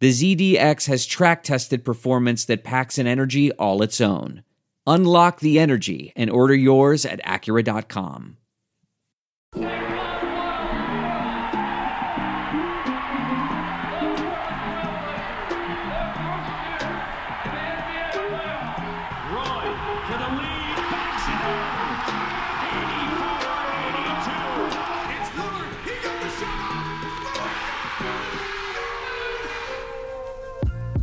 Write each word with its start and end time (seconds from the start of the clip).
the 0.00 0.10
ZDX 0.10 0.86
has 0.86 1.06
track 1.06 1.42
tested 1.42 1.84
performance 1.84 2.44
that 2.44 2.64
packs 2.64 2.98
an 2.98 3.06
energy 3.06 3.52
all 3.52 3.82
its 3.82 4.00
own. 4.00 4.42
Unlock 4.86 5.40
the 5.40 5.58
energy 5.58 6.12
and 6.14 6.30
order 6.30 6.54
yours 6.54 7.06
at 7.06 7.22
Acura.com. 7.24 8.36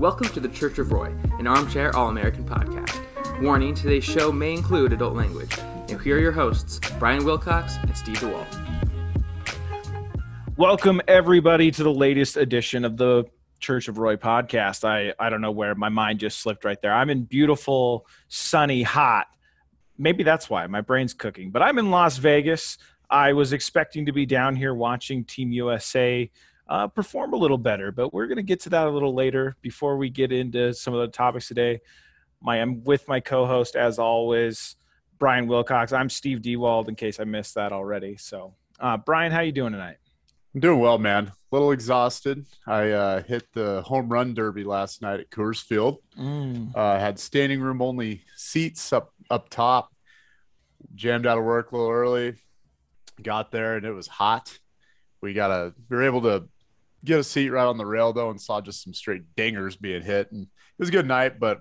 Welcome 0.01 0.29
to 0.29 0.39
the 0.39 0.47
Church 0.47 0.79
of 0.79 0.91
Roy, 0.91 1.13
an 1.37 1.45
armchair 1.45 1.95
All 1.95 2.09
American 2.09 2.43
podcast. 2.43 3.39
Warning 3.39 3.75
today's 3.75 4.03
show 4.03 4.31
may 4.31 4.51
include 4.51 4.93
adult 4.93 5.15
language. 5.15 5.55
Now, 5.89 5.99
here 5.99 6.17
are 6.17 6.19
your 6.19 6.31
hosts, 6.31 6.79
Brian 6.97 7.23
Wilcox 7.23 7.75
and 7.83 7.95
Steve 7.95 8.17
DeWalt. 8.17 8.47
Welcome, 10.57 11.01
everybody, 11.07 11.69
to 11.69 11.83
the 11.83 11.93
latest 11.93 12.35
edition 12.35 12.83
of 12.83 12.97
the 12.97 13.25
Church 13.59 13.87
of 13.89 13.99
Roy 13.99 14.15
podcast. 14.15 14.83
I, 14.83 15.13
I 15.23 15.29
don't 15.29 15.39
know 15.39 15.51
where 15.51 15.75
my 15.75 15.89
mind 15.89 16.17
just 16.17 16.39
slipped 16.39 16.65
right 16.65 16.81
there. 16.81 16.93
I'm 16.93 17.11
in 17.11 17.25
beautiful, 17.25 18.07
sunny, 18.27 18.81
hot. 18.81 19.27
Maybe 19.99 20.23
that's 20.23 20.49
why 20.49 20.65
my 20.65 20.81
brain's 20.81 21.13
cooking, 21.13 21.51
but 21.51 21.61
I'm 21.61 21.77
in 21.77 21.91
Las 21.91 22.17
Vegas. 22.17 22.79
I 23.07 23.33
was 23.33 23.53
expecting 23.53 24.07
to 24.07 24.11
be 24.11 24.25
down 24.25 24.55
here 24.55 24.73
watching 24.73 25.25
Team 25.25 25.51
USA 25.51 26.27
uh, 26.71 26.87
perform 26.87 27.33
a 27.33 27.35
little 27.35 27.57
better. 27.57 27.91
But 27.91 28.13
we're 28.13 28.27
going 28.27 28.37
to 28.37 28.43
get 28.43 28.61
to 28.61 28.69
that 28.69 28.87
a 28.87 28.89
little 28.89 29.13
later 29.13 29.57
before 29.61 29.97
we 29.97 30.09
get 30.09 30.31
into 30.31 30.73
some 30.73 30.93
of 30.93 31.01
the 31.01 31.09
topics 31.09 31.49
today. 31.49 31.81
My, 32.41 32.61
I'm 32.61 32.83
with 32.85 33.07
my 33.09 33.19
co-host 33.19 33.75
as 33.75 33.99
always, 33.99 34.77
Brian 35.19 35.47
Wilcox. 35.47 35.91
I'm 35.91 36.09
Steve 36.09 36.41
Dewald. 36.41 36.87
In 36.87 36.95
case 36.95 37.19
I 37.19 37.25
missed 37.25 37.55
that 37.55 37.73
already. 37.73 38.15
So, 38.15 38.55
uh, 38.79 38.95
Brian, 38.95 39.33
how 39.33 39.41
you 39.41 39.51
doing 39.51 39.73
tonight? 39.73 39.97
I'm 40.55 40.61
doing 40.61 40.79
well, 40.79 40.97
man. 40.97 41.27
A 41.27 41.33
little 41.51 41.71
exhausted. 41.71 42.45
I 42.65 42.91
uh, 42.91 43.23
hit 43.23 43.51
the 43.51 43.81
home 43.81 44.07
run 44.07 44.33
derby 44.33 44.63
last 44.63 45.01
night 45.01 45.19
at 45.19 45.29
Coors 45.29 45.61
Field. 45.61 45.97
Mm. 46.17 46.73
Uh, 46.73 46.97
had 46.97 47.19
standing 47.19 47.59
room 47.59 47.81
only 47.81 48.21
seats 48.37 48.93
up 48.93 49.13
up 49.29 49.49
top. 49.49 49.93
Jammed 50.95 51.27
out 51.27 51.37
of 51.37 51.43
work 51.43 51.71
a 51.71 51.75
little 51.75 51.91
early. 51.91 52.35
Got 53.21 53.51
there 53.51 53.75
and 53.75 53.85
it 53.85 53.91
was 53.91 54.07
hot. 54.07 54.57
We 55.21 55.33
got 55.33 55.51
a. 55.51 55.73
We 55.89 55.97
were 55.97 56.03
able 56.03 56.21
to 56.21 56.45
get 57.03 57.19
a 57.19 57.23
seat 57.23 57.49
right 57.49 57.65
on 57.65 57.77
the 57.77 57.85
rail 57.85 58.13
though, 58.13 58.29
and 58.29 58.39
saw 58.39 58.61
just 58.61 58.83
some 58.83 58.93
straight 58.93 59.23
dingers 59.35 59.79
being 59.79 60.01
hit. 60.01 60.31
And 60.31 60.43
it 60.43 60.79
was 60.79 60.89
a 60.89 60.93
good 60.93 61.07
night, 61.07 61.39
but 61.39 61.57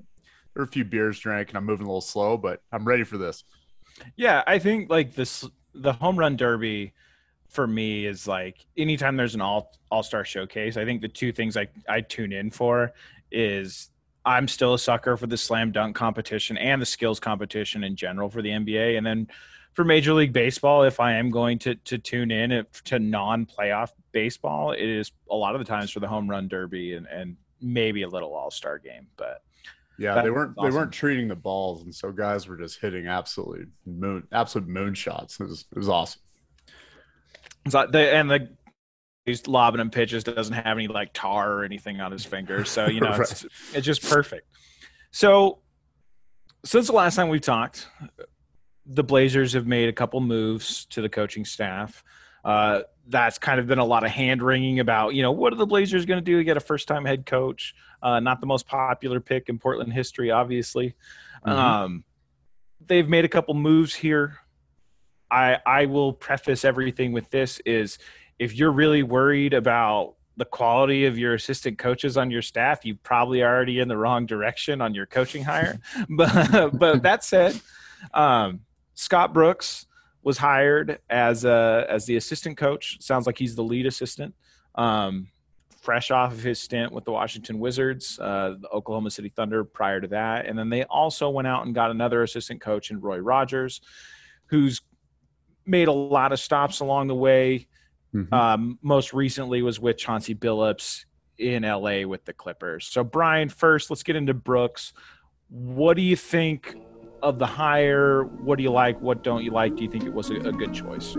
there 0.54 0.62
were 0.62 0.64
a 0.64 0.68
few 0.68 0.84
beers 0.84 1.18
drank, 1.18 1.48
and 1.48 1.58
I'm 1.58 1.64
moving 1.64 1.86
a 1.86 1.88
little 1.88 2.00
slow, 2.00 2.36
but 2.36 2.60
I'm 2.72 2.84
ready 2.84 3.04
for 3.04 3.18
this. 3.18 3.44
Yeah, 4.16 4.42
I 4.46 4.58
think 4.58 4.90
like 4.90 5.14
this 5.14 5.46
the 5.74 5.92
home 5.92 6.18
run 6.18 6.36
derby 6.36 6.92
for 7.48 7.66
me 7.66 8.06
is 8.06 8.26
like 8.26 8.64
anytime 8.76 9.16
there's 9.16 9.34
an 9.34 9.40
all 9.40 9.72
all 9.90 10.02
star 10.02 10.24
showcase. 10.24 10.76
I 10.76 10.84
think 10.84 11.02
the 11.02 11.08
two 11.08 11.32
things 11.32 11.56
I 11.56 11.68
I 11.88 12.00
tune 12.00 12.32
in 12.32 12.50
for 12.50 12.92
is 13.30 13.90
I'm 14.24 14.48
still 14.48 14.74
a 14.74 14.78
sucker 14.78 15.16
for 15.16 15.26
the 15.26 15.36
slam 15.36 15.72
dunk 15.72 15.96
competition 15.96 16.58
and 16.58 16.80
the 16.80 16.86
skills 16.86 17.20
competition 17.20 17.84
in 17.84 17.96
general 17.96 18.28
for 18.28 18.42
the 18.42 18.50
NBA, 18.50 18.96
and 18.96 19.06
then 19.06 19.28
for 19.80 19.84
Major 19.84 20.12
League 20.12 20.34
Baseball, 20.34 20.82
if 20.82 21.00
I 21.00 21.14
am 21.14 21.30
going 21.30 21.58
to 21.60 21.74
to 21.74 21.96
tune 21.96 22.30
in 22.30 22.66
to 22.84 22.98
non 22.98 23.46
playoff 23.46 23.92
baseball, 24.12 24.72
it 24.72 24.86
is 24.86 25.10
a 25.30 25.34
lot 25.34 25.54
of 25.54 25.58
the 25.58 25.64
times 25.64 25.91
for 25.91 26.00
the 26.00 26.06
home 26.06 26.28
run 26.28 26.48
derby 26.48 26.92
and, 26.92 27.06
and 27.06 27.34
maybe 27.62 28.02
a 28.02 28.08
little 28.08 28.34
all 28.34 28.50
star 28.50 28.78
game. 28.78 29.06
But 29.16 29.42
yeah, 29.98 30.20
they 30.20 30.28
weren't 30.30 30.52
awesome. 30.58 30.70
they 30.70 30.76
weren't 30.76 30.92
treating 30.92 31.28
the 31.28 31.34
balls, 31.34 31.82
and 31.82 31.94
so 31.94 32.12
guys 32.12 32.46
were 32.46 32.58
just 32.58 32.78
hitting 32.78 33.06
absolutely 33.06 33.68
moon 33.86 34.28
absolute 34.32 34.68
moon 34.68 34.92
shots. 34.92 35.41
It 35.41 35.44
was 35.44 35.64
it 35.74 35.78
was 35.78 35.88
awesome. 35.88 36.20
So 37.70 37.86
they 37.91 38.14
and 38.14 38.30
the 38.30 38.50
he's 39.24 39.47
lobbing 39.47 39.80
him 39.80 39.88
pitches 39.88 40.24
doesn't 40.24 40.52
have 40.52 40.76
any 40.76 40.88
like 40.88 41.14
tar 41.14 41.54
or 41.54 41.64
anything 41.64 42.02
on 42.02 42.12
his 42.12 42.26
fingers, 42.26 42.68
so 42.68 42.84
you 42.86 43.00
know 43.00 43.12
right. 43.12 43.20
it's 43.20 43.47
it's 43.72 43.86
just 43.86 44.02
perfect. 44.02 44.47
So 45.10 45.60
since 46.66 46.88
the 46.88 46.92
last 46.92 47.16
time 47.16 47.30
we 47.30 47.41
talked, 47.41 47.88
the 48.86 49.04
Blazers 49.04 49.52
have 49.52 49.66
made 49.66 49.88
a 49.88 49.92
couple 49.92 50.20
moves 50.20 50.86
to 50.86 51.02
the 51.02 51.08
coaching 51.08 51.44
staff. 51.44 52.02
Uh, 52.44 52.80
that's 53.08 53.38
kind 53.38 53.60
of 53.60 53.66
been 53.66 53.78
a 53.78 53.84
lot 53.84 54.04
of 54.04 54.10
hand 54.10 54.42
wringing 54.42 54.80
about, 54.80 55.14
you 55.14 55.22
know, 55.22 55.32
what 55.32 55.52
are 55.52 55.56
the 55.56 55.66
Blazers 55.66 56.06
going 56.06 56.18
to 56.18 56.24
do 56.24 56.38
to 56.38 56.44
get 56.44 56.56
a 56.56 56.60
first 56.60 56.88
time 56.88 57.04
head 57.04 57.26
coach? 57.26 57.74
Uh, 58.02 58.20
not 58.20 58.41
the 58.41 58.46
most 58.46 58.66
popular 58.66 59.20
pick 59.20 59.48
in 59.48 59.58
Portland 59.58 59.92
history, 59.92 60.30
obviously. 60.30 60.94
Mm-hmm. 61.46 61.50
Um, 61.50 62.04
they've 62.86 63.08
made 63.08 63.24
a 63.24 63.28
couple 63.28 63.54
moves 63.54 63.94
here. 63.94 64.38
I 65.30 65.58
I 65.66 65.86
will 65.86 66.12
preface 66.12 66.64
everything 66.64 67.12
with 67.12 67.30
this: 67.30 67.60
is 67.66 67.98
if 68.38 68.54
you're 68.54 68.72
really 68.72 69.02
worried 69.02 69.54
about 69.54 70.14
the 70.36 70.44
quality 70.44 71.04
of 71.04 71.18
your 71.18 71.34
assistant 71.34 71.78
coaches 71.78 72.16
on 72.16 72.30
your 72.30 72.42
staff, 72.42 72.84
you 72.84 72.94
probably 72.97 73.42
are 73.42 73.54
already 73.54 73.78
in 73.78 73.88
the 73.88 73.97
wrong 73.97 74.24
direction 74.26 74.80
on 74.80 74.94
your 74.94 75.06
coaching 75.06 75.44
hire. 75.44 75.78
but 76.08 76.70
but 76.78 77.02
that 77.02 77.24
said, 77.24 77.60
um, 78.14 78.60
Scott 79.00 79.32
Brooks 79.32 79.86
was 80.22 80.36
hired 80.36 80.98
as 81.08 81.46
a, 81.46 81.86
as 81.88 82.04
the 82.04 82.16
assistant 82.16 82.58
coach. 82.58 82.98
Sounds 83.00 83.26
like 83.26 83.38
he's 83.38 83.54
the 83.54 83.64
lead 83.64 83.86
assistant. 83.86 84.34
Um, 84.74 85.28
fresh 85.80 86.10
off 86.10 86.32
of 86.32 86.42
his 86.42 86.60
stint 86.60 86.92
with 86.92 87.06
the 87.06 87.10
Washington 87.10 87.58
Wizards, 87.58 88.18
uh, 88.20 88.56
the 88.60 88.68
Oklahoma 88.68 89.10
City 89.10 89.32
Thunder 89.34 89.64
prior 89.64 90.02
to 90.02 90.08
that, 90.08 90.44
and 90.44 90.58
then 90.58 90.68
they 90.68 90.84
also 90.84 91.30
went 91.30 91.48
out 91.48 91.64
and 91.64 91.74
got 91.74 91.90
another 91.90 92.22
assistant 92.22 92.60
coach 92.60 92.90
in 92.90 93.00
Roy 93.00 93.16
Rogers, 93.16 93.80
who's 94.48 94.82
made 95.64 95.88
a 95.88 95.92
lot 95.92 96.32
of 96.32 96.38
stops 96.38 96.80
along 96.80 97.06
the 97.06 97.14
way. 97.14 97.68
Mm-hmm. 98.14 98.34
Um, 98.34 98.78
most 98.82 99.14
recently 99.14 99.62
was 99.62 99.80
with 99.80 99.96
Chauncey 99.96 100.34
Billups 100.34 101.06
in 101.38 101.62
LA 101.62 102.06
with 102.06 102.26
the 102.26 102.34
Clippers. 102.34 102.86
So 102.86 103.02
Brian, 103.02 103.48
first 103.48 103.88
let's 103.88 104.02
get 104.02 104.14
into 104.14 104.34
Brooks. 104.34 104.92
What 105.48 105.96
do 105.96 106.02
you 106.02 106.16
think 106.16 106.76
of 107.22 107.38
the 107.38 107.47
hire? 107.47 108.25
What 108.25 108.56
do 108.56 108.62
you 108.62 108.70
like? 108.70 109.00
What 109.00 109.22
don't 109.22 109.44
you 109.44 109.50
like? 109.50 109.76
Do 109.76 109.84
you 109.84 109.91
think 109.91 110.04
it 110.04 110.12
was 110.12 110.30
a, 110.30 110.36
a, 110.36 110.53
good 110.53 110.72
choice? 110.72 111.16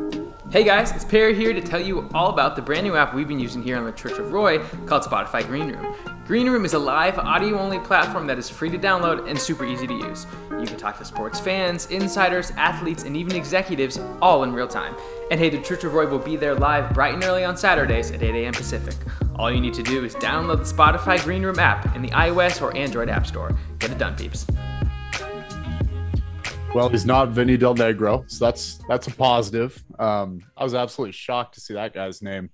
Hey 0.52 0.64
guys, 0.64 0.92
it's 0.92 1.06
Perry 1.06 1.36
here 1.36 1.54
to 1.54 1.62
tell 1.62 1.80
you 1.80 2.10
all 2.14 2.30
about 2.30 2.56
the 2.56 2.62
brand 2.62 2.86
new 2.86 2.96
app 2.96 3.14
we've 3.14 3.28
been 3.28 3.40
using 3.40 3.64
here 3.64 3.78
on 3.78 3.86
the 3.86 3.92
Church 3.92 4.18
of 4.18 4.32
Roy 4.32 4.60
called 4.86 5.04
Spotify 5.04 5.46
Green 5.46 5.72
Room. 5.72 5.96
Green 6.26 6.50
Room 6.50 6.66
is 6.66 6.74
a 6.74 6.80
live 6.80 7.18
audio 7.20 7.60
only 7.60 7.80
platform 7.80 8.26
that 8.28 8.38
is 8.38 8.50
free 8.50 8.70
to 8.70 8.78
download 8.78 9.28
and 9.28 9.38
super 9.38 9.66
easy 9.66 9.88
to 9.88 9.94
use. 9.94 10.26
You 10.52 10.66
can 10.66 10.78
talk 10.78 10.98
to 11.00 11.06
sports 11.06 11.40
fans, 11.40 11.88
insiders, 11.88 12.52
athletes, 12.52 13.04
and 13.04 13.18
even 13.18 13.36
executives 13.36 14.00
all 14.22 14.44
in 14.44 14.54
real 14.54 14.68
time. 14.68 14.96
And 15.30 15.40
hey, 15.40 15.50
the 15.50 15.62
Church 15.62 15.84
of 15.84 15.94
Roy 15.94 16.08
will 16.08 16.20
be 16.20 16.36
there 16.36 16.56
live 16.56 16.94
bright 16.94 17.14
and 17.14 17.24
early 17.24 17.44
on 17.44 17.58
Saturdays 17.58 18.12
at 18.12 18.22
8 18.24 18.36
a.m. 18.36 18.54
Pacific. 18.54 18.96
All 19.36 19.52
you 19.52 19.60
need 19.60 19.74
to 19.74 19.84
do 19.84 20.04
is 20.06 20.16
download 20.16 20.58
the 20.60 20.74
Spotify 20.74 21.22
Green 21.24 21.44
Room 21.44 21.60
app 21.60 21.96
in 21.96 22.02
the 22.02 22.10
iOS 22.10 22.62
or 22.62 22.76
Android 22.78 23.10
App 23.10 23.26
Store. 23.26 23.58
Get 23.80 23.92
it 23.92 23.98
done, 23.98 24.16
peeps. 24.16 24.46
Well, 26.74 26.88
he's 26.88 27.06
not 27.06 27.30
Vinny 27.30 27.58
Del 27.58 27.76
Negro, 27.76 28.24
so 28.32 28.46
that's 28.46 28.80
that's 28.88 29.08
a 29.08 29.12
positive. 29.12 29.84
Um, 30.00 30.42
I 30.56 30.64
was 30.64 30.74
absolutely 30.74 31.12
shocked 31.12 31.56
to 31.56 31.62
see 31.62 31.74
that 31.74 31.94
guy's 31.94 32.22
name 32.22 32.50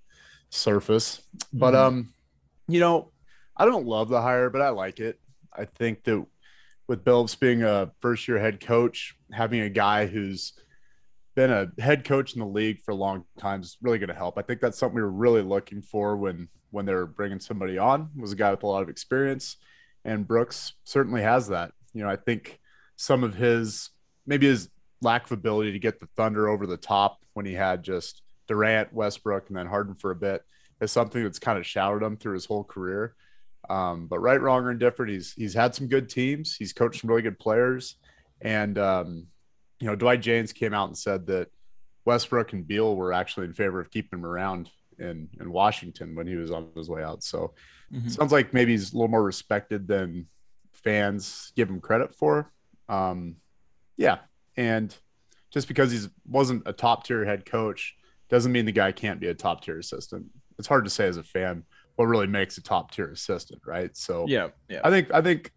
surface. 0.49 1.21
But 1.53 1.75
mm-hmm. 1.75 1.87
um, 1.87 2.13
you 2.67 2.79
know, 2.79 3.11
I 3.55 3.65
don't 3.65 3.85
love 3.85 4.09
the 4.09 4.19
hire, 4.19 4.49
but 4.49 4.61
I 4.61 4.69
like 4.69 4.99
it. 4.99 5.19
I 5.53 5.65
think 5.65 6.03
that 6.05 6.25
with 6.87 7.03
Billups 7.05 7.39
being 7.39 7.61
a 7.61 7.91
first 8.01 8.27
year 8.27 8.39
head 8.39 8.59
coach, 8.59 9.15
having 9.31 9.59
a 9.59 9.69
guy 9.69 10.07
who's 10.07 10.53
been 11.35 11.51
a 11.51 11.71
head 11.79 12.03
coach 12.03 12.33
in 12.33 12.39
the 12.39 12.47
league 12.47 12.81
for 12.81 12.91
a 12.91 12.95
long 12.95 13.23
time 13.37 13.61
is 13.61 13.77
really 13.83 13.99
going 13.99 14.09
to 14.09 14.15
help. 14.15 14.39
I 14.39 14.41
think 14.41 14.61
that's 14.61 14.79
something 14.79 14.95
we 14.95 15.03
were 15.03 15.11
really 15.11 15.43
looking 15.43 15.83
for 15.83 16.17
when 16.17 16.49
when 16.71 16.87
they 16.87 16.93
were 16.93 17.05
bringing 17.05 17.39
somebody 17.39 17.77
on 17.77 18.09
was 18.17 18.31
a 18.31 18.35
guy 18.35 18.49
with 18.49 18.63
a 18.63 18.67
lot 18.67 18.81
of 18.81 18.89
experience, 18.89 19.57
and 20.03 20.27
Brooks 20.27 20.73
certainly 20.85 21.21
has 21.21 21.49
that. 21.49 21.71
You 21.93 22.03
know, 22.03 22.09
I 22.09 22.15
think 22.15 22.59
some 22.95 23.23
of 23.23 23.35
his 23.35 23.91
maybe 24.27 24.45
his 24.45 24.69
lack 25.01 25.25
of 25.25 25.31
ability 25.31 25.71
to 25.71 25.79
get 25.79 25.99
the 25.99 26.07
Thunder 26.15 26.47
over 26.47 26.67
the 26.67 26.77
top 26.77 27.23
when 27.33 27.45
he 27.45 27.53
had 27.53 27.83
just 27.83 28.21
Durant, 28.47 28.93
Westbrook, 28.93 29.47
and 29.47 29.57
then 29.57 29.67
Harden 29.67 29.95
for 29.95 30.11
a 30.11 30.15
bit 30.15 30.43
is 30.81 30.91
something 30.91 31.23
that's 31.23 31.39
kind 31.39 31.57
of 31.57 31.65
shadowed 31.65 32.03
him 32.03 32.17
through 32.17 32.33
his 32.33 32.45
whole 32.45 32.63
career. 32.63 33.15
Um, 33.69 34.07
but 34.07 34.19
right, 34.19 34.39
wrong, 34.39 34.63
or 34.63 34.71
indifferent, 34.71 35.11
he's 35.11 35.33
he's 35.33 35.53
had 35.53 35.75
some 35.75 35.87
good 35.87 36.09
teams. 36.09 36.55
He's 36.55 36.73
coached 36.73 37.01
some 37.01 37.09
really 37.09 37.21
good 37.21 37.39
players, 37.39 37.95
and 38.41 38.77
um, 38.77 39.27
you 39.79 39.87
know, 39.87 39.95
Dwight 39.95 40.21
Jaynes 40.21 40.53
came 40.53 40.73
out 40.73 40.87
and 40.87 40.97
said 40.97 41.27
that 41.27 41.49
Westbrook 42.05 42.53
and 42.53 42.65
Beal 42.65 42.95
were 42.95 43.11
actually 43.11 43.45
in 43.47 43.53
favor 43.53 43.79
of 43.79 43.91
keeping 43.91 44.19
him 44.19 44.25
around 44.25 44.69
in 44.99 45.27
in 45.39 45.51
Washington 45.51 46.15
when 46.15 46.27
he 46.27 46.35
was 46.35 46.51
on 46.51 46.69
his 46.75 46.89
way 46.89 47.03
out. 47.03 47.23
So 47.23 47.53
mm-hmm. 47.93 48.07
sounds 48.07 48.31
like 48.31 48.53
maybe 48.53 48.71
he's 48.71 48.93
a 48.93 48.95
little 48.95 49.09
more 49.09 49.23
respected 49.23 49.87
than 49.87 50.27
fans 50.71 51.51
give 51.55 51.69
him 51.69 51.81
credit 51.81 52.15
for. 52.15 52.51
Um, 52.87 53.35
yeah, 53.97 54.19
and 54.55 54.95
just 55.51 55.67
because 55.67 55.91
he 55.91 56.07
wasn't 56.27 56.63
a 56.65 56.73
top 56.73 57.05
tier 57.05 57.25
head 57.25 57.45
coach 57.45 57.95
doesn't 58.29 58.51
mean 58.51 58.65
the 58.65 58.71
guy 58.71 58.91
can't 58.91 59.19
be 59.19 59.27
a 59.27 59.33
top 59.33 59.63
tier 59.63 59.79
assistant. 59.79 60.25
It's 60.59 60.67
hard 60.67 60.85
to 60.85 60.89
say 60.89 61.07
as 61.07 61.17
a 61.17 61.23
fan 61.23 61.63
what 61.95 62.05
really 62.05 62.27
makes 62.27 62.57
a 62.57 62.61
top 62.61 62.91
tier 62.91 63.11
assistant, 63.11 63.61
right? 63.65 63.95
So 63.97 64.25
yeah, 64.27 64.49
yeah. 64.69 64.81
I 64.83 64.89
think 64.89 65.13
I 65.13 65.21
think 65.21 65.51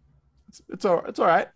it's 0.49 0.61
it's 0.69 0.85
all 0.85 1.03
it's 1.05 1.19
all 1.19 1.27
right. 1.27 1.47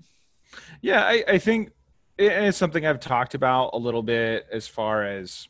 Yeah, 0.81 1.03
I, 1.03 1.23
I 1.27 1.37
think 1.37 1.71
it's 2.17 2.57
something 2.57 2.85
I've 2.85 2.99
talked 2.99 3.33
about 3.33 3.71
a 3.73 3.77
little 3.77 4.03
bit 4.03 4.45
as 4.51 4.67
far 4.67 5.03
as 5.03 5.47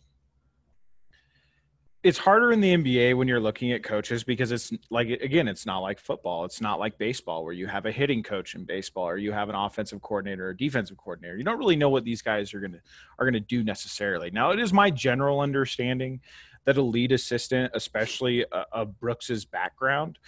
it's 2.06 2.19
harder 2.19 2.52
in 2.52 2.62
the 2.62 2.72
NBA 2.72 3.18
when 3.18 3.28
you're 3.28 3.40
looking 3.40 3.72
at 3.72 3.81
coaches 3.81 4.24
because 4.24 4.52
it's 4.52 4.72
like 4.92 5.10
again, 5.10 5.48
it's 5.48 5.66
not 5.66 5.80
like 5.80 6.00
football. 6.00 6.46
It's 6.46 6.62
not 6.62 6.80
like 6.80 7.00
baseball 7.00 7.44
where 7.44 7.52
you 7.52 7.66
have 7.66 7.88
a 7.88 7.92
hitting 7.92 8.22
coach 8.22 8.54
in 8.54 8.63
baseball 8.63 9.06
or 9.06 9.18
you 9.18 9.31
have 9.31 9.50
an 9.50 9.56
offensive 9.56 10.04
coordinator 10.04 10.48
or 10.48 10.54
defensive 10.54 10.98
coordinator. 10.98 11.36
You 11.36 11.44
don't 11.44 11.57
really 11.57 11.75
know 11.75 11.90
what 11.90 12.04
these 12.04 12.22
guys 12.22 12.54
are 12.54 12.60
gonna 12.60 12.80
are 13.18 13.25
gonna 13.25 13.40
do 13.40 13.63
necessarily. 13.63 14.30
Now, 14.30 14.52
it 14.52 14.60
is 14.60 14.72
my 14.72 14.92
general 14.92 15.40
understanding 15.40 16.19
that 16.66 16.78
a 16.78 16.81
lead 16.81 17.12
assistant, 17.12 17.72
especially 17.74 18.46
a, 18.52 18.66
a 18.72 18.86
Brooks's 18.86 19.44
background, 19.44 20.19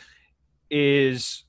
is 0.72 1.44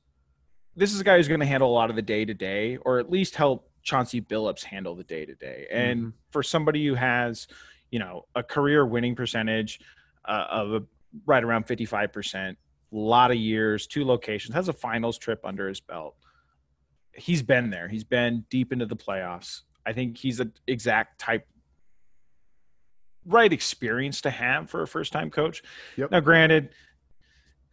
this 0.77 0.93
is 0.93 1.01
a 1.01 1.05
guy 1.05 1.17
who's 1.17 1.29
going 1.29 1.41
to 1.41 1.47
handle 1.47 1.71
a 1.71 1.73
lot 1.73 1.89
of 1.89 1.97
the 1.97 2.03
day 2.03 2.27
to 2.27 2.35
day, 2.35 2.77
or 2.83 2.99
at 2.99 3.11
least 3.11 3.35
help 3.35 3.71
Chauncey 3.83 4.21
Billups 4.21 4.63
handle 4.63 4.95
the 4.95 5.05
day 5.05 5.25
to 5.25 5.35
day. 5.35 5.67
And 5.71 6.01
mm-hmm. 6.01 6.11
for 6.31 6.43
somebody 6.43 6.87
who 6.87 6.95
has, 6.95 7.49
you 7.91 7.99
know, 7.99 8.27
a 8.35 8.43
career 8.43 8.85
winning 8.85 9.17
percentage 9.17 9.81
uh, 10.29 10.47
of 10.51 10.75
a, 10.75 10.83
right 11.27 11.43
around 11.43 11.67
55%, 11.67 12.51
a 12.51 12.57
lot 12.93 13.31
of 13.31 13.37
years, 13.37 13.87
two 13.87 14.05
locations, 14.05 14.55
has 14.55 14.69
a 14.69 14.73
finals 14.73 15.19
trip 15.19 15.41
under 15.45 15.69
his 15.69 15.81
belt. 15.81 16.15
He's 17.13 17.43
been 17.43 17.71
there. 17.71 17.89
He's 17.89 18.05
been 18.05 18.45
deep 18.51 18.73
into 18.73 18.87
the 18.87 18.97
playoffs. 18.97 19.63
I 19.85 19.93
think 19.93 20.19
he's 20.19 20.39
the 20.39 20.53
exact 20.67 21.19
type 21.19 21.47
right 23.27 23.53
experience 23.53 24.21
to 24.23 24.31
have 24.31 24.71
for 24.71 24.83
a 24.83 24.87
first 24.87 25.13
time 25.13 25.31
coach. 25.31 25.63
Yep. 25.97 26.11
Now, 26.11 26.21
granted, 26.21 26.71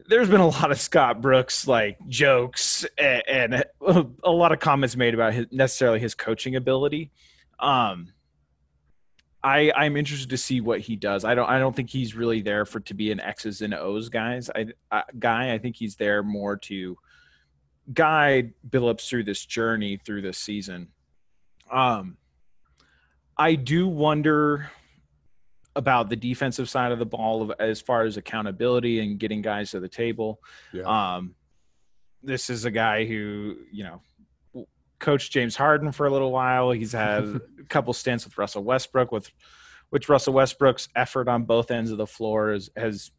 there's 0.07 0.29
been 0.29 0.41
a 0.41 0.47
lot 0.47 0.71
of 0.71 0.79
Scott 0.79 1.21
Brooks 1.21 1.67
like 1.67 1.97
jokes 2.07 2.85
and, 2.97 3.23
and, 3.27 3.63
a 4.23 4.31
lot 4.31 4.51
of 4.51 4.59
comments 4.59 4.95
made 4.95 5.13
about 5.13 5.33
his 5.33 5.45
necessarily 5.51 5.99
his 5.99 6.15
coaching 6.15 6.55
ability. 6.55 7.11
Um, 7.59 8.11
I 9.45 9.71
I'm 9.75 9.95
interested 9.95 10.31
to 10.31 10.37
see 10.37 10.59
what 10.59 10.79
he 10.79 10.95
does. 10.95 11.23
I 11.23 11.35
don't 11.35 11.47
I 11.47 11.59
don't 11.59 11.75
think 11.75 11.91
he's 11.91 12.15
really 12.15 12.41
there 12.41 12.65
for 12.65 12.79
to 12.79 12.95
be 12.95 13.11
an 13.11 13.19
X's 13.19 13.61
and 13.61 13.75
O's 13.75 14.09
guys. 14.09 14.49
I, 14.49 14.67
I 14.91 15.03
guy. 15.19 15.53
I 15.53 15.59
think 15.59 15.75
he's 15.75 15.95
there 15.97 16.23
more 16.23 16.57
to 16.57 16.97
guide 17.93 18.53
Billups 18.67 19.07
through 19.07 19.25
this 19.25 19.45
journey 19.45 19.97
through 19.97 20.23
this 20.23 20.39
season. 20.39 20.87
Um, 21.71 22.17
I 23.37 23.53
do 23.53 23.87
wonder 23.87 24.71
about 25.75 26.09
the 26.09 26.15
defensive 26.15 26.67
side 26.67 26.91
of 26.91 26.97
the 26.97 27.05
ball 27.05 27.43
of, 27.43 27.51
as 27.59 27.81
far 27.81 28.03
as 28.03 28.17
accountability 28.17 28.99
and 28.99 29.19
getting 29.19 29.43
guys 29.43 29.71
to 29.71 29.79
the 29.79 29.89
table. 29.89 30.39
Yeah. 30.73 30.85
Um, 31.17 31.35
this 32.23 32.49
is 32.49 32.65
a 32.65 32.71
guy 32.71 33.05
who, 33.05 33.57
you 33.71 33.83
know, 33.83 34.01
coached 34.99 35.31
James 35.31 35.55
Harden 35.55 35.91
for 35.91 36.07
a 36.07 36.11
little 36.11 36.31
while. 36.31 36.71
He's 36.71 36.91
had 36.91 37.23
a 37.59 37.63
couple 37.69 37.93
stints 37.93 38.25
with 38.25 38.37
Russell 38.37 38.63
Westbrook, 38.63 39.11
with 39.11 39.31
which 39.89 40.09
Russell 40.09 40.33
Westbrook's 40.33 40.89
effort 40.95 41.27
on 41.27 41.43
both 41.43 41.71
ends 41.71 41.91
of 41.91 41.97
the 41.97 42.07
floor 42.07 42.53
is, 42.53 42.69
has 42.75 43.11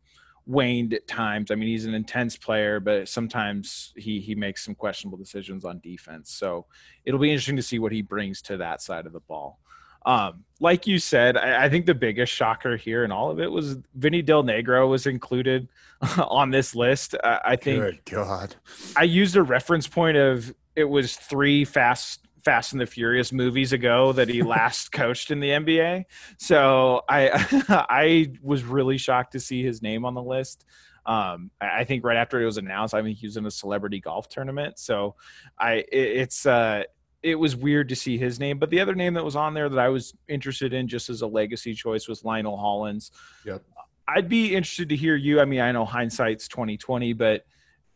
waned 0.47 0.95
at 0.95 1.09
times. 1.09 1.51
I 1.51 1.55
mean, 1.55 1.69
he's 1.69 1.87
an 1.87 1.95
intense 1.95 2.37
player, 2.37 2.81
but 2.81 3.09
sometimes 3.09 3.93
he 3.97 4.21
he 4.21 4.35
makes 4.35 4.65
some 4.65 4.75
questionable 4.75 5.19
decisions 5.19 5.65
on 5.65 5.81
defense. 5.81 6.33
So 6.33 6.67
it'll 7.05 7.21
be 7.21 7.31
interesting 7.31 7.57
to 7.57 7.63
see 7.63 7.79
what 7.79 7.93
he 7.93 8.03
brings 8.03 8.41
to 8.43 8.57
that 8.59 8.81
side 8.81 9.07
of 9.07 9.13
the 9.13 9.21
ball. 9.21 9.59
Um, 10.07 10.45
like 10.61 10.87
you 10.87 10.99
said, 10.99 11.37
I, 11.37 11.65
I, 11.65 11.69
think 11.69 11.85
the 11.85 11.95
biggest 11.95 12.33
shocker 12.33 12.77
here 12.77 13.05
in 13.05 13.13
all 13.13 13.31
of 13.31 13.41
it 13.41 13.51
was 13.51 13.77
Vinny 13.95 14.23
Del 14.23 14.43
Negro 14.43 14.89
was 14.89 15.07
included 15.07 15.69
on 16.19 16.51
this 16.51 16.75
list. 16.75 17.15
I, 17.23 17.41
I 17.45 17.57
think. 17.57 17.83
Good 17.83 18.05
God. 18.05 18.57
I 18.97 19.03
used 19.03 19.37
a 19.37 19.43
reference 19.43 19.87
point 19.87 20.17
of 20.17 20.55
it 20.77 20.85
was 20.85 21.17
three 21.17 21.65
fast 21.65 22.27
Fast 22.47 22.71
and 22.71 22.81
the 22.81 22.87
Furious 22.87 23.33
movies 23.33 23.73
ago 23.73 24.13
that 24.13 24.29
he 24.29 24.41
last 24.41 24.93
coached 24.93 25.33
in 25.33 25.41
the 25.41 25.49
NBA. 25.49 26.05
So 26.39 27.03
I 27.09 27.31
I 27.91 28.31
was 28.41 28.63
really 28.63 28.99
shocked 28.99 29.33
to 29.33 29.41
see 29.41 29.65
his 29.65 29.83
name 29.83 30.05
on 30.05 30.15
the 30.15 30.23
list. 30.23 30.65
Um, 31.07 31.51
I 31.61 31.83
think 31.83 32.05
right 32.05 32.17
after 32.17 32.41
it 32.41 32.45
was 32.47 32.57
announced, 32.57 32.95
I 32.95 33.03
mean 33.03 33.17
he 33.17 33.27
was 33.27 33.37
in 33.37 33.47
a 33.47 33.51
celebrity 33.51 33.99
golf 33.99 34.29
tournament. 34.29 34.79
So 34.79 35.17
I 35.59 35.73
it, 35.73 35.89
it's 35.91 36.47
uh 36.47 36.85
it 37.23 37.35
was 37.35 37.57
weird 37.57 37.89
to 37.89 37.97
see 37.97 38.19
his 38.19 38.39
name. 38.39 38.59
But 38.59 38.71
the 38.71 38.81
other 38.81 38.95
name 38.95 39.15
that 39.15 39.25
was 39.25 39.37
on 39.37 39.55
there 39.55 39.69
that 39.69 39.79
I 39.79 39.89
was 39.89 40.15
interested 40.29 40.73
in 40.73 40.89
just 40.89 41.11
as 41.11 41.23
a 41.23 41.27
legacy 41.27 41.75
choice 41.75 42.09
was 42.09 42.25
Lionel 42.25 42.57
Hollins. 42.57 43.11
Yep. 43.45 43.63
I'd 44.09 44.29
be 44.29 44.55
interested 44.55 44.89
to 44.91 44.97
hear 44.97 45.17
you. 45.17 45.41
I 45.41 45.45
mean, 45.45 45.61
I 45.61 45.73
know 45.73 45.85
hindsight's 45.85 46.47
twenty 46.47 46.77
twenty, 46.77 47.13
but 47.13 47.45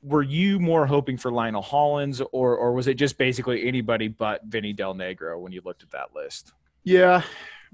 were 0.02 0.22
you 0.22 0.58
more 0.58 0.87
hoping 0.87 1.17
for 1.17 1.31
Lionel 1.31 1.62
Hollins, 1.62 2.20
or 2.32 2.56
or 2.56 2.72
was 2.72 2.88
it 2.88 2.94
just 2.94 3.17
basically 3.19 3.67
anybody 3.69 4.08
but 4.08 4.43
Vinny 4.44 4.72
Del 4.72 4.94
Negro 4.94 5.38
when 5.38 5.52
you 5.52 5.61
looked 5.64 5.82
at 5.82 5.90
that 5.90 6.14
list? 6.14 6.52
Yeah, 6.82 7.22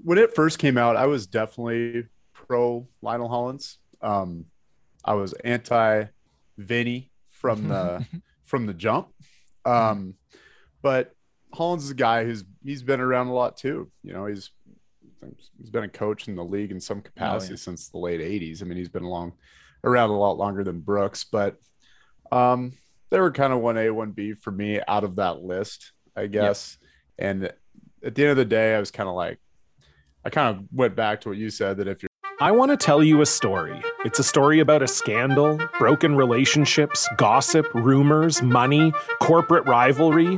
when 0.03 0.17
it 0.17 0.35
first 0.35 0.59
came 0.59 0.77
out, 0.77 0.95
I 0.95 1.07
was 1.07 1.25
definitely 1.25 2.05
pro 2.33 2.87
Lionel 3.01 3.29
Hollins. 3.29 3.79
Um, 4.01 4.45
I 5.03 5.15
was 5.15 5.33
anti 5.33 6.05
Vinny 6.57 7.11
from 7.29 7.67
the 7.69 8.05
from 8.43 8.65
the 8.65 8.73
jump. 8.73 9.07
Um, 9.65 10.15
but 10.81 11.13
Hollins 11.53 11.85
is 11.85 11.91
a 11.91 11.95
guy 11.95 12.23
who's 12.23 12.43
he's 12.63 12.83
been 12.83 12.99
around 12.99 13.27
a 13.27 13.33
lot 13.33 13.57
too. 13.57 13.89
You 14.03 14.13
know, 14.13 14.25
he's 14.25 14.51
he's 15.57 15.69
been 15.69 15.83
a 15.83 15.89
coach 15.89 16.27
in 16.27 16.35
the 16.35 16.43
league 16.43 16.71
in 16.71 16.79
some 16.79 17.01
capacity 17.01 17.53
oh, 17.53 17.55
yeah. 17.55 17.57
since 17.57 17.89
the 17.89 17.97
late 17.97 18.21
'80s. 18.21 18.61
I 18.61 18.65
mean, 18.65 18.77
he's 18.77 18.89
been 18.89 19.03
along 19.03 19.33
around 19.83 20.09
a 20.09 20.17
lot 20.17 20.37
longer 20.37 20.63
than 20.63 20.81
Brooks, 20.81 21.23
but 21.23 21.57
um, 22.31 22.73
they 23.09 23.19
were 23.19 23.31
kind 23.31 23.53
of 23.53 23.59
one 23.59 23.77
A, 23.77 23.89
one 23.89 24.11
B 24.11 24.33
for 24.33 24.51
me 24.51 24.81
out 24.87 25.03
of 25.03 25.15
that 25.15 25.43
list, 25.43 25.91
I 26.15 26.27
guess. 26.27 26.77
Yep. 26.81 26.89
And 27.19 27.43
at 28.03 28.15
the 28.15 28.23
end 28.23 28.31
of 28.31 28.37
the 28.37 28.45
day, 28.45 28.75
I 28.75 28.79
was 28.79 28.91
kind 28.91 29.09
of 29.09 29.15
like, 29.15 29.39
I 30.25 30.29
kind 30.29 30.55
of 30.55 30.65
went 30.71 30.95
back 30.95 31.21
to 31.21 31.29
what 31.29 31.37
you 31.37 31.49
said 31.49 31.77
that 31.77 31.87
if 31.87 32.03
you're 32.03 32.09
I 32.39 32.51
want 32.51 32.69
to 32.69 32.77
tell 32.77 33.03
you 33.03 33.21
a 33.21 33.25
story. 33.25 33.81
It's 34.05 34.19
a 34.19 34.23
story 34.23 34.59
about 34.59 34.83
a 34.83 34.87
scandal, 34.87 35.59
broken 35.79 36.15
relationships, 36.15 37.07
gossip, 37.17 37.65
rumors, 37.73 38.43
money, 38.43 38.93
corporate 39.19 39.65
rivalry 39.65 40.37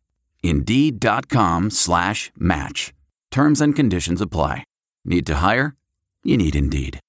Indeed.com 0.43 1.69
slash 1.69 2.31
match. 2.37 2.93
Terms 3.31 3.61
and 3.61 3.75
conditions 3.75 4.21
apply. 4.21 4.63
Need 5.05 5.25
to 5.27 5.35
hire? 5.35 5.75
You 6.23 6.37
need 6.37 6.55
Indeed. 6.55 6.99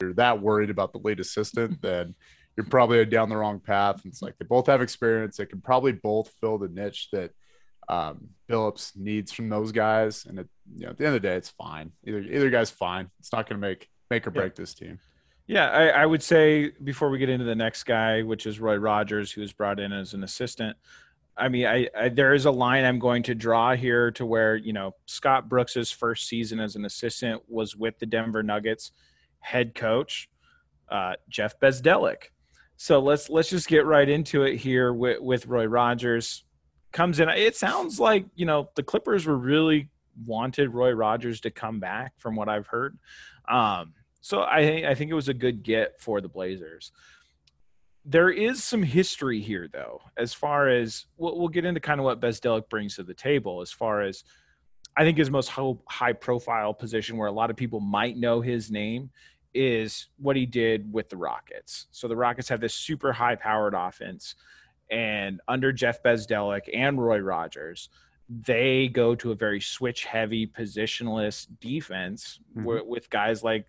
You're 0.00 0.14
that 0.14 0.40
worried 0.40 0.70
about 0.70 0.92
the 0.92 0.98
lead 0.98 1.20
assistant, 1.20 1.82
then 1.82 2.14
you're 2.56 2.66
probably 2.66 3.04
down 3.04 3.28
the 3.28 3.36
wrong 3.36 3.60
path. 3.60 4.02
It's 4.04 4.20
like 4.20 4.36
they 4.38 4.44
both 4.44 4.66
have 4.66 4.82
experience. 4.82 5.36
They 5.36 5.46
can 5.46 5.60
probably 5.60 5.92
both 5.92 6.32
fill 6.40 6.58
the 6.58 6.68
niche 6.68 7.08
that 7.12 7.30
um, 7.88 8.30
Billups 8.48 8.96
needs 8.96 9.32
from 9.32 9.48
those 9.48 9.72
guys. 9.72 10.26
And 10.26 10.40
it, 10.40 10.48
you 10.74 10.84
know, 10.84 10.90
at 10.90 10.98
the 10.98 11.06
end 11.06 11.14
of 11.14 11.22
the 11.22 11.28
day, 11.28 11.36
it's 11.36 11.50
fine. 11.50 11.92
Either 12.04 12.18
either 12.18 12.50
guy's 12.50 12.70
fine. 12.70 13.10
It's 13.20 13.32
not 13.32 13.48
going 13.48 13.60
to 13.60 13.66
make 13.66 13.88
make 14.10 14.26
or 14.26 14.30
break 14.30 14.52
yeah. 14.52 14.62
this 14.62 14.74
team. 14.74 14.98
Yeah, 15.46 15.70
I, 15.70 15.88
I, 15.88 16.06
would 16.06 16.22
say 16.22 16.72
before 16.84 17.08
we 17.08 17.18
get 17.18 17.30
into 17.30 17.46
the 17.46 17.54
next 17.54 17.84
guy, 17.84 18.22
which 18.22 18.44
is 18.44 18.60
Roy 18.60 18.76
Rogers, 18.76 19.32
who 19.32 19.40
was 19.40 19.52
brought 19.52 19.80
in 19.80 19.92
as 19.92 20.12
an 20.12 20.22
assistant. 20.22 20.76
I 21.38 21.48
mean, 21.48 21.66
I, 21.66 21.88
I, 21.96 22.08
there 22.08 22.34
is 22.34 22.46
a 22.46 22.50
line 22.50 22.84
I'm 22.84 22.98
going 22.98 23.22
to 23.24 23.34
draw 23.34 23.74
here 23.74 24.10
to 24.12 24.26
where 24.26 24.56
you 24.56 24.72
know 24.72 24.94
Scott 25.06 25.48
Brooks's 25.48 25.90
first 25.90 26.28
season 26.28 26.60
as 26.60 26.76
an 26.76 26.84
assistant 26.84 27.42
was 27.48 27.76
with 27.76 27.98
the 27.98 28.06
Denver 28.06 28.42
Nuggets 28.42 28.92
head 29.40 29.74
coach 29.74 30.28
uh, 30.90 31.14
Jeff 31.28 31.58
Bzdelik. 31.60 32.30
So 32.76 33.00
let's 33.00 33.28
let's 33.28 33.50
just 33.50 33.68
get 33.68 33.86
right 33.86 34.08
into 34.08 34.44
it 34.44 34.56
here 34.56 34.92
with, 34.92 35.20
with 35.20 35.46
Roy 35.46 35.64
Rogers 35.64 36.44
comes 36.92 37.20
in. 37.20 37.28
It 37.28 37.56
sounds 37.56 37.98
like 37.98 38.26
you 38.34 38.46
know 38.46 38.70
the 38.76 38.82
Clippers 38.82 39.26
were 39.26 39.36
really 39.36 39.88
wanted 40.26 40.72
Roy 40.72 40.92
Rogers 40.92 41.40
to 41.42 41.50
come 41.50 41.80
back, 41.80 42.12
from 42.18 42.36
what 42.36 42.48
I've 42.48 42.66
heard. 42.66 42.98
Um, 43.48 43.94
so 44.20 44.40
I 44.40 44.90
I 44.90 44.94
think 44.94 45.10
it 45.10 45.14
was 45.14 45.28
a 45.28 45.34
good 45.34 45.62
get 45.62 46.00
for 46.00 46.20
the 46.20 46.28
Blazers 46.28 46.92
there 48.10 48.30
is 48.30 48.64
some 48.64 48.82
history 48.82 49.38
here, 49.38 49.68
though, 49.70 50.00
as 50.16 50.32
far 50.32 50.68
as 50.70 51.04
we'll, 51.18 51.38
we'll 51.38 51.48
get 51.48 51.66
into 51.66 51.78
kind 51.78 52.00
of 52.00 52.04
what 52.04 52.22
Bzdelik 52.22 52.70
brings 52.70 52.96
to 52.96 53.02
the 53.02 53.12
table, 53.12 53.60
as 53.60 53.70
far 53.70 54.00
as 54.00 54.24
I 54.96 55.04
think 55.04 55.18
his 55.18 55.30
most 55.30 55.50
high 55.50 56.14
profile 56.14 56.72
position 56.72 57.18
where 57.18 57.28
a 57.28 57.32
lot 57.32 57.50
of 57.50 57.56
people 57.56 57.80
might 57.80 58.16
know 58.16 58.40
his 58.40 58.70
name 58.70 59.10
is 59.52 60.08
what 60.16 60.36
he 60.36 60.46
did 60.46 60.90
with 60.90 61.10
the 61.10 61.18
Rockets. 61.18 61.86
So 61.90 62.08
the 62.08 62.16
Rockets 62.16 62.48
have 62.48 62.62
this 62.62 62.74
super 62.74 63.12
high 63.12 63.36
powered 63.36 63.74
offense, 63.74 64.36
and 64.90 65.42
under 65.46 65.70
Jeff 65.70 66.02
Bzdelik 66.02 66.70
and 66.72 67.00
Roy 67.00 67.18
Rogers, 67.18 67.90
they 68.30 68.88
go 68.88 69.14
to 69.16 69.32
a 69.32 69.34
very 69.34 69.60
switch 69.60 70.06
heavy 70.06 70.46
positionless 70.46 71.46
defense 71.60 72.40
mm-hmm. 72.56 72.88
with 72.88 73.10
guys 73.10 73.44
like 73.44 73.66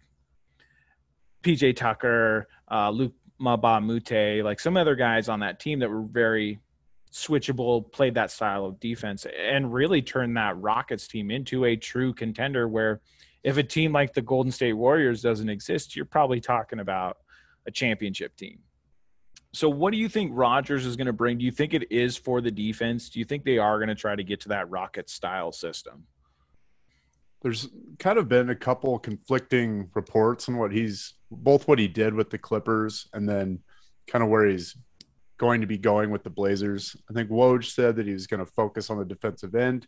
PJ 1.44 1.76
Tucker, 1.76 2.48
uh, 2.72 2.90
Luc 2.90 3.12
Mbah 3.42 3.78
a 3.78 3.82
Moute, 3.82 4.44
like 4.44 4.60
some 4.60 4.78
other 4.78 4.96
guys 4.96 5.30
on 5.30 5.40
that 5.40 5.60
team 5.60 5.80
that 5.80 5.90
were 5.90 6.02
very 6.02 6.60
switchable, 7.12 7.92
played 7.92 8.16
that 8.16 8.32
style 8.32 8.66
of 8.66 8.80
defense, 8.80 9.26
and 9.26 9.74
really 9.74 10.02
turned 10.02 10.38
that 10.38 10.58
Rockets 10.58 11.08
team 11.08 11.32
into 11.32 11.66
a 11.66 11.76
true 11.76 12.14
contender. 12.14 12.68
Where 12.68 13.02
if 13.44 13.58
a 13.58 13.64
team 13.64 13.94
like 13.94 14.14
the 14.14 14.22
Golden 14.22 14.52
State 14.52 14.74
Warriors 14.74 15.22
doesn't 15.22 15.50
exist, 15.50 15.96
you're 15.96 16.06
probably 16.06 16.42
talking 16.42 16.80
about 16.80 17.18
a 17.66 17.72
championship 17.72 18.36
team. 18.36 18.60
So, 19.52 19.70
what 19.70 19.92
do 19.92 19.98
you 19.98 20.10
think 20.10 20.32
Rogers 20.34 20.86
is 20.86 20.96
going 20.96 21.08
to 21.08 21.14
bring? 21.14 21.40
Do 21.40 21.46
you 21.46 21.52
think 21.52 21.74
it 21.74 21.92
is 21.92 22.16
for 22.16 22.42
the 22.42 22.52
defense? 22.52 23.10
Do 23.10 23.20
you 23.20 23.26
think 23.26 23.44
they 23.44 23.58
are 23.58 23.78
going 23.78 23.90
to 23.90 23.96
try 23.96 24.16
to 24.16 24.24
get 24.24 24.42
to 24.42 24.50
that 24.50 24.70
Rocket 24.70 25.10
style 25.10 25.52
system? 25.52 26.06
There's 27.42 27.70
kind 28.00 28.18
of 28.18 28.28
been 28.28 28.50
a 28.50 28.56
couple 28.56 28.98
conflicting 29.00 29.90
reports 29.94 30.50
on 30.50 30.58
what 30.58 30.72
he's 30.72 31.14
both 31.32 31.68
what 31.68 31.80
he 31.80 31.88
did 31.88 32.14
with 32.14 32.30
the 32.30 32.38
Clippers 32.38 33.08
and 33.14 33.28
then 33.28 33.60
kind 34.08 34.24
of 34.24 34.30
where 34.30 34.46
he's 34.46 34.76
going 35.38 35.62
to 35.62 35.68
be 35.68 35.78
going 35.78 36.12
with 36.12 36.24
the 36.24 36.30
Blazers. 36.30 36.96
I 37.10 37.14
think 37.14 37.30
Woj 37.30 37.66
said 37.66 37.96
that 37.96 38.08
he 38.08 38.14
was 38.14 38.28
going 38.28 38.42
to 38.42 38.52
focus 38.52 38.90
on 38.90 39.00
the 39.00 39.06
defensive 39.06 39.56
end 39.56 39.88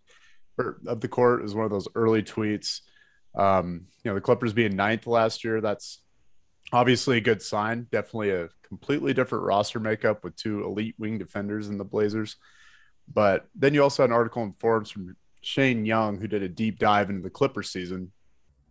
of 0.87 1.01
the 1.01 1.07
court. 1.07 1.43
Is 1.43 1.53
one 1.53 1.65
of 1.65 1.71
those 1.71 1.87
early 1.95 2.23
tweets. 2.23 2.81
Um, 3.35 3.87
you 4.03 4.11
know, 4.11 4.15
the 4.15 4.21
Clippers 4.21 4.53
being 4.53 4.75
ninth 4.75 5.07
last 5.07 5.43
year, 5.43 5.61
that's 5.61 6.01
obviously 6.71 7.17
a 7.17 7.21
good 7.21 7.41
sign. 7.41 7.87
Definitely 7.91 8.31
a 8.31 8.49
completely 8.63 9.13
different 9.13 9.43
roster 9.43 9.79
makeup 9.79 10.23
with 10.23 10.35
two 10.35 10.63
elite 10.63 10.95
wing 10.97 11.17
defenders 11.17 11.67
in 11.67 11.77
the 11.77 11.83
Blazers. 11.83 12.37
But 13.13 13.45
then 13.55 13.73
you 13.73 13.83
also 13.83 14.03
had 14.03 14.09
an 14.09 14.15
article 14.15 14.43
in 14.43 14.53
Forbes 14.53 14.91
from 14.91 15.15
Shane 15.41 15.85
Young, 15.85 16.19
who 16.19 16.27
did 16.27 16.43
a 16.43 16.49
deep 16.49 16.79
dive 16.79 17.09
into 17.09 17.23
the 17.23 17.29
Clipper 17.29 17.63
season. 17.63 18.11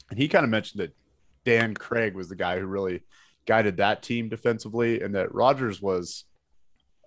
And 0.08 0.18
he 0.18 0.28
kind 0.28 0.44
of 0.44 0.50
mentioned 0.50 0.82
that 0.82 0.96
Dan 1.44 1.74
Craig 1.74 2.14
was 2.14 2.28
the 2.28 2.36
guy 2.36 2.58
who 2.58 2.66
really 2.66 3.02
guided 3.46 3.78
that 3.78 4.02
team 4.02 4.28
defensively, 4.28 5.02
and 5.02 5.14
that 5.14 5.34
Rogers 5.34 5.80
was 5.80 6.24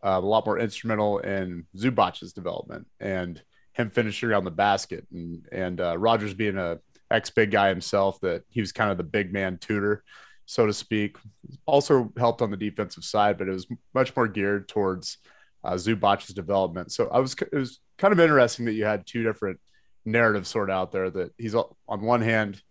uh, 0.03 0.19
a 0.21 0.25
lot 0.25 0.45
more 0.45 0.59
instrumental 0.59 1.19
in 1.19 1.65
Zubac's 1.77 2.33
development 2.33 2.87
and 2.99 3.41
him 3.73 3.89
finishing 3.89 4.29
around 4.29 4.43
the 4.43 4.51
basket, 4.51 5.07
and 5.11 5.47
and 5.51 5.81
uh, 5.81 5.97
Rogers 5.97 6.33
being 6.33 6.57
a 6.57 6.79
ex 7.09 7.29
big 7.29 7.51
guy 7.51 7.69
himself, 7.69 8.19
that 8.21 8.43
he 8.49 8.59
was 8.59 8.71
kind 8.71 8.91
of 8.91 8.97
the 8.97 9.03
big 9.03 9.33
man 9.33 9.57
tutor, 9.57 10.03
so 10.45 10.65
to 10.65 10.73
speak. 10.73 11.17
Also 11.65 12.11
helped 12.17 12.41
on 12.41 12.51
the 12.51 12.57
defensive 12.57 13.03
side, 13.03 13.37
but 13.37 13.47
it 13.47 13.51
was 13.51 13.67
much 13.93 14.15
more 14.15 14.27
geared 14.27 14.67
towards 14.67 15.17
uh, 15.63 15.73
Zubac's 15.73 16.27
development. 16.33 16.91
So 16.91 17.07
I 17.09 17.19
was 17.19 17.33
it 17.33 17.55
was 17.55 17.79
kind 17.97 18.11
of 18.11 18.19
interesting 18.19 18.65
that 18.65 18.73
you 18.73 18.85
had 18.85 19.05
two 19.05 19.23
different 19.23 19.59
narratives 20.05 20.49
sort 20.49 20.69
of 20.69 20.75
out 20.75 20.91
there. 20.91 21.09
That 21.09 21.33
he's 21.37 21.55
on 21.55 21.65
one 21.87 22.21
hand 22.21 22.61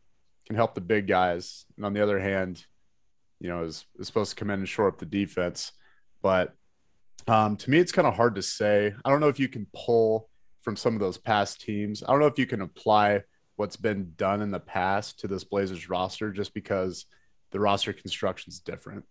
can 0.47 0.57
help 0.57 0.75
the 0.75 0.81
big 0.81 1.07
guys, 1.07 1.65
and 1.77 1.87
on 1.87 1.93
the 1.93 2.03
other 2.03 2.19
hand, 2.19 2.65
you 3.41 3.49
know, 3.49 3.65
is, 3.65 3.85
is 3.99 4.07
supposed 4.07 4.31
to 4.31 4.37
come 4.37 4.51
in 4.51 4.61
and 4.61 4.69
shore 4.69 4.89
up 4.89 4.99
the 4.99 5.07
defense. 5.07 5.73
But 6.23 6.55
um, 7.27 7.57
to 7.57 7.71
me, 7.71 7.79
it's 7.79 7.93
kind 7.93 8.09
of 8.09 8.15
hard 8.15 8.35
to 8.37 8.43
say. 8.43 8.93
I 9.05 9.11
don't 9.11 9.21
know 9.21 9.29
if 9.29 9.41
you 9.41 9.49
can 9.49 9.67
pull 9.75 10.29
from 10.63 10.77
some 10.77 10.95
of 10.95 11.01
those 11.01 11.19
past 11.19 11.61
teams. 11.61 12.03
I 12.03 12.11
don't 12.11 12.21
know 12.21 12.27
if 12.27 12.39
you 12.39 12.47
can 12.47 12.63
apply 12.63 13.23
what's 13.57 13.77
been 13.77 14.13
done 14.17 14.43
in 14.43 14.51
the 14.51 14.61
past 14.61 15.21
to 15.21 15.29
this 15.29 15.45
Blazers 15.45 15.89
roster 15.89 16.33
just 16.33 16.55
because 16.55 17.07
the 17.51 17.61
roster 17.61 17.93
construction 17.93 18.51
is 18.51 18.61
different. 18.61 19.05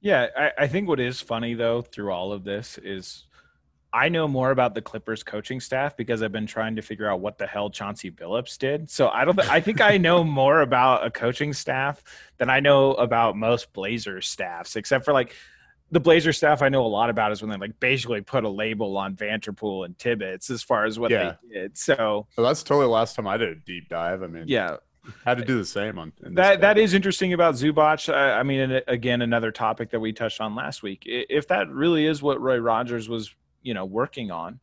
Yeah, 0.00 0.28
I, 0.36 0.52
I, 0.58 0.68
think 0.68 0.86
what 0.86 1.00
is 1.00 1.20
funny 1.20 1.54
though 1.54 1.82
through 1.82 2.12
all 2.12 2.32
of 2.32 2.44
this 2.44 2.78
is 2.78 3.24
I 3.92 4.08
know 4.10 4.28
more 4.28 4.50
about 4.50 4.74
the 4.74 4.82
Clippers 4.82 5.22
coaching 5.22 5.60
staff 5.60 5.96
because 5.96 6.22
I've 6.22 6.32
been 6.32 6.46
trying 6.46 6.76
to 6.76 6.82
figure 6.82 7.10
out 7.10 7.20
what 7.20 7.38
the 7.38 7.46
hell 7.46 7.70
Chauncey 7.70 8.10
Billups 8.10 8.58
did. 8.58 8.90
So 8.90 9.08
I 9.08 9.24
don't. 9.24 9.36
Th- 9.36 9.48
I 9.48 9.60
think 9.60 9.80
I 9.80 9.96
know 9.96 10.22
more 10.22 10.60
about 10.60 11.06
a 11.06 11.10
coaching 11.10 11.52
staff 11.54 12.02
than 12.36 12.50
I 12.50 12.60
know 12.60 12.92
about 12.92 13.36
most 13.36 13.72
Blazers 13.72 14.28
staffs, 14.28 14.76
except 14.76 15.04
for 15.06 15.14
like 15.14 15.34
the 15.90 16.00
Blazer 16.00 16.34
staff. 16.34 16.60
I 16.60 16.68
know 16.68 16.84
a 16.84 16.88
lot 16.88 17.08
about 17.08 17.32
is 17.32 17.40
when 17.40 17.50
they 17.50 17.56
like 17.56 17.80
basically 17.80 18.20
put 18.20 18.44
a 18.44 18.48
label 18.48 18.98
on 18.98 19.16
Vanterpool 19.16 19.86
and 19.86 19.98
Tibbetts 19.98 20.50
as 20.50 20.62
far 20.62 20.84
as 20.84 20.98
what 20.98 21.10
yeah. 21.10 21.36
they 21.48 21.60
did. 21.60 21.78
So 21.78 22.26
well, 22.36 22.46
that's 22.46 22.62
totally 22.62 22.86
the 22.86 22.90
last 22.90 23.16
time 23.16 23.26
I 23.26 23.38
did 23.38 23.48
a 23.48 23.54
deep 23.54 23.88
dive. 23.88 24.22
I 24.22 24.26
mean, 24.26 24.44
yeah. 24.46 24.76
Had 25.24 25.38
to 25.38 25.44
do 25.46 25.56
the 25.56 25.64
same 25.64 25.98
on 25.98 26.12
that. 26.20 26.60
That 26.60 26.76
is 26.76 26.92
interesting 26.92 27.32
about 27.32 27.54
Zubac. 27.54 28.12
I, 28.12 28.40
I 28.40 28.42
mean, 28.42 28.82
again, 28.86 29.22
another 29.22 29.50
topic 29.50 29.88
that 29.92 30.00
we 30.00 30.12
touched 30.12 30.38
on 30.38 30.54
last 30.54 30.82
week. 30.82 31.04
If 31.06 31.48
that 31.48 31.70
really 31.70 32.04
is 32.04 32.20
what 32.20 32.38
Roy 32.42 32.58
Rogers 32.58 33.08
was 33.08 33.34
you 33.62 33.74
know 33.74 33.84
working 33.84 34.30
on. 34.30 34.60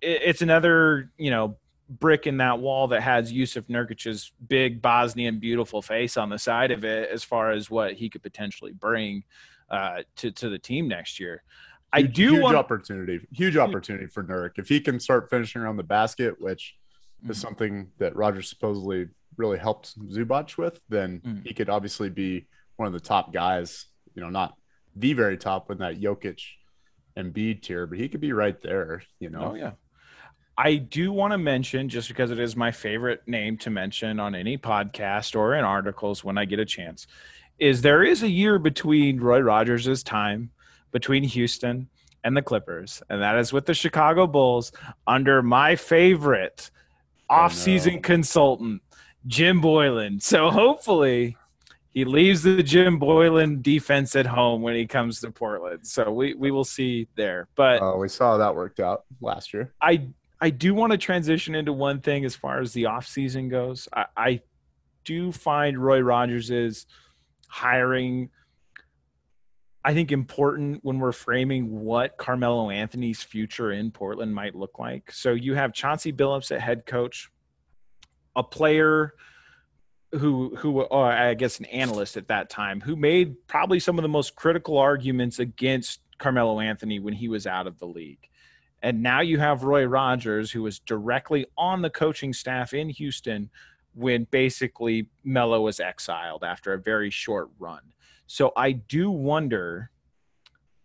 It's 0.00 0.42
another 0.42 1.10
you 1.18 1.30
know 1.30 1.56
brick 1.88 2.26
in 2.26 2.38
that 2.38 2.58
wall 2.58 2.88
that 2.88 3.02
has 3.02 3.32
Jusuf 3.32 3.64
Nurkic's 3.68 4.32
big 4.48 4.80
Bosnian 4.80 5.38
beautiful 5.38 5.82
face 5.82 6.16
on 6.16 6.28
the 6.28 6.38
side 6.38 6.70
of 6.70 6.84
it 6.84 7.10
as 7.10 7.22
far 7.22 7.50
as 7.50 7.70
what 7.70 7.92
he 7.92 8.08
could 8.08 8.22
potentially 8.22 8.72
bring 8.72 9.24
uh, 9.70 10.02
to 10.16 10.30
to 10.32 10.48
the 10.48 10.58
team 10.58 10.88
next 10.88 11.20
year. 11.20 11.42
I 11.92 12.00
huge, 12.00 12.14
do 12.14 12.30
huge 12.30 12.42
want... 12.42 12.56
opportunity, 12.56 13.20
huge 13.32 13.56
opportunity 13.56 14.06
for 14.06 14.24
Nurk 14.24 14.52
if 14.58 14.68
he 14.68 14.80
can 14.80 14.98
start 14.98 15.28
finishing 15.28 15.60
around 15.60 15.76
the 15.76 15.82
basket, 15.82 16.40
which 16.40 16.76
mm-hmm. 17.20 17.30
is 17.30 17.38
something 17.38 17.90
that 17.98 18.16
Rogers 18.16 18.48
supposedly 18.48 19.08
really 19.36 19.58
helped 19.58 19.98
Zubac 20.10 20.56
with. 20.56 20.80
Then 20.88 21.20
mm-hmm. 21.20 21.42
he 21.44 21.54
could 21.54 21.68
obviously 21.68 22.08
be 22.08 22.46
one 22.76 22.86
of 22.86 22.92
the 22.92 23.00
top 23.00 23.32
guys. 23.32 23.86
You 24.14 24.22
know, 24.22 24.30
not 24.30 24.56
the 24.96 25.12
very 25.12 25.36
top 25.36 25.70
in 25.70 25.78
that 25.78 26.00
Jokic 26.00 26.40
Embiid 27.16 27.62
tier, 27.62 27.86
but 27.86 27.98
he 27.98 28.08
could 28.08 28.20
be 28.20 28.32
right 28.32 28.60
there. 28.62 29.02
You 29.18 29.30
know. 29.30 29.52
Oh 29.52 29.54
yeah. 29.54 29.72
I 30.56 30.76
do 30.76 31.12
want 31.12 31.32
to 31.32 31.38
mention, 31.38 31.88
just 31.88 32.08
because 32.08 32.30
it 32.30 32.38
is 32.38 32.54
my 32.54 32.70
favorite 32.70 33.22
name 33.26 33.56
to 33.58 33.70
mention 33.70 34.20
on 34.20 34.34
any 34.34 34.58
podcast 34.58 35.34
or 35.34 35.54
in 35.54 35.64
articles 35.64 36.22
when 36.22 36.36
I 36.36 36.44
get 36.44 36.58
a 36.58 36.64
chance, 36.66 37.06
is 37.58 37.80
there 37.80 38.04
is 38.04 38.22
a 38.22 38.28
year 38.28 38.58
between 38.58 39.18
Roy 39.18 39.40
Rogers' 39.40 40.02
time 40.02 40.50
between 40.90 41.24
Houston 41.24 41.88
and 42.22 42.36
the 42.36 42.42
Clippers, 42.42 43.02
and 43.08 43.22
that 43.22 43.36
is 43.38 43.52
with 43.52 43.64
the 43.64 43.72
Chicago 43.72 44.26
Bulls 44.26 44.72
under 45.06 45.42
my 45.42 45.74
favorite 45.74 46.70
off-season 47.30 47.94
oh, 47.94 47.96
no. 47.96 48.02
consultant, 48.02 48.82
Jim 49.26 49.60
Boylan. 49.60 50.20
So 50.20 50.50
hopefully 50.50 51.36
he 51.92 52.04
leaves 52.06 52.42
the 52.42 52.62
Jim 52.62 52.98
Boylan 52.98 53.60
defense 53.60 54.16
at 54.16 54.26
home 54.26 54.62
when 54.62 54.74
he 54.74 54.86
comes 54.86 55.20
to 55.20 55.30
Portland. 55.30 55.86
So 55.86 56.10
we, 56.10 56.34
we 56.34 56.50
will 56.50 56.64
see 56.64 57.06
there. 57.16 57.48
But 57.54 57.82
uh, 57.82 57.96
we 57.96 58.08
saw 58.08 58.38
that 58.38 58.54
worked 58.54 58.80
out 58.80 59.04
last 59.20 59.52
year. 59.52 59.74
I 59.80 60.08
I 60.40 60.50
do 60.50 60.74
want 60.74 60.90
to 60.90 60.98
transition 60.98 61.54
into 61.54 61.72
one 61.72 62.00
thing 62.00 62.24
as 62.24 62.34
far 62.34 62.60
as 62.60 62.72
the 62.72 62.84
offseason 62.84 63.48
goes. 63.48 63.88
I, 63.92 64.06
I 64.16 64.40
do 65.04 65.30
find 65.30 65.78
Roy 65.78 66.00
Rogers' 66.00 66.86
hiring, 67.46 68.28
I 69.84 69.94
think, 69.94 70.10
important 70.10 70.80
when 70.82 70.98
we're 70.98 71.12
framing 71.12 71.84
what 71.84 72.16
Carmelo 72.16 72.70
Anthony's 72.70 73.22
future 73.22 73.70
in 73.70 73.92
Portland 73.92 74.34
might 74.34 74.56
look 74.56 74.80
like. 74.80 75.12
So 75.12 75.32
you 75.32 75.54
have 75.54 75.72
Chauncey 75.72 76.12
Billups 76.12 76.50
at 76.50 76.60
head 76.60 76.86
coach, 76.86 77.30
a 78.34 78.42
player 78.42 79.14
who 80.12 80.54
who 80.56 80.82
or 80.82 81.10
I 81.10 81.34
guess 81.34 81.58
an 81.58 81.64
analyst 81.66 82.16
at 82.16 82.28
that 82.28 82.50
time 82.50 82.80
who 82.80 82.96
made 82.96 83.34
probably 83.46 83.80
some 83.80 83.98
of 83.98 84.02
the 84.02 84.08
most 84.08 84.36
critical 84.36 84.78
arguments 84.78 85.38
against 85.38 86.00
Carmelo 86.18 86.60
Anthony 86.60 86.98
when 86.98 87.14
he 87.14 87.28
was 87.28 87.46
out 87.46 87.66
of 87.66 87.78
the 87.78 87.86
league. 87.86 88.28
And 88.82 89.02
now 89.02 89.20
you 89.20 89.38
have 89.38 89.62
Roy 89.62 89.84
Rogers, 89.84 90.50
who 90.50 90.62
was 90.62 90.80
directly 90.80 91.46
on 91.56 91.82
the 91.82 91.90
coaching 91.90 92.32
staff 92.32 92.74
in 92.74 92.88
Houston 92.88 93.48
when 93.94 94.24
basically 94.30 95.08
Melo 95.24 95.60
was 95.60 95.78
exiled 95.78 96.44
after 96.44 96.72
a 96.72 96.78
very 96.78 97.10
short 97.10 97.50
run. 97.58 97.80
So 98.26 98.52
I 98.56 98.72
do 98.72 99.10
wonder 99.10 99.90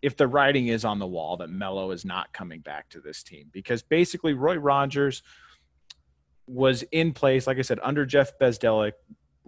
if 0.00 0.16
the 0.16 0.28
writing 0.28 0.68
is 0.68 0.84
on 0.84 0.98
the 0.98 1.06
wall 1.06 1.36
that 1.38 1.50
Melo 1.50 1.90
is 1.90 2.04
not 2.04 2.32
coming 2.32 2.60
back 2.60 2.88
to 2.90 3.00
this 3.00 3.22
team 3.22 3.48
because 3.52 3.82
basically 3.82 4.32
Roy 4.32 4.56
Rogers 4.56 5.22
was 6.46 6.82
in 6.92 7.12
place, 7.12 7.46
like 7.46 7.58
I 7.58 7.62
said, 7.62 7.80
under 7.82 8.06
Jeff 8.06 8.38
Bzdelik, 8.38 8.92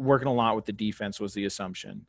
working 0.00 0.28
a 0.28 0.33
lot 0.33 0.57
with 0.57 0.66
the 0.66 0.73
defense 0.73 1.21
was 1.21 1.35
the 1.35 1.45
assumption. 1.45 2.07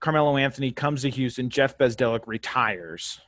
Carmelo 0.00 0.36
Anthony 0.36 0.72
comes 0.72 1.02
to 1.02 1.10
Houston, 1.10 1.50
Jeff 1.50 1.76
Bzdelik 1.78 2.26
retires 2.26 3.20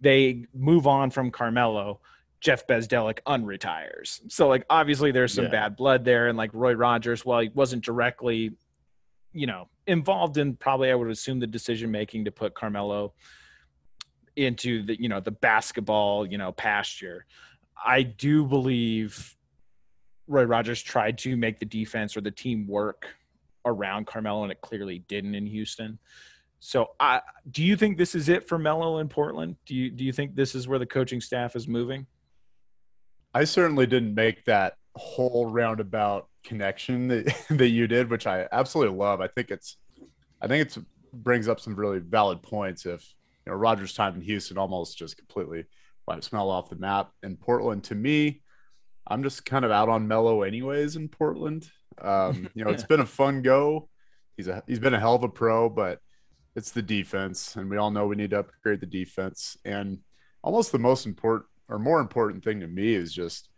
they 0.00 0.44
move 0.54 0.86
on 0.86 1.10
from 1.10 1.30
Carmelo, 1.30 2.00
Jeff 2.40 2.66
Bzdelik 2.66 3.20
unretires. 3.26 4.20
So 4.30 4.48
like 4.48 4.64
obviously 4.70 5.10
there's 5.10 5.32
some 5.32 5.46
yeah. 5.46 5.50
bad 5.50 5.76
blood 5.76 6.04
there, 6.04 6.28
and 6.28 6.38
like 6.38 6.50
Roy 6.52 6.74
Rogers, 6.74 7.24
while 7.24 7.40
he 7.40 7.50
wasn't 7.54 7.84
directly, 7.84 8.52
you 9.32 9.46
know, 9.46 9.68
involved 9.86 10.38
in 10.38 10.54
probably 10.56 10.90
I 10.90 10.94
would 10.94 11.10
assume 11.10 11.40
the 11.40 11.46
decision 11.46 11.90
making 11.90 12.26
to 12.26 12.30
put 12.30 12.54
Carmelo 12.54 13.14
into 14.36 14.84
the 14.84 15.00
you 15.00 15.08
know 15.08 15.20
the 15.20 15.32
basketball 15.32 16.26
you 16.26 16.38
know 16.38 16.52
pasture. 16.52 17.26
I 17.84 18.02
do 18.02 18.44
believe 18.44 19.36
Roy 20.28 20.44
Rogers 20.44 20.82
tried 20.82 21.18
to 21.18 21.36
make 21.36 21.58
the 21.58 21.66
defense 21.66 22.16
or 22.16 22.20
the 22.20 22.30
team 22.30 22.66
work 22.66 23.06
around 23.64 24.06
Carmelo, 24.06 24.42
and 24.44 24.52
it 24.52 24.60
clearly 24.60 25.00
didn't 25.08 25.34
in 25.34 25.46
Houston. 25.46 25.98
So, 26.60 26.90
I, 26.98 27.20
do 27.50 27.62
you 27.62 27.76
think 27.76 27.98
this 27.98 28.14
is 28.14 28.28
it 28.28 28.48
for 28.48 28.58
Melo 28.58 28.98
in 28.98 29.08
Portland? 29.08 29.56
Do 29.64 29.74
you 29.74 29.90
do 29.90 30.04
you 30.04 30.12
think 30.12 30.34
this 30.34 30.54
is 30.54 30.66
where 30.66 30.78
the 30.78 30.86
coaching 30.86 31.20
staff 31.20 31.54
is 31.54 31.68
moving? 31.68 32.06
I 33.34 33.44
certainly 33.44 33.86
didn't 33.86 34.14
make 34.14 34.44
that 34.46 34.76
whole 34.96 35.46
roundabout 35.46 36.28
connection 36.42 37.08
that, 37.08 37.34
that 37.50 37.68
you 37.68 37.86
did, 37.86 38.10
which 38.10 38.26
I 38.26 38.46
absolutely 38.50 38.96
love. 38.96 39.20
I 39.20 39.28
think 39.28 39.50
it's, 39.50 39.76
I 40.40 40.48
think 40.48 40.66
it's 40.66 40.78
brings 41.12 41.48
up 41.48 41.60
some 41.60 41.76
really 41.76 42.00
valid 42.00 42.42
points. 42.42 42.86
If 42.86 43.14
you 43.46 43.52
know 43.52 43.58
Rogers' 43.58 43.94
time 43.94 44.16
in 44.16 44.20
Houston 44.22 44.58
almost 44.58 44.98
just 44.98 45.16
completely 45.16 45.64
wipes 46.06 46.32
Melo 46.32 46.50
off 46.50 46.70
the 46.70 46.76
map 46.76 47.12
in 47.22 47.36
Portland. 47.36 47.84
To 47.84 47.94
me, 47.94 48.42
I'm 49.08 49.22
just 49.22 49.44
kind 49.44 49.64
of 49.64 49.70
out 49.70 49.88
on 49.88 50.06
Melo 50.06 50.42
anyways 50.42 50.96
in 50.96 51.08
Portland. 51.08 51.70
Um, 52.00 52.48
you 52.54 52.64
know, 52.64 52.70
it's 52.70 52.84
been 52.84 53.00
a 53.00 53.06
fun 53.06 53.42
go. 53.42 53.88
He's 54.36 54.48
a 54.48 54.62
he's 54.66 54.78
been 54.78 54.94
a 54.94 55.00
hell 55.00 55.14
of 55.14 55.24
a 55.24 55.28
pro, 55.28 55.68
but 55.68 56.00
it's 56.54 56.70
the 56.70 56.82
defense, 56.82 57.56
and 57.56 57.68
we 57.68 57.76
all 57.76 57.90
know 57.90 58.06
we 58.06 58.16
need 58.16 58.30
to 58.30 58.40
upgrade 58.40 58.80
the 58.80 58.86
defense. 58.86 59.56
And 59.64 59.98
almost 60.42 60.72
the 60.72 60.78
most 60.78 61.06
important 61.06 61.46
or 61.68 61.78
more 61.78 62.00
important 62.00 62.44
thing 62.44 62.60
to 62.60 62.68
me 62.68 62.94
is 62.94 63.12
just 63.12 63.48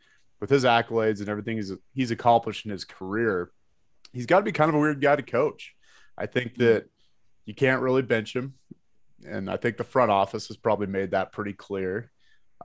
with 0.41 0.51
his 0.51 0.65
accolades 0.65 1.21
and 1.21 1.29
everything 1.29 1.57
he's 1.57 1.73
he's 1.93 2.11
accomplished 2.11 2.65
in 2.65 2.71
his 2.71 2.85
career, 2.85 3.51
he's 4.13 4.27
got 4.27 4.39
to 4.39 4.45
be 4.45 4.53
kind 4.53 4.69
of 4.69 4.75
a 4.75 4.79
weird 4.79 5.01
guy 5.01 5.17
to 5.17 5.23
coach. 5.23 5.75
I 6.17 6.27
think 6.27 6.53
mm-hmm. 6.53 6.65
that 6.65 6.87
you 7.45 7.55
can't 7.55 7.83
really 7.83 8.03
bench 8.03 8.35
him, 8.35 8.55
and 9.27 9.51
I 9.51 9.57
think 9.57 9.77
the 9.77 9.85
front 9.85 10.11
office 10.11 10.49
has 10.49 10.57
probably 10.57 10.87
made 10.87 11.11
that 11.11 11.33
pretty 11.33 11.53
clear. 11.53 12.11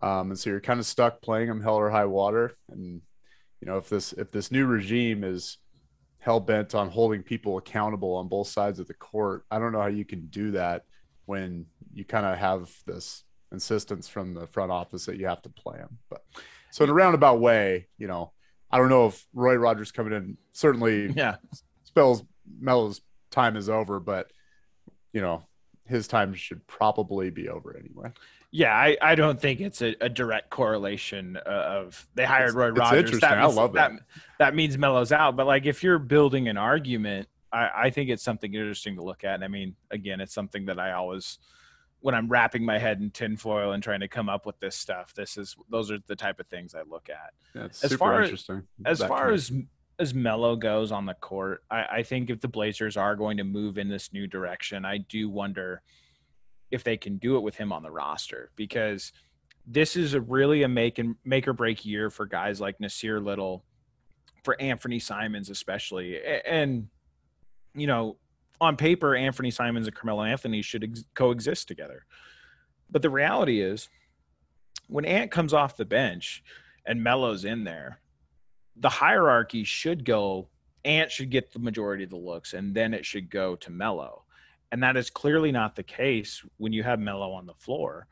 Um, 0.01 0.31
and 0.31 0.39
so 0.39 0.49
you're 0.49 0.62
kind 0.62 0.79
of 0.79 0.86
stuck 0.86 1.21
playing 1.21 1.47
them 1.47 1.62
hell 1.62 1.75
or 1.75 1.89
high 1.89 2.05
water. 2.05 2.55
And 2.69 3.01
you 3.62 3.67
know 3.67 3.77
if 3.77 3.89
this 3.89 4.13
if 4.13 4.31
this 4.31 4.51
new 4.51 4.65
regime 4.65 5.23
is 5.23 5.58
hell 6.19 6.39
bent 6.39 6.73
on 6.73 6.89
holding 6.89 7.21
people 7.21 7.58
accountable 7.58 8.15
on 8.15 8.27
both 8.27 8.47
sides 8.47 8.79
of 8.79 8.88
the 8.88 8.93
court. 8.95 9.45
I 9.51 9.60
don't 9.60 9.71
know 9.71 9.81
how 9.81 9.88
you 9.88 10.05
can 10.05 10.25
do 10.27 10.51
that 10.51 10.84
when 11.25 11.67
you 11.93 12.03
kind 12.03 12.25
of 12.25 12.38
have 12.39 12.71
this 12.88 13.23
insistence 13.51 14.08
from 14.08 14.34
the 14.34 14.47
front 14.47 14.71
office 14.71 15.05
that 15.05 15.17
you 15.17 15.27
have 15.27 15.43
to 15.43 15.49
play 15.49 15.77
them. 15.77 15.99
But 16.10 16.23
so 16.71 16.84
in 16.84 16.89
a 16.89 16.93
roundabout 16.93 17.39
way, 17.39 17.88
you 17.99 18.08
know, 18.08 18.34
I 18.71 18.79
don't 18.79 18.89
know 18.89 19.05
if 19.05 19.23
Roy 19.34 19.55
Rogers 19.55 19.91
coming 19.91 20.13
in 20.13 20.38
certainly 20.51 21.12
yeah 21.15 21.36
spells 21.84 22.23
Melo's 22.60 23.01
time 23.29 23.55
is 23.55 23.69
over, 23.69 23.99
but 23.99 24.31
you 25.13 25.21
know, 25.21 25.43
his 25.86 26.08
time 26.08 26.34
should 26.34 26.65
probably 26.65 27.29
be 27.29 27.49
over 27.49 27.77
anyway. 27.77 28.12
Yeah, 28.56 28.74
I, 28.74 28.96
I 29.02 29.15
don't 29.15 29.38
think 29.38 29.60
it's 29.60 29.82
a, 29.82 29.98
a 30.00 30.08
direct 30.08 30.50
correlation 30.50 31.38
uh, 31.46 31.50
of 31.50 32.08
they 32.15 32.24
hired 32.24 32.54
Roy 32.54 32.70
it's, 32.70 32.80
Rogers. 32.80 33.20
That 33.20 33.39
means, 33.39 33.58
I 33.58 33.62
love 33.62 33.74
that. 33.74 33.91
that. 33.91 34.00
That 34.39 34.56
means 34.56 34.78
Melo's 34.78 35.12
out. 35.12 35.36
But 35.36 35.46
like 35.46 35.65
if 35.65 35.84
you're 35.84 36.00
building 36.00 36.48
an 36.48 36.56
argument, 36.56 37.28
I, 37.52 37.70
I 37.76 37.89
think 37.89 38.10
it's 38.10 38.24
something 38.24 38.54
interesting 38.54 38.96
to 38.96 39.04
look 39.04 39.26
at. 39.26 39.36
And 39.36 39.44
I 39.44 39.50
mean, 39.50 39.76
again, 39.91 40.22
it's 40.22 40.34
something 40.34 40.68
that 40.68 40.80
I 40.80 40.94
always 40.94 41.38
when 42.00 42.15
I'm 42.15 42.30
wrapping 42.30 42.63
my 42.63 42.78
head 42.78 43.02
in 43.02 43.12
tinfoil 43.12 43.74
and 43.74 43.84
trying 43.84 44.00
to 44.00 44.08
come 44.08 44.30
up 44.30 44.46
with 44.46 44.58
this 44.62 44.78
stuff, 44.78 45.13
this 45.13 45.36
is 45.36 45.58
those 45.70 45.91
are 45.91 46.00
the 46.08 46.15
type 46.15 46.39
of 46.39 46.48
things 46.48 46.74
I 46.74 46.84
look 46.89 47.10
at. 47.10 47.34
That's 47.54 47.84
as 47.84 47.91
super 47.91 48.00
far 48.00 48.24
interesting. 48.24 48.63
As, 48.86 49.02
as 49.02 49.08
far 49.10 49.32
as 49.32 49.52
as 50.00 50.13
Melo 50.13 50.56
goes 50.56 50.94
on 50.94 51.06
the 51.06 51.15
court, 51.15 51.62
I, 51.70 51.86
I 51.91 52.04
think 52.04 52.30
if 52.30 52.39
the 52.39 52.48
Blazers 52.48 52.96
are 52.96 53.18
going 53.18 53.36
to 53.36 53.44
move 53.44 53.78
in 53.78 53.89
this 53.89 54.13
new 54.13 54.28
direction, 54.28 54.86
I 54.86 55.00
do 55.00 55.30
wonder– 55.30 55.82
if 56.71 56.84
they 56.84 56.97
can 56.97 57.17
do 57.17 57.38
it 57.38 57.41
with 57.41 57.56
him 57.56 57.71
on 57.71 57.84
the 57.84 57.91
roster 57.91 58.51
because 58.56 59.12
this 59.67 59.95
is 59.95 60.13
a 60.13 60.21
really 60.21 60.63
a 60.63 60.67
make 60.67 60.99
and 60.99 61.15
make 61.23 61.47
or 61.47 61.54
break 61.54 61.86
year 61.86 62.10
for 62.10 62.25
guys 62.25 62.62
like 62.62 62.78
Nassir 62.80 63.23
Little, 63.23 63.63
for 64.43 64.56
Anfernee 64.60 65.01
Simons 65.01 65.49
especially, 65.49 66.19
and 66.23 66.88
you 67.73 67.88
know, 67.88 68.17
on 68.62 68.78
paper, 68.78 69.12
Anfernee 69.12 69.54
Simons 69.54 69.88
and 69.88 69.95
Carmelo 69.95 70.23
Anthony 70.23 70.62
should 70.62 70.84
ex- 70.84 71.04
coexist 71.13 71.67
together, 71.67 72.06
but 72.89 73.01
the 73.01 73.10
reality 73.10 73.62
is, 73.62 73.89
when 74.88 75.06
Ant 75.06 75.32
comes 75.32 75.54
off 75.54 75.78
the 75.78 75.86
bench 75.86 76.43
and 76.86 77.04
Melo's 77.04 77.43
in 77.43 77.63
there, 77.63 77.99
the 78.75 78.89
hierarchy 78.89 79.63
should 79.63 80.06
go. 80.06 80.49
Ant 80.84 81.12
should 81.12 81.32
get 81.32 81.51
the 81.51 81.60
majority 81.60 82.04
of 82.04 82.12
the 82.12 82.15
looks, 82.15 82.54
and 82.54 82.75
then 82.75 82.93
it 82.93 83.04
should 83.04 83.32
go 83.32 83.56
to 83.56 83.71
Melo 83.71 84.25
and 84.71 84.82
that 84.84 84.97
is 84.97 85.10
clearly 85.10 85.51
not 85.51 85.75
the 85.75 85.84
case 85.84 86.43
when 86.58 86.73
you 86.73 86.84
have 86.84 86.99
Melo 86.99 87.32
on 87.32 87.45
the 87.45 87.54
floor. 87.54 88.08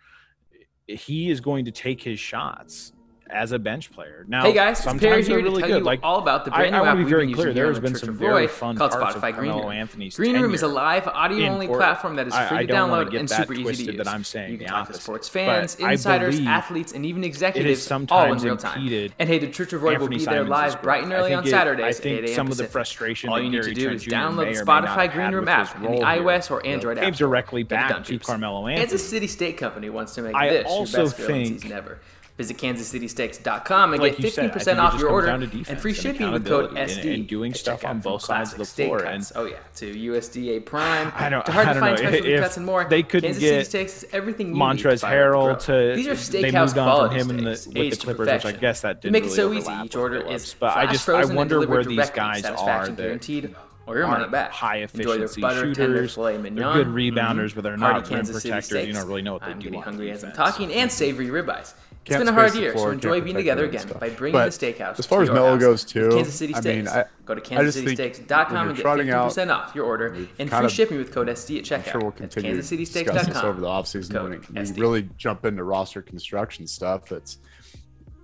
He 0.87 1.29
is 1.29 1.41
going 1.41 1.65
to 1.65 1.71
take 1.71 2.01
his 2.01 2.19
shots 2.19 2.93
as 3.33 3.51
a 3.51 3.59
bench 3.59 3.91
player. 3.91 4.25
Now, 4.27 4.43
hey 4.43 4.53
guys, 4.53 4.79
sometimes 4.79 5.27
they're 5.27 5.39
really 5.39 5.63
good. 5.63 5.83
Like 5.83 5.99
all 6.03 6.19
about 6.19 6.45
the 6.45 6.51
brand 6.51 6.75
I, 6.75 6.79
new 6.79 6.85
I 6.85 6.89
app 6.91 6.97
we've 6.97 7.09
been 7.09 7.29
using 7.29 7.53
There 7.53 7.67
has 7.67 7.79
been 7.79 7.95
some 7.95 8.15
very 8.15 8.47
fun 8.47 8.77
called 8.77 8.91
Spotify 8.91 9.35
Green 9.35 9.51
Room. 9.51 9.71
Anthony's 9.71 10.15
Green 10.15 10.39
Room 10.39 10.53
is 10.53 10.61
a 10.61 10.67
live 10.67 11.07
audio-only 11.07 11.67
platform 11.67 12.15
that 12.15 12.27
is 12.27 12.33
free 12.33 12.57
I, 12.59 12.65
to 12.65 12.73
download 12.73 13.17
and 13.17 13.29
super 13.29 13.53
easy 13.53 13.85
to 13.85 13.91
use. 13.93 13.97
That 13.97 14.07
I'm 14.07 14.23
saying 14.23 14.51
you 14.51 14.57
can 14.59 14.67
talk 14.67 14.87
to 14.87 14.93
sports 14.93 15.27
fans, 15.27 15.75
insiders, 15.75 16.39
athletes, 16.41 16.93
and 16.93 17.05
even 17.05 17.23
executives 17.23 17.91
all 18.09 18.31
in 18.31 18.39
real 18.39 18.57
time. 18.57 18.87
And 19.19 19.29
hey, 19.29 19.39
the 19.39 19.49
Church 19.49 19.73
of 19.73 19.81
Roy 19.81 19.97
will 19.97 20.07
be 20.07 20.23
there 20.23 20.45
live 20.45 20.81
bright 20.81 21.03
and 21.03 21.11
early 21.11 21.33
on 21.33 21.45
Saturdays, 21.45 21.99
8 21.99 22.25
a.m. 22.25 22.35
Some 22.35 22.47
of 22.51 22.57
the 22.57 22.65
frustration 22.65 23.29
all 23.29 23.41
you 23.41 23.49
need 23.49 23.63
to 23.63 23.73
do 23.73 23.89
is 23.89 24.05
download 24.05 24.53
the 24.53 24.61
Spotify 24.63 25.11
Green 25.11 25.31
Room 25.31 25.47
app 25.47 25.75
in 25.75 25.81
the 25.83 25.87
iOS 25.99 26.51
or 26.51 26.65
Android 26.65 26.97
app. 26.97 27.13
directly 27.15 27.63
back 27.63 28.03
to 28.03 28.19
Carmelo 28.19 28.67
Anthony. 28.67 28.83
Kansas 28.83 29.07
City 29.07 29.27
State 29.27 29.57
Company 29.57 29.89
wants 29.89 30.13
to 30.15 30.21
make 30.21 30.33
this 30.33 30.67
your 30.69 30.85
best 30.85 31.17
fill 31.17 31.27
season 31.27 31.71
ever. 31.71 31.99
Visit 32.35 32.57
kansascitysteaks.com 32.57 33.93
and 33.93 34.01
Like 34.01 34.13
get 34.17 34.23
you 34.25 34.29
said, 34.31 34.45
I 34.45 34.47
15% 34.47 34.53
think 34.63 34.67
it 34.67 34.79
off 34.79 34.99
your 34.99 35.09
order 35.09 35.37
defense 35.37 35.69
and 35.69 35.79
free 35.79 35.91
and 35.91 35.99
shipping 36.01 36.31
with 36.31 36.47
code 36.47 36.65
accountability 36.71 36.93
and- 36.93 37.05
SD. 37.05 37.13
and 37.13 37.27
doing 37.27 37.53
stuff 37.53 37.85
on 37.85 37.99
both 37.99 38.23
sides 38.23 38.53
of 38.53 38.57
the 38.57 38.65
floor. 38.65 39.01
cuts. 39.01 39.29
And- 39.29 39.37
oh 39.39 39.45
yeah, 39.45 39.57
to 39.75 39.85
USDA 39.93 40.59
Prime. 40.65 41.11
I 41.15 41.29
don't- 41.29 41.45
to 41.45 41.51
hard 41.51 41.67
I 41.67 41.73
to 41.73 41.79
don't 41.79 41.87
find 41.89 41.95
know. 42.01 42.09
specialty 42.09 42.33
If 42.33 42.41
cuts 42.41 42.57
and 42.57 42.65
more. 42.65 42.85
they 42.89 43.03
couldn't 43.03 43.27
Kansas 43.33 43.39
get 43.43 43.49
City 43.49 43.85
Steaks 43.87 44.03
is 44.03 44.09
everything 44.13 44.47
you 44.49 44.55
Montrez 44.55 44.91
to 44.93 44.97
find 44.97 45.13
on 45.13 45.19
the 45.19 45.25
Harrell 45.37 45.43
grill. 45.43 45.55
to 45.57 45.95
These 45.95 46.07
are 46.07 46.11
steakhouse 46.13 46.73
quality 46.73 47.19
from 47.19 47.29
him 47.29 47.37
in 47.37 47.45
the, 47.45 47.51
with 47.51 47.73
the 47.91 47.95
Clippers, 47.97 48.27
which 48.27 48.45
I 48.45 48.51
guess 48.53 48.81
that 48.81 49.01
didn't 49.03 49.13
make 49.13 49.25
it 49.25 49.31
so 49.31 49.53
easy. 49.53 49.71
Each 49.83 49.95
order 49.95 50.17
is 50.17 50.55
But 50.59 50.75
I 50.75 50.87
just 50.87 51.07
I 51.07 51.21
and 51.21 51.35
wonder 51.35 51.63
where 51.67 51.83
these 51.83 52.09
guys 52.09 52.43
are 52.45 52.89
guaranteed 52.89 53.53
or 53.85 53.95
your 53.97 54.07
money 54.07 54.27
back. 54.27 54.49
high 54.49 54.77
Enjoy 54.77 55.03
their 55.17 55.25
efficiency 55.25 55.41
butter 55.41 55.61
tender 55.75 55.75
shooters. 56.07 56.13
filet 56.15 56.37
They're 56.37 56.73
good 56.73 56.87
rebounders, 56.87 57.51
Mhm. 57.51 57.55
but 57.55 57.63
they're 57.63 57.77
not 57.77 57.93
rim 57.95 58.03
Kansas 58.05 58.41
protectors. 58.41 58.71
You 58.71 58.79
steaks. 58.79 58.97
don't 58.97 59.07
really 59.07 59.21
know 59.21 59.33
what 59.33 59.43
they 59.43 59.51
I'm 59.51 59.59
do 59.59 59.65
getting 59.65 59.77
on 59.79 59.83
hungry 59.83 60.09
as 60.09 60.23
I'm 60.23 60.31
talking, 60.31 60.73
and 60.73 60.91
savory 60.91 61.27
ribeyes. 61.27 61.73
It's 62.05 62.17
been 62.17 62.27
a 62.27 62.33
hard 62.33 62.53
year, 62.55 62.75
so 62.77 62.89
enjoy 62.89 63.21
being 63.21 63.35
together 63.37 63.63
again 63.65 63.87
by 63.99 64.09
bringing 64.09 64.33
But 64.33 64.51
the 64.51 64.73
steakhouse. 64.73 64.99
as 64.99 65.05
far 65.05 65.21
as 65.21 65.29
house 65.29 65.59
goes, 65.59 65.85
too, 65.85 66.09
Kansas 66.09 66.35
City 66.35 66.53
I 66.53 66.59
Steaks. 66.59 66.75
mean, 66.75 66.87
I- 66.89 67.05
Go 67.25 67.35
to 67.35 67.41
I 67.41 67.63
kansascitysteaks.com 67.63 68.67
and 68.67 68.75
get 68.75 68.81
trotting 68.81 69.07
50% 69.07 69.49
off 69.49 69.73
your 69.73 69.85
order 69.85 70.07
and 70.39 70.49
free 70.49 70.69
shipping 70.69 70.97
with 70.97 71.13
code 71.13 71.29
SD 71.29 71.59
at 71.59 71.63
checkout. 71.63 71.85
I'm 71.87 71.91
sure 71.91 72.01
we'll 72.01 72.11
continue 72.11 72.61
to 72.61 72.75
discuss 72.77 73.25
this 73.27 73.37
over 73.37 73.61
the 73.61 73.67
offseason 73.67 74.21
when 74.53 74.65
we, 74.65 74.81
really 74.81 75.09
jump 75.17 75.45
into 75.45 75.63
roster 75.63 76.01
construction 76.01 76.67
stuff. 76.67 77.07
That's 77.07 77.37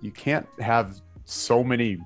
you 0.02 0.10
can't 0.10 0.46
have 0.60 1.00
so 1.24 1.64
many 1.64 1.98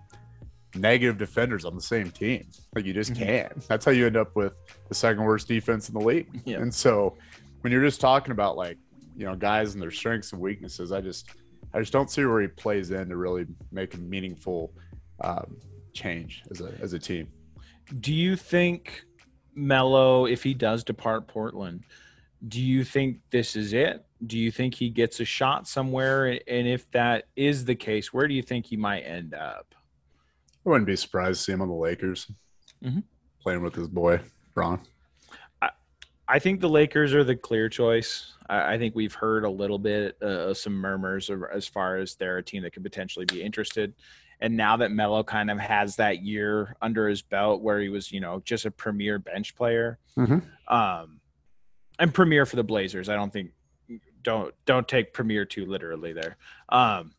negative 0.76 1.18
defenders 1.18 1.64
on 1.64 1.74
the 1.74 1.80
same 1.80 2.10
team. 2.10 2.46
Like 2.74 2.84
you 2.84 2.92
just 2.92 3.12
Mm-hmm. 3.12 3.22
can't. 3.24 3.68
That's 3.68 3.84
how 3.84 3.90
you 3.92 4.06
end 4.06 4.16
up 4.16 4.34
with 4.37 4.52
the 4.88 4.94
second 4.94 5.24
worst 5.24 5.48
defense 5.48 5.88
in 5.88 5.94
the 5.94 6.04
league. 6.04 6.28
Yeah. 6.44 6.58
And 6.58 6.72
so 6.72 7.16
when 7.62 7.72
you're 7.72 7.82
just 7.84 8.00
talking 8.00 8.32
about 8.32 8.56
like, 8.56 8.78
you 9.16 9.24
know, 9.24 9.34
guys 9.37 9.74
and 9.74 9.82
their 9.82 9.92
strengths 9.92 10.32
and 10.32 10.40
weaknesses, 10.40 10.90
I 10.92 11.00
just 11.00 11.30
I 11.74 11.80
just 11.80 11.92
don't 11.92 12.08
see 12.10 12.24
where 12.24 12.40
he 12.40 12.46
plays 12.46 12.92
in 12.92 13.08
to 13.08 13.16
really 13.16 13.46
make 13.72 13.94
a 13.94 13.98
meaningful 13.98 14.72
um, 15.20 15.56
change 15.92 16.42
as 16.50 16.60
a 16.60 16.72
as 16.80 16.92
a 16.92 16.98
team. 16.98 17.28
Do 18.00 18.14
you 18.14 18.37
think 18.37 19.04
Melo, 19.54 20.26
if 20.26 20.42
he 20.42 20.54
does 20.54 20.84
depart 20.84 21.26
Portland, 21.26 21.82
do 22.48 22.62
you 22.62 22.84
think 22.84 23.18
this 23.30 23.56
is 23.56 23.72
it? 23.72 24.04
Do 24.26 24.38
you 24.38 24.50
think 24.50 24.74
he 24.74 24.88
gets 24.88 25.20
a 25.20 25.24
shot 25.24 25.66
somewhere? 25.68 26.26
And 26.46 26.66
if 26.68 26.90
that 26.92 27.24
is 27.37 27.64
the 27.64 27.74
case, 27.74 28.12
where 28.12 28.28
do 28.28 28.34
you 28.34 28.42
think 28.42 28.66
he 28.66 28.76
might 28.76 29.00
end 29.02 29.34
up? 29.34 29.74
I 30.64 30.70
wouldn't 30.70 30.87
be 30.87 30.96
surprised 30.96 31.40
to 31.40 31.44
see 31.44 31.52
him 31.52 31.60
on 31.60 31.68
the 31.68 31.74
Lakers 31.74 32.30
Mhm. 32.82 33.02
playing 33.40 33.62
with 33.62 33.74
his 33.74 33.88
boy 33.88 34.20
Bron. 34.54 34.80
I 36.26 36.38
think 36.38 36.62
the 36.62 36.70
Lakers 36.70 37.12
are 37.12 37.22
the 37.22 37.37
clear 37.37 37.68
choice. 37.68 38.32
I, 38.48 38.74
I 38.74 38.78
think 38.78 38.94
we've 38.94 39.14
heard 39.14 39.44
a 39.44 39.50
little 39.50 39.78
bit 39.78 40.16
uh, 40.22 40.26
of 40.50 40.59
some 40.59 40.74
murmurs 40.74 41.30
of- 41.30 41.44
as 41.52 41.66
far 41.66 41.96
as 41.96 42.14
they're 42.14 42.38
a 42.38 42.42
team 42.42 42.62
that 42.62 42.72
could 42.72 42.83
potentially 42.83 43.24
be 43.26 43.42
interested. 43.42 43.94
And 44.40 44.57
now 44.57 44.76
that 44.78 44.90
Melo 44.90 45.22
kind 45.22 45.50
of 45.50 45.59
has 45.59 45.96
that 45.96 46.22
year 46.22 46.76
under 46.83 47.09
his 47.09 47.22
belt 47.22 47.62
where 47.62 47.80
he 47.80 47.88
was, 47.88 48.11
you 48.12 48.20
know, 48.20 48.40
just 48.44 48.66
a 48.66 48.70
premier 48.70 49.18
bench 49.18 49.54
player, 49.54 49.98
Mhm. 50.16 50.42
um, 50.68 51.20
and 51.98 52.12
premier 52.12 52.44
for 52.44 52.57
the 52.57 52.64
Blazers. 52.64 53.09
I 53.09 53.14
don't 53.14 53.33
think 53.33 53.52
don't 54.22 54.54
don't 54.64 54.88
take 54.88 55.12
premier 55.12 55.44
too 55.44 55.66
literally 55.66 56.12
there. 56.12 56.37
Um, 56.70 57.14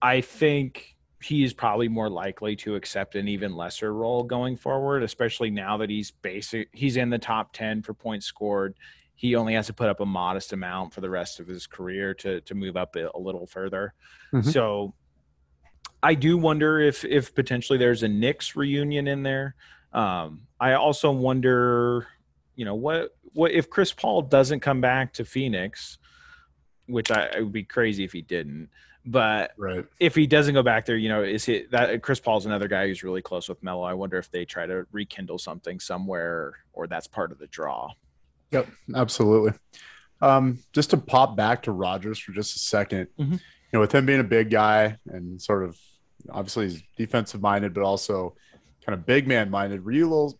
I 0.00 0.20
think 0.20 0.96
he's 1.22 1.52
probably 1.54 1.88
more 1.88 2.08
likely 2.10 2.54
to 2.56 2.74
accept 2.76 3.14
an 3.16 3.26
even 3.26 3.56
lesser 3.56 3.92
role 3.92 4.22
going 4.22 4.56
forward, 4.56 5.02
especially 5.02 5.50
now 5.50 5.78
that 5.78 5.90
he's 5.90 6.10
basic. 6.10 6.68
He's 6.72 6.96
in 6.98 7.10
the 7.10 7.18
top 7.18 7.52
ten 7.52 7.82
for 7.82 7.94
points 7.94 8.26
scored. 8.26 8.74
He 9.16 9.34
only 9.34 9.54
has 9.54 9.66
to 9.66 9.72
put 9.72 9.88
up 9.88 10.00
a 10.00 10.06
modest 10.06 10.52
amount 10.52 10.92
for 10.94 11.00
the 11.00 11.10
rest 11.10 11.40
of 11.40 11.48
his 11.48 11.66
career 11.66 12.14
to 12.14 12.40
to 12.42 12.54
move 12.54 12.76
up 12.76 12.94
a, 12.96 13.10
a 13.14 13.18
little 13.18 13.46
further. 13.46 13.94
Mhm. 14.32 14.52
So 14.52 14.94
I 16.02 16.14
do 16.14 16.36
wonder 16.36 16.78
if 16.78 17.04
if 17.04 17.34
potentially 17.34 17.78
there's 17.78 18.02
a 18.02 18.08
Knicks 18.08 18.54
reunion 18.54 19.08
in 19.08 19.22
there. 19.22 19.54
Um, 19.92 20.42
I 20.60 20.74
also 20.74 21.10
wonder, 21.10 22.06
you 22.54 22.64
know, 22.64 22.74
what 22.74 23.16
what 23.32 23.52
if 23.52 23.70
Chris 23.70 23.92
Paul 23.92 24.22
doesn't 24.22 24.60
come 24.60 24.80
back 24.80 25.14
to 25.14 25.24
Phoenix, 25.24 25.98
which 26.86 27.10
I 27.10 27.26
it 27.36 27.42
would 27.42 27.52
be 27.52 27.64
crazy 27.64 28.04
if 28.04 28.12
he 28.12 28.20
didn't. 28.22 28.68
But 29.08 29.52
Right. 29.56 29.86
if 30.00 30.14
he 30.16 30.26
doesn't 30.26 30.52
go 30.54 30.64
back 30.64 30.84
there, 30.84 30.96
you 30.96 31.08
know, 31.08 31.22
is 31.22 31.48
it 31.48 31.70
that 31.70 32.02
Chris 32.02 32.18
Paul's 32.20 32.44
another 32.44 32.66
guy 32.68 32.88
who's 32.88 33.02
really 33.04 33.22
close 33.22 33.48
with 33.48 33.62
Melo? 33.62 33.82
I 33.84 33.94
wonder 33.94 34.18
if 34.18 34.30
they 34.30 34.44
try 34.44 34.66
to 34.66 34.84
rekindle 34.90 35.38
something 35.38 35.78
somewhere, 35.80 36.54
or 36.72 36.86
that's 36.88 37.06
part 37.06 37.30
of 37.32 37.38
the 37.38 37.46
draw. 37.46 37.92
Yep, 38.50 38.68
absolutely. 38.94 39.52
Um, 40.20 40.60
just 40.72 40.90
to 40.90 40.96
pop 40.96 41.36
back 41.36 41.62
to 41.64 41.72
Rogers 41.72 42.18
for 42.18 42.32
just 42.32 42.56
a 42.56 42.58
2nd 42.58 43.08
Mhm. 43.18 43.32
you 43.32 43.38
know, 43.72 43.80
with 43.80 43.92
him 43.92 44.06
being 44.06 44.20
a 44.20 44.24
big 44.24 44.50
guy 44.50 44.96
and 45.06 45.40
sort 45.40 45.64
of 45.64 45.78
obviously 46.30 46.68
he's 46.70 46.82
defensive 46.96 47.40
minded, 47.42 47.74
but 47.74 47.82
also 47.82 48.34
kind 48.84 48.98
of 48.98 49.04
big 49.04 49.26
man 49.28 49.50
minded. 49.50 49.84
Were 49.84 49.92
you 49.92 50.06
a 50.06 50.10
little? 50.10 50.38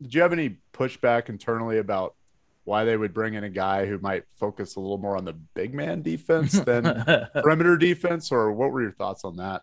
Did 0.00 0.14
you 0.14 0.22
have 0.22 0.32
any 0.32 0.58
pushback 0.72 1.28
internally 1.28 1.78
about 1.78 2.14
why 2.64 2.84
they 2.84 2.96
would 2.96 3.12
bring 3.14 3.34
in 3.34 3.44
a 3.44 3.48
guy 3.50 3.86
who 3.86 3.98
might 3.98 4.24
focus 4.38 4.76
a 4.76 4.80
little 4.80 4.98
more 4.98 5.16
on 5.16 5.24
the 5.24 5.32
big 5.32 5.74
man 5.74 6.02
defense 6.02 6.52
than 6.60 6.82
perimeter 7.34 7.76
defense, 7.76 8.30
or 8.30 8.52
what 8.52 8.70
were 8.72 8.82
your 8.82 8.92
thoughts 8.92 9.24
on 9.24 9.36
that? 9.36 9.62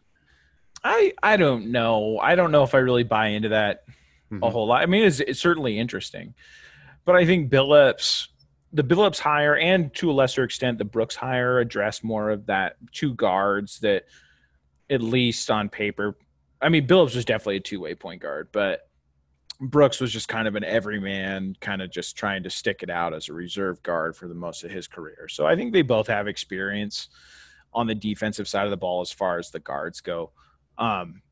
I 0.84 1.13
I 1.22 1.38
don't 1.38 1.72
know. 1.72 2.19
I 2.19 2.36
don't 2.36 2.52
know 2.52 2.63
if 2.63 2.74
I 2.74 2.80
really 2.80 3.04
buy 3.04 3.28
into 3.28 3.50
that 3.50 3.84
a 4.32 4.34
Mhm. 4.36 4.52
whole 4.52 4.67
lot. 4.67 4.82
I 4.82 4.86
mean, 4.86 5.04
it's, 5.04 5.19
it's 5.19 5.39
certainly 5.39 5.78
interesting, 5.78 6.34
but 7.10 7.15
I 7.15 7.26
think 7.26 7.52
Billups, 7.52 8.28
the 8.72 8.84
Billups 8.84 9.17
hire, 9.17 9.58
and 9.58 9.91
to 9.95 10.12
a 10.12 10.13
lesser 10.13 10.43
extent 10.43 10.78
the 10.78 10.86
Brooks 10.86 11.15
hire, 11.15 11.58
address 11.58 12.04
more 12.04 12.30
of 12.30 12.45
that 12.45 12.76
two 12.91 13.15
guards 13.15 13.80
that, 13.80 14.04
at 14.91 15.02
least 15.02 15.50
on 15.50 15.69
paper, 15.69 16.15
I 16.62 16.69
mean, 16.69 16.86
Billups 16.86 17.15
was 17.15 17.26
definitely 17.26 17.56
a 17.56 17.62
two 17.62 17.80
way 17.80 17.95
point 17.95 18.22
guard, 18.22 18.50
but 18.52 18.88
Brooks 19.60 20.00
was 20.00 20.13
just 20.13 20.28
kind 20.28 20.48
of 20.48 20.54
an 20.54 20.63
everyman, 20.63 21.56
kind 21.60 21.82
of 21.82 21.89
just 21.89 22.15
trying 22.15 22.43
to 22.43 22.52
stick 22.52 22.84
it 22.84 22.91
out 22.91 23.15
as 23.15 23.28
a 23.28 23.34
reserve 23.34 23.82
guard 23.82 24.15
for 24.15 24.28
the 24.28 24.36
most 24.36 24.63
of 24.63 24.69
his 24.69 24.88
career. 24.88 25.28
So 25.30 25.48
I 25.48 25.56
think 25.56 25.74
they 25.74 25.82
both 25.82 26.06
have 26.06 26.28
experience 26.28 27.10
on 27.74 27.88
the 27.88 27.95
defensive 27.95 28.48
side 28.48 28.65
of 28.65 28.69
the 28.69 28.78
ball 28.78 29.02
as 29.02 29.12
far 29.12 29.39
as 29.39 29.50
the 29.50 29.60
guards 29.60 30.00
go. 30.00 30.30
Um, 30.78 31.24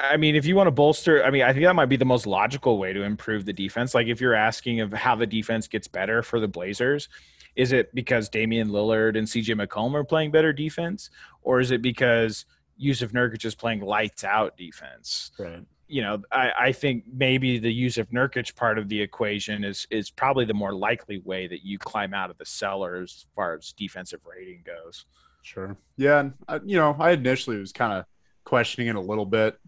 I 0.00 0.16
mean, 0.16 0.34
if 0.34 0.44
you 0.44 0.56
want 0.56 0.66
to 0.66 0.72
bolster, 0.72 1.24
I 1.24 1.30
mean, 1.30 1.42
I 1.42 1.52
think 1.52 1.64
that 1.64 1.74
might 1.74 1.86
be 1.86 1.96
the 1.96 2.04
most 2.04 2.26
logical 2.26 2.78
way 2.78 2.92
to 2.92 3.02
improve 3.02 3.44
the 3.44 3.52
defense. 3.52 3.94
Like 3.94 4.08
if 4.08 4.20
you're 4.20 4.34
asking 4.34 4.80
of 4.80 4.92
how 4.92 5.14
the 5.14 5.26
defense 5.26 5.68
gets 5.68 5.86
better 5.86 6.22
for 6.22 6.40
the 6.40 6.48
Blazers, 6.48 7.08
is 7.56 7.72
it 7.72 7.94
because 7.94 8.28
Damian 8.28 8.68
Lillard 8.68 9.16
and 9.16 9.26
CJ 9.26 9.60
McCollum 9.60 9.94
are 9.94 10.04
playing 10.04 10.32
better 10.32 10.52
defense, 10.52 11.10
or 11.42 11.60
is 11.60 11.70
it 11.70 11.82
because 11.82 12.46
Jusuf 12.80 13.12
Nurkic 13.12 13.44
is 13.44 13.54
playing 13.54 13.80
lights 13.80 14.24
out 14.24 14.56
defense? 14.56 15.30
Right. 15.38 15.64
You 15.86 16.02
know, 16.02 16.22
I, 16.32 16.52
I 16.58 16.72
think 16.72 17.04
maybe 17.12 17.58
the 17.58 17.72
Jusuf 17.72 18.06
Nurkic 18.06 18.56
part 18.56 18.78
of 18.78 18.88
the 18.88 19.00
equation 19.00 19.62
is 19.62 19.86
is 19.90 20.10
probably 20.10 20.44
the 20.44 20.54
more 20.54 20.74
likely 20.74 21.18
way 21.18 21.46
that 21.46 21.64
you 21.64 21.78
climb 21.78 22.14
out 22.14 22.30
of 22.30 22.38
the 22.38 22.46
cellar 22.46 23.02
as 23.02 23.26
far 23.36 23.54
as 23.54 23.72
defensive 23.72 24.20
rating 24.24 24.64
goes. 24.64 25.04
Sure. 25.42 25.76
Yeah, 25.96 26.20
and 26.20 26.34
uh, 26.48 26.58
you 26.64 26.76
know, 26.76 26.96
I 26.98 27.10
initially 27.10 27.58
was 27.58 27.70
kind 27.70 27.92
of 27.92 28.06
questioning 28.44 28.88
it 28.88 28.96
a 28.96 29.00
little 29.00 29.26
bit. 29.26 29.58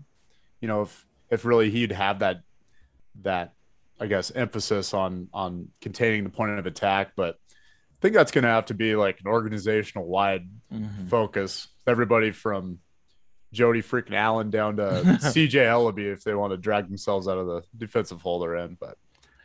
You 0.61 0.69
know, 0.69 0.83
if 0.83 1.07
if 1.31 1.45
really 1.45 1.71
he'd 1.71 1.93
have 1.93 2.21
that 2.21 2.41
that 3.23 3.53
I 4.01 4.07
guess 4.07 4.31
emphasis 4.31 4.95
on 4.95 5.29
on 5.33 5.69
containing 5.81 6.25
the 6.25 6.31
point 6.31 6.59
of 6.59 6.67
attack, 6.67 7.13
but 7.17 7.39
I 7.57 8.01
think 8.03 8.15
that's 8.15 8.33
going 8.33 8.45
to 8.45 8.51
have 8.51 8.67
to 8.67 8.75
be 8.75 8.95
like 8.95 9.21
an 9.21 9.27
organizational 9.27 10.07
wide 10.07 10.49
mm-hmm. 10.73 11.07
focus. 11.07 11.69
Everybody 11.87 12.31
from 12.31 12.79
Jody 13.53 13.83
freaking 13.83 14.15
Allen 14.15 14.51
down 14.51 14.77
to 14.77 14.83
CJ 14.83 15.53
Elleby 15.53 16.13
if 16.13 16.23
they 16.23 16.35
want 16.35 16.53
to 16.53 16.59
drag 16.59 16.89
themselves 16.89 17.27
out 17.27 17.39
of 17.39 17.47
the 17.47 17.63
defensive 17.77 18.21
holder 18.21 18.57
end. 18.57 18.77
But 18.79 18.99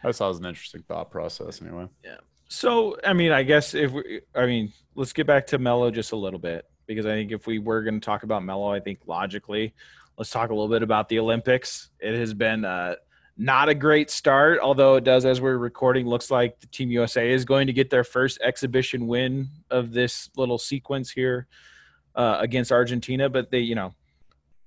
I 0.03 0.11
thought 0.11 0.25
it 0.25 0.29
was 0.29 0.39
an 0.39 0.45
interesting 0.45 0.83
thought 0.83 1.11
process 1.11 1.61
anyway. 1.61 1.87
Yeah. 2.03 2.17
So, 2.49 2.97
I 3.05 3.13
mean, 3.13 3.31
I 3.31 3.43
guess 3.43 3.73
if 3.73 3.91
we, 3.91 4.21
I 4.35 4.45
mean, 4.45 4.73
let's 4.95 5.13
get 5.13 5.27
back 5.27 5.47
to 5.47 5.57
Melo 5.57 5.89
just 5.89 6.11
a 6.11 6.17
little 6.17 6.39
bit 6.39 6.65
because 6.85 7.05
I 7.05 7.11
think 7.11 7.31
if 7.31 7.47
we 7.47 7.59
were 7.59 7.81
going 7.83 8.01
to 8.01 8.05
talk 8.05 8.23
about 8.23 8.43
Melo, 8.43 8.73
I 8.73 8.81
think 8.81 8.99
logically, 9.07 9.73
let's 10.21 10.29
talk 10.29 10.51
a 10.51 10.53
little 10.53 10.67
bit 10.69 10.83
about 10.83 11.09
the 11.09 11.17
Olympics. 11.17 11.89
It 11.99 12.13
has 12.13 12.31
been 12.35 12.63
uh, 12.63 12.93
not 13.37 13.69
a 13.69 13.73
great 13.73 14.11
start, 14.11 14.59
although 14.61 14.93
it 14.97 15.03
does, 15.03 15.25
as 15.25 15.41
we're 15.41 15.57
recording, 15.57 16.05
looks 16.05 16.29
like 16.29 16.59
the 16.59 16.67
Team 16.67 16.91
USA 16.91 17.31
is 17.31 17.43
going 17.43 17.65
to 17.65 17.73
get 17.73 17.89
their 17.89 18.03
first 18.03 18.37
exhibition 18.43 19.07
win 19.07 19.47
of 19.71 19.91
this 19.93 20.29
little 20.37 20.59
sequence 20.59 21.09
here 21.09 21.47
uh, 22.13 22.37
against 22.39 22.71
Argentina. 22.71 23.29
But 23.29 23.49
they, 23.49 23.61
you 23.61 23.73
know, 23.73 23.95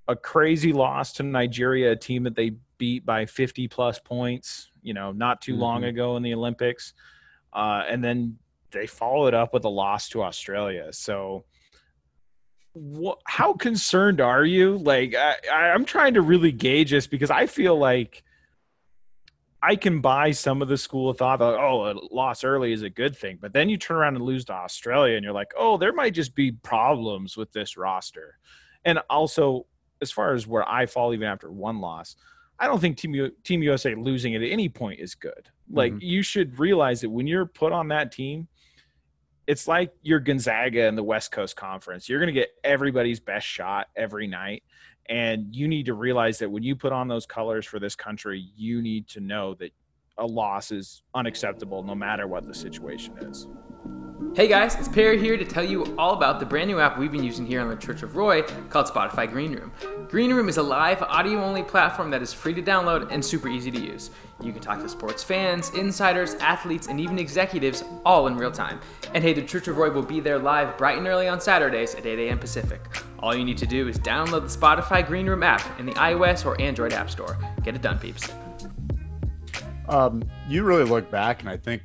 a 0.09 0.17
crazy 0.17 0.73
loss 0.73 1.13
to 1.13 1.23
Nigeria, 1.23 1.93
a 1.93 1.97
team 1.97 2.25
that 2.25 2.35
they 2.35 2.57
beat 2.77 3.07
by 3.07 3.25
50 3.25 3.69
plus 3.69 4.01
points, 4.01 4.71
you 4.83 4.93
know, 4.93 5.13
not 5.13 5.41
too 5.41 5.55
long 5.57 5.83
Mhm. 5.83 5.89
ago 5.91 6.17
in 6.17 6.25
the 6.25 6.35
Olympics. 6.35 6.95
Uh, 7.53 7.85
and 7.89 8.03
then 8.03 8.39
they 8.73 8.89
followed 8.89 9.35
up 9.35 9.55
with 9.55 9.65
a 9.65 9.69
loss 9.69 10.09
to 10.09 10.25
Australia. 10.25 10.93
So, 10.93 11.45
how 13.25 13.53
concerned 13.55 14.21
are 14.21 14.45
you? 14.45 14.79
Like, 14.79 15.15
I, 15.15 15.37
I, 15.53 15.57
I'm 15.71 15.85
trying 15.85 16.15
to 16.15 16.23
really 16.23 16.53
gauge 16.53 16.91
this 16.91 17.07
because 17.07 17.31
I 17.31 17.47
feel 17.47 17.79
like 17.79 18.23
I 19.63 19.77
can 19.77 20.01
buy 20.01 20.33
some 20.33 20.61
of 20.61 20.69
the 20.69 20.77
school 20.77 21.09
of 21.09 21.17
thought 21.17 21.39
that 21.39 21.55
oh, 21.55 21.91
a 21.91 21.95
loss 22.15 22.45
early 22.45 22.73
is 22.73 22.83
a 22.83 22.91
good 22.91 23.17
thing, 23.17 23.39
but 23.41 23.53
then 23.53 23.69
you 23.69 23.79
turn 23.79 23.97
around 23.97 24.17
and 24.17 24.25
lose 24.25 24.45
to 24.47 24.53
Australia, 24.53 25.17
and 25.17 25.25
you're 25.25 25.33
like, 25.33 25.53
oh, 25.57 25.79
there 25.79 25.93
might 25.93 26.15
just 26.15 26.35
be 26.35 26.53
problems 26.53 27.37
with 27.37 27.51
this 27.53 27.77
roster. 27.77 28.39
And 28.85 28.99
also, 29.09 29.67
as 30.03 30.11
far 30.11 30.35
as 30.35 30.47
where 30.47 30.69
I 30.69 30.87
fall, 30.87 31.15
even 31.15 31.29
after 31.29 31.51
one 31.51 31.81
loss, 31.81 32.17
I 32.59 32.67
don't 32.67 32.81
think 32.81 32.99
Team 32.99 33.15
U- 33.15 33.33
Team 33.43 33.63
USA 33.63 33.95
losing 33.95 34.35
at 34.35 34.43
any 34.43 34.69
point 34.69 35.01
is 35.01 35.15
good. 35.15 35.49
Like 35.71 35.93
mm-hmm. 35.93 36.03
you 36.03 36.23
should 36.23 36.59
realize 36.59 37.01
that 37.01 37.11
when 37.11 37.27
you're 37.27 37.47
put 37.47 37.73
on 37.73 37.89
that 37.89 38.13
team, 38.13 38.49
it's 39.47 39.69
like 39.69 39.93
you're 40.03 40.21
Gonzaga 40.21 40.87
in 40.87 40.95
the 40.95 41.03
West 41.03 41.31
Coast 41.31 41.57
Conference. 41.57 42.09
You're 42.09 42.19
going 42.19 42.33
to 42.33 42.41
get 42.41 42.51
everybody's 42.63 43.21
best 43.21 43.47
shot 43.47 43.89
every 43.97 44.27
night. 44.27 44.63
And 45.07 45.55
you 45.55 45.69
need 45.69 45.87
to 45.87 45.95
realize 45.95 46.39
that 46.39 46.51
when 46.51 46.63
you 46.63 46.75
put 46.77 46.93
on 46.93 47.09
those 47.09 47.27
colors 47.27 47.67
for 47.67 47.79
this 47.79 47.95
country, 47.95 48.49
you 48.57 48.81
need 48.81 49.07
to 49.09 49.21
know 49.21 49.55
that 49.55 49.71
a 50.17 50.25
loss 50.25 50.71
is 50.71 51.03
unacceptable 51.15 51.83
no 51.83 51.95
matter 51.95 52.27
what 52.27 52.47
the 52.47 52.55
situation 52.55 53.19
is. 53.19 53.47
Hey 54.35 54.49
guys, 54.49 54.75
it's 54.75 54.89
Perry 54.89 55.17
here 55.21 55.37
to 55.37 55.45
tell 55.45 55.63
you 55.63 55.95
all 55.97 56.15
about 56.15 56.41
the 56.41 56.45
brand 56.45 56.67
new 56.67 56.81
app 56.81 56.99
we've 56.99 57.13
been 57.13 57.23
using 57.23 57.47
here 57.47 57.61
on 57.61 57.69
the 57.69 57.77
Church 57.77 58.03
of 58.03 58.17
Roy 58.17 58.43
called 58.69 58.87
Spotify 58.87 59.31
Green 59.31 59.53
Room. 59.53 59.71
Green 60.09 60.35
Room 60.35 60.49
is 60.49 60.57
a 60.57 60.63
live 60.63 61.01
audio 61.03 61.41
only 61.41 61.63
platform 61.63 62.11
that 62.11 62.21
is 62.21 62.33
free 62.33 62.53
to 62.53 62.61
download 62.61 63.13
and 63.13 63.25
super 63.25 63.47
easy 63.47 63.71
to 63.71 63.81
use. 63.81 64.11
You 64.43 64.53
can 64.53 64.61
talk 64.61 64.81
to 64.81 64.89
sports 64.89 65.23
fans, 65.23 65.71
insiders, 65.75 66.35
athletes, 66.35 66.89
and 66.89 67.01
even 67.01 67.17
executives 67.21 67.85
all 68.05 68.27
in 68.27 68.37
real 68.37 68.51
time. 68.51 68.81
And 69.15 69.23
hey, 69.23 69.35
the 69.35 69.43
Church 69.43 69.69
of 69.69 69.77
Roy 69.77 69.93
will 69.93 70.03
be 70.03 70.19
there 70.19 70.41
live 70.41 70.77
bright 70.77 70.99
and 70.99 71.07
early 71.07 71.29
on 71.29 71.41
Saturdays 71.41 71.95
at 71.95 72.05
8 72.05 72.19
a.m. 72.19 72.41
Pacific. 72.41 72.81
All 73.21 73.37
you 73.37 73.45
need 73.45 73.59
to 73.59 73.67
do 73.67 73.87
is 73.87 74.01
download 74.01 74.53
the 74.53 74.59
Spotify 74.59 75.07
Green 75.07 75.29
Room 75.29 75.45
app 75.45 75.79
in 75.79 75.87
the 75.87 75.93
iOS 75.93 76.45
or 76.45 76.61
Android 76.61 76.93
App 76.93 77.09
Store. 77.09 77.39
Get 77.63 77.77
it 77.77 77.83
done, 77.83 78.01
peeps. 78.01 78.29
Um, 79.89 80.25
you 80.49 80.65
really 80.65 80.83
look 80.83 81.09
back, 81.09 81.43
and 81.43 81.49
I 81.49 81.57
think 81.57 81.83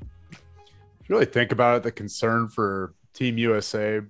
really 1.09 1.25
think 1.25 1.51
about 1.51 1.77
it, 1.77 1.83
the 1.83 1.91
concern 1.91 2.47
for 2.47 2.93
Team 3.13 3.37
USA 3.37 4.01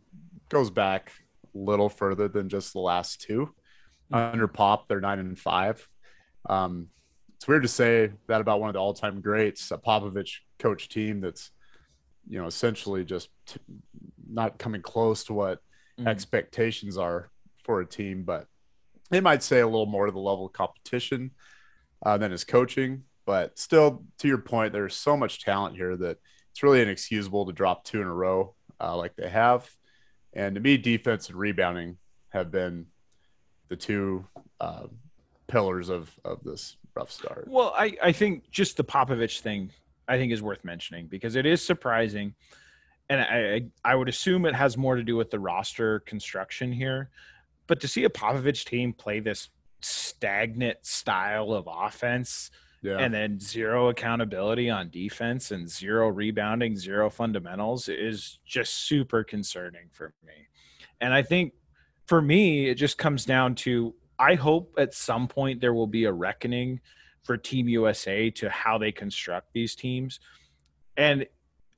goes 0.50 0.70
back 0.70 1.12
a 1.56 1.58
little 1.58 1.90
further 1.90 2.28
than 2.28 2.50
just 2.50 2.74
the 2.74 2.80
last 2.80 3.22
2 3.22 3.46
mm-hmm. 3.46 4.16
Under 4.16 4.48
Pop, 4.48 4.88
they're 4.88 5.02
nine 5.02 5.20
and 5.20 5.40
five. 5.40 5.88
Um, 6.48 6.88
it's 7.36 7.48
weird 7.48 7.62
to 7.64 7.70
say 7.70 8.12
that 8.28 8.42
about 8.42 8.60
one 8.60 8.70
of 8.70 8.74
the 8.74 8.80
all-time 8.80 9.22
greats, 9.22 9.72
a 9.72 9.78
Popovich 9.78 10.40
coach 10.58 10.90
team 10.90 11.22
that's, 11.22 11.52
you 12.28 12.40
know, 12.40 12.48
essentially 12.48 13.06
just 13.06 13.30
t- 13.46 13.62
not 14.30 14.58
coming 14.58 14.82
close 14.82 15.24
to 15.26 15.34
what 15.34 15.60
mm-hmm. 15.98 16.08
expectations 16.08 16.98
are 16.98 17.32
for 17.64 17.80
a 17.80 17.86
team, 17.86 18.24
but 18.24 18.48
they 19.10 19.22
might 19.22 19.42
say 19.42 19.62
a 19.62 19.66
little 19.66 19.86
more 19.86 20.06
to 20.06 20.12
the 20.12 20.20
level 20.20 20.48
of 20.48 20.54
competition 20.54 21.32
uh, 22.06 22.18
than 22.18 22.32
his 22.32 22.44
coaching. 22.44 23.04
But 23.26 23.58
still, 23.58 24.04
to 24.18 24.28
your 24.28 24.40
point, 24.40 24.74
there's 24.74 24.96
so 24.96 25.16
much 25.16 25.44
talent 25.44 25.76
here 25.76 25.96
that 25.98 26.18
it's 26.60 26.64
really 26.66 26.82
inexcusable 26.82 27.46
to 27.46 27.54
drop 27.54 27.86
two 27.86 28.02
in 28.02 28.08
a 28.08 28.14
row 28.14 28.54
uh, 28.82 28.98
like 28.98 29.16
they 29.16 29.30
have. 29.30 29.74
And 30.34 30.56
to 30.56 30.62
me, 30.62 30.76
defense 30.76 31.30
and 31.30 31.38
rebounding 31.38 31.96
have 32.32 32.52
been 32.52 32.88
the 33.70 33.78
two 33.78 34.26
uh, 34.60 34.88
pillars 35.48 35.88
of 35.88 36.14
of 36.26 36.44
this 36.44 36.76
rough 36.94 37.12
start. 37.12 37.48
Well, 37.48 37.74
I, 37.78 37.96
I 38.04 38.12
think 38.12 38.52
just 38.52 38.76
the 38.76 38.84
Popovich 38.84 39.40
thing 39.40 39.72
I 40.10 40.18
think 40.18 40.34
is 40.34 40.42
worth 40.42 40.66
mentioning 40.66 41.08
because 41.08 41.38
it 41.38 41.46
is 41.46 41.66
surprising. 41.66 42.36
And 43.10 43.22
I, 43.22 43.90
I 43.90 43.96
would 43.96 44.10
assume 44.10 44.46
it 44.46 44.54
has 44.54 44.76
more 44.76 44.98
to 44.98 45.04
do 45.04 45.16
with 45.16 45.32
the 45.32 45.40
roster 45.40 46.02
construction 46.02 46.74
here. 46.74 47.10
But 47.68 47.80
to 47.80 47.88
see 47.88 48.04
a 48.04 48.10
Popovich 48.10 48.66
team 48.66 48.92
play 48.92 49.22
this 49.22 49.48
stagnant 49.82 50.86
style 50.86 51.54
of 51.54 51.70
offense– 51.72 52.52
yeah. 52.82 52.98
and 52.98 53.14
then 53.14 53.40
zero 53.40 53.90
accountability 53.90 54.70
on 54.70 54.90
defense 54.90 55.52
and 55.52 55.70
zero 55.70 56.10
rebounding, 56.10 56.76
zero 56.76 57.10
fundamentals 57.10 57.90
is 57.90 58.40
just 58.46 58.88
super 58.88 59.24
concerning 59.24 59.90
for 59.92 60.14
me. 60.26 60.34
And 61.02 61.14
I 61.14 61.22
think 61.22 61.54
for 62.08 62.22
me, 62.22 62.70
it 62.70 62.76
just 62.76 62.98
comes 62.98 63.26
down 63.26 63.56
to 63.56 63.94
I 64.18 64.36
hope 64.36 64.74
at 64.78 64.94
some 64.94 65.28
point 65.28 65.62
there 65.62 65.74
will 65.74 65.88
be 65.88 66.04
a 66.04 66.12
reckoning 66.12 66.82
for 67.24 67.38
Team 67.38 67.70
USA 67.70 68.30
to 68.32 68.50
how 68.50 68.78
they 68.78 68.92
construct 68.92 69.54
these 69.54 69.76
teams. 69.76 70.20
And 70.98 71.26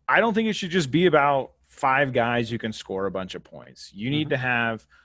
I 0.07 0.19
don't 0.19 0.33
think 0.33 0.49
it 0.49 0.53
should 0.53 0.71
just 0.71 0.89
be 0.89 1.05
about 1.05 1.51
five 1.67 2.13
guys 2.13 2.49
who 2.49 2.57
can 2.57 2.73
score 2.73 3.05
a 3.05 3.11
bunch 3.11 3.35
of 3.35 3.43
points. 3.43 3.91
You 3.93 4.09
need 4.09 4.25
mm-hmm. 4.25 4.29
to 4.31 4.37
have– 4.37 4.87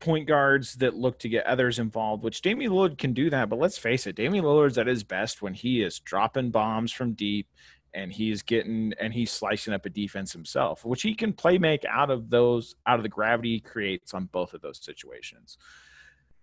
point 0.00 0.26
guards 0.26 0.74
that 0.76 0.94
look 0.96 1.18
to 1.20 1.28
get 1.28 1.46
others 1.46 1.78
involved, 1.78 2.22
which 2.22 2.42
Damian 2.42 2.72
Lillard 2.72 2.98
can 2.98 3.12
do 3.12 3.30
that. 3.30 3.48
But 3.48 3.58
let's 3.58 3.78
face 3.78 4.06
it, 4.06 4.16
Damian 4.16 4.44
Lillard's 4.44 4.78
at 4.78 4.86
his 4.86 5.04
best 5.04 5.42
when 5.42 5.54
he 5.54 5.82
is 5.82 6.00
dropping 6.00 6.50
bombs 6.50 6.90
from 6.90 7.12
deep 7.12 7.46
and 7.92 8.12
he's 8.12 8.42
getting 8.42 8.94
and 8.98 9.12
he's 9.12 9.30
slicing 9.30 9.74
up 9.74 9.84
a 9.84 9.90
defense 9.90 10.32
himself, 10.32 10.84
which 10.84 11.02
he 11.02 11.14
can 11.14 11.32
play 11.32 11.58
make 11.58 11.84
out 11.84 12.10
of 12.10 12.30
those 12.30 12.74
out 12.86 12.98
of 12.98 13.02
the 13.02 13.08
gravity 13.08 13.54
he 13.54 13.60
creates 13.60 14.14
on 14.14 14.26
both 14.26 14.54
of 14.54 14.62
those 14.62 14.82
situations. 14.82 15.58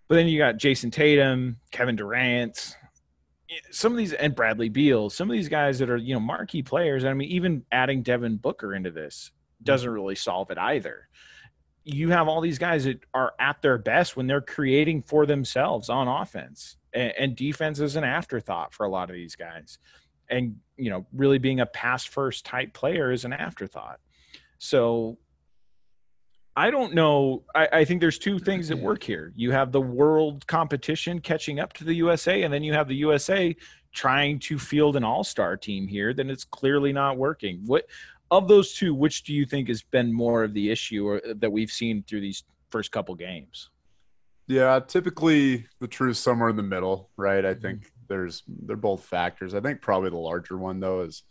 But 0.07 0.15
then 0.15 0.27
you 0.27 0.37
got 0.37 0.57
Jayson 0.57 0.91
Tatum, 0.91 1.57
Kevin 1.71 1.95
Durant, 1.95 2.75
some 3.71 3.91
of 3.91 3.97
these 3.97 4.13
and 4.13 4.35
Bradley 4.35 4.69
Beal, 4.69 5.09
some 5.09 5.29
of 5.29 5.33
these 5.35 5.49
guys 5.49 5.79
that 5.79 5.89
are, 5.89 5.97
you 5.97 6.13
know, 6.13 6.19
marquee 6.19 6.63
players. 6.63 7.05
I 7.05 7.13
mean, 7.13 7.29
even 7.29 7.63
adding 7.71 8.03
Devin 8.03 8.37
Booker 8.37 8.75
into 8.75 8.91
this 8.91 9.31
doesn't 9.63 9.87
mm-hmm. 9.87 9.95
really 9.95 10.15
solve 10.15 10.51
it 10.51 10.57
either 10.57 11.07
you 11.87 12.09
have 12.09 12.27
all 12.27 12.41
these 12.41 12.59
guys 12.59 12.83
that 12.83 12.99
are 13.13 13.33
at 13.39 13.61
their 13.61 13.77
best 13.77 14.17
when 14.17 14.27
they're 14.27 14.41
creating 14.41 15.01
for 15.01 15.25
themselves 15.25 15.89
on 15.89 16.07
offense. 16.07 16.75
And, 16.93 17.13
and, 17.17 17.35
defense 17.35 17.79
is 17.79 17.95
an 17.95 18.03
afterthought 18.03 18.73
for 18.73 18.85
a 18.85 18.89
lot 18.89 19.09
of 19.09 19.15
these 19.15 19.35
guys. 19.35 19.79
And 20.29 20.57
you 20.75 20.89
know 20.89 21.05
really 21.13 21.37
being 21.37 21.61
a 21.61 21.65
pass 21.65 22.03
first 22.03 22.45
type 22.45 22.73
player 22.73 23.11
is 23.11 23.23
an 23.23 23.33
afterthought. 23.33 23.99
So 24.59 25.17
i 26.57 26.71
don't 26.71 26.93
know. 26.93 27.43
I, 27.55 27.67
I 27.71 27.85
think 27.85 28.01
there's 28.01 28.19
two 28.19 28.39
things 28.39 28.67
that 28.67 28.77
work 28.77 29.03
here. 29.03 29.31
You 29.35 29.51
have 29.51 29.71
the 29.71 29.79
world 29.79 30.45
competition 30.47 31.21
catching 31.21 31.59
up 31.59 31.71
to 31.73 31.85
the 31.85 31.93
usa 31.93 32.43
and 32.43 32.53
then 32.53 32.63
you 32.63 32.73
have 32.73 32.89
the 32.89 32.95
usa 32.95 33.55
trying 33.93 34.39
to 34.39 34.59
field 34.59 34.95
an 34.97 35.03
all-star 35.03 35.55
team 35.55 35.87
here 35.87 36.13
then 36.13 36.29
it's 36.29 36.43
clearly 36.43 36.91
not 36.91 37.17
working. 37.17 37.61
What 37.65 37.85
of 38.31 38.47
those 38.47 38.73
two, 38.73 38.93
which 38.93 39.23
do 39.23 39.33
you 39.33 39.45
think 39.45 39.67
has 39.67 39.81
been 39.81 40.13
more 40.13 40.43
of 40.43 40.53
the 40.53 40.69
issue 40.69 41.07
or, 41.07 41.17
uh, 41.17 41.33
that 41.37 41.51
we've 41.51 41.71
seen 41.71 42.03
through 42.03 42.21
these 42.21 42.43
first 42.69 42.91
couple 42.91 43.15
games? 43.15 43.69
Yeah, 44.47 44.79
typically 44.79 45.65
the 45.79 45.87
truth 45.87 46.17
somewhere 46.17 46.49
in 46.49 46.55
the 46.55 46.63
middle, 46.63 47.09
right? 47.17 47.43
I 47.45 47.53
think 47.53 47.81
mm-hmm. 47.81 48.05
there's 48.07 48.43
they're 48.47 48.75
both 48.75 49.03
factors. 49.03 49.53
I 49.53 49.59
think 49.59 49.81
probably 49.81 50.09
the 50.09 50.17
larger 50.17 50.57
one 50.57 50.79
though 50.79 51.01
is 51.01 51.23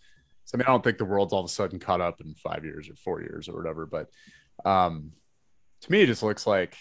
I 0.54 0.58
mean, 0.58 0.66
I 0.66 0.70
don't 0.70 0.84
think 0.84 0.98
the 0.98 1.04
world's 1.04 1.32
all 1.32 1.40
of 1.40 1.46
a 1.46 1.48
sudden 1.48 1.80
caught 1.80 2.00
up 2.00 2.20
in 2.20 2.34
five 2.34 2.64
years 2.64 2.88
or 2.88 2.94
four 2.94 3.20
years 3.20 3.48
or 3.48 3.56
whatever, 3.56 3.84
but 3.84 4.08
um, 4.64 5.12
to 5.80 5.92
me, 5.92 6.02
it 6.02 6.06
just 6.06 6.22
looks 6.22 6.46
like 6.46 6.76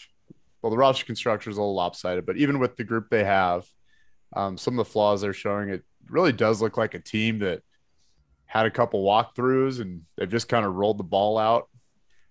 well, 0.62 0.72
the 0.72 0.78
roster 0.78 1.06
construction 1.06 1.52
is 1.52 1.58
a 1.58 1.62
little 1.62 1.76
lopsided, 1.76 2.26
but 2.26 2.38
even 2.38 2.58
with 2.58 2.76
the 2.76 2.84
group 2.84 3.10
they 3.12 3.24
have, 3.24 3.66
um, 4.36 4.58
some 4.58 4.74
of 4.74 4.86
the 4.86 4.92
flaws 4.92 5.22
they're 5.22 5.32
showing, 5.32 5.70
it 5.70 5.84
really 6.10 6.32
does 6.32 6.60
look 6.60 6.76
like 6.76 6.96
a 6.96 7.00
team 7.00 7.38
that 7.40 7.62
had 8.46 8.66
a 8.66 8.72
couple 8.72 9.04
walkthroughs 9.04 9.82
and 9.82 10.04
they've 10.18 10.30
just 10.30 10.48
kind 10.48 10.66
of 10.66 10.76
rolled 10.76 10.98
the 10.98 11.04
ball 11.04 11.38
out. 11.38 11.68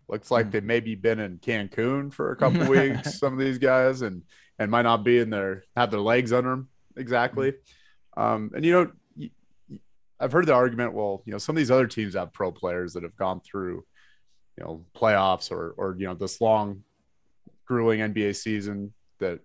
Looks 0.09 0.31
like 0.31 0.51
they've 0.51 0.63
maybe 0.63 0.95
been 0.95 1.19
in 1.19 1.39
Cancun 1.39 2.13
for 2.13 2.33
a 2.33 2.37
couple 2.37 2.69
weeks, 2.69 3.19
some 3.19 3.33
of 3.33 3.39
these 3.39 3.59
guys, 3.59 4.03
and 4.03 4.23
and 4.59 4.71
might 4.71 4.83
not 4.83 5.03
be 5.03 5.19
in 5.19 5.31
their 5.31 5.65
have 5.77 5.91
their 5.91 6.01
legs 6.01 6.33
under 6.33 6.51
them 6.51 6.69
exactly. 6.97 7.55
Um, 8.17 8.51
and 8.55 8.65
you 8.65 8.73
know, 8.73 9.29
I've 10.21 10.33
heard 10.33 10.47
the 10.47 10.55
argument. 10.55 10.95
Well, 10.95 11.23
you 11.27 11.33
know, 11.33 11.39
some 11.39 11.57
of 11.57 11.59
these 11.59 11.71
other 11.71 11.87
teams 11.87 12.15
have 12.15 12.33
pro 12.33 12.53
players 12.53 12.95
that 12.95 13.03
have 13.03 13.17
gone 13.17 13.41
through, 13.41 13.85
you 14.57 14.65
know, 14.65 14.85
playoffs 14.97 15.51
or 15.51 15.75
or 15.77 15.97
you 15.99 16.07
know 16.07 16.15
this 16.15 16.41
long, 16.41 16.83
grueling 17.67 18.01
NBA 18.01 18.37
season 18.37 18.93
that 19.19 19.41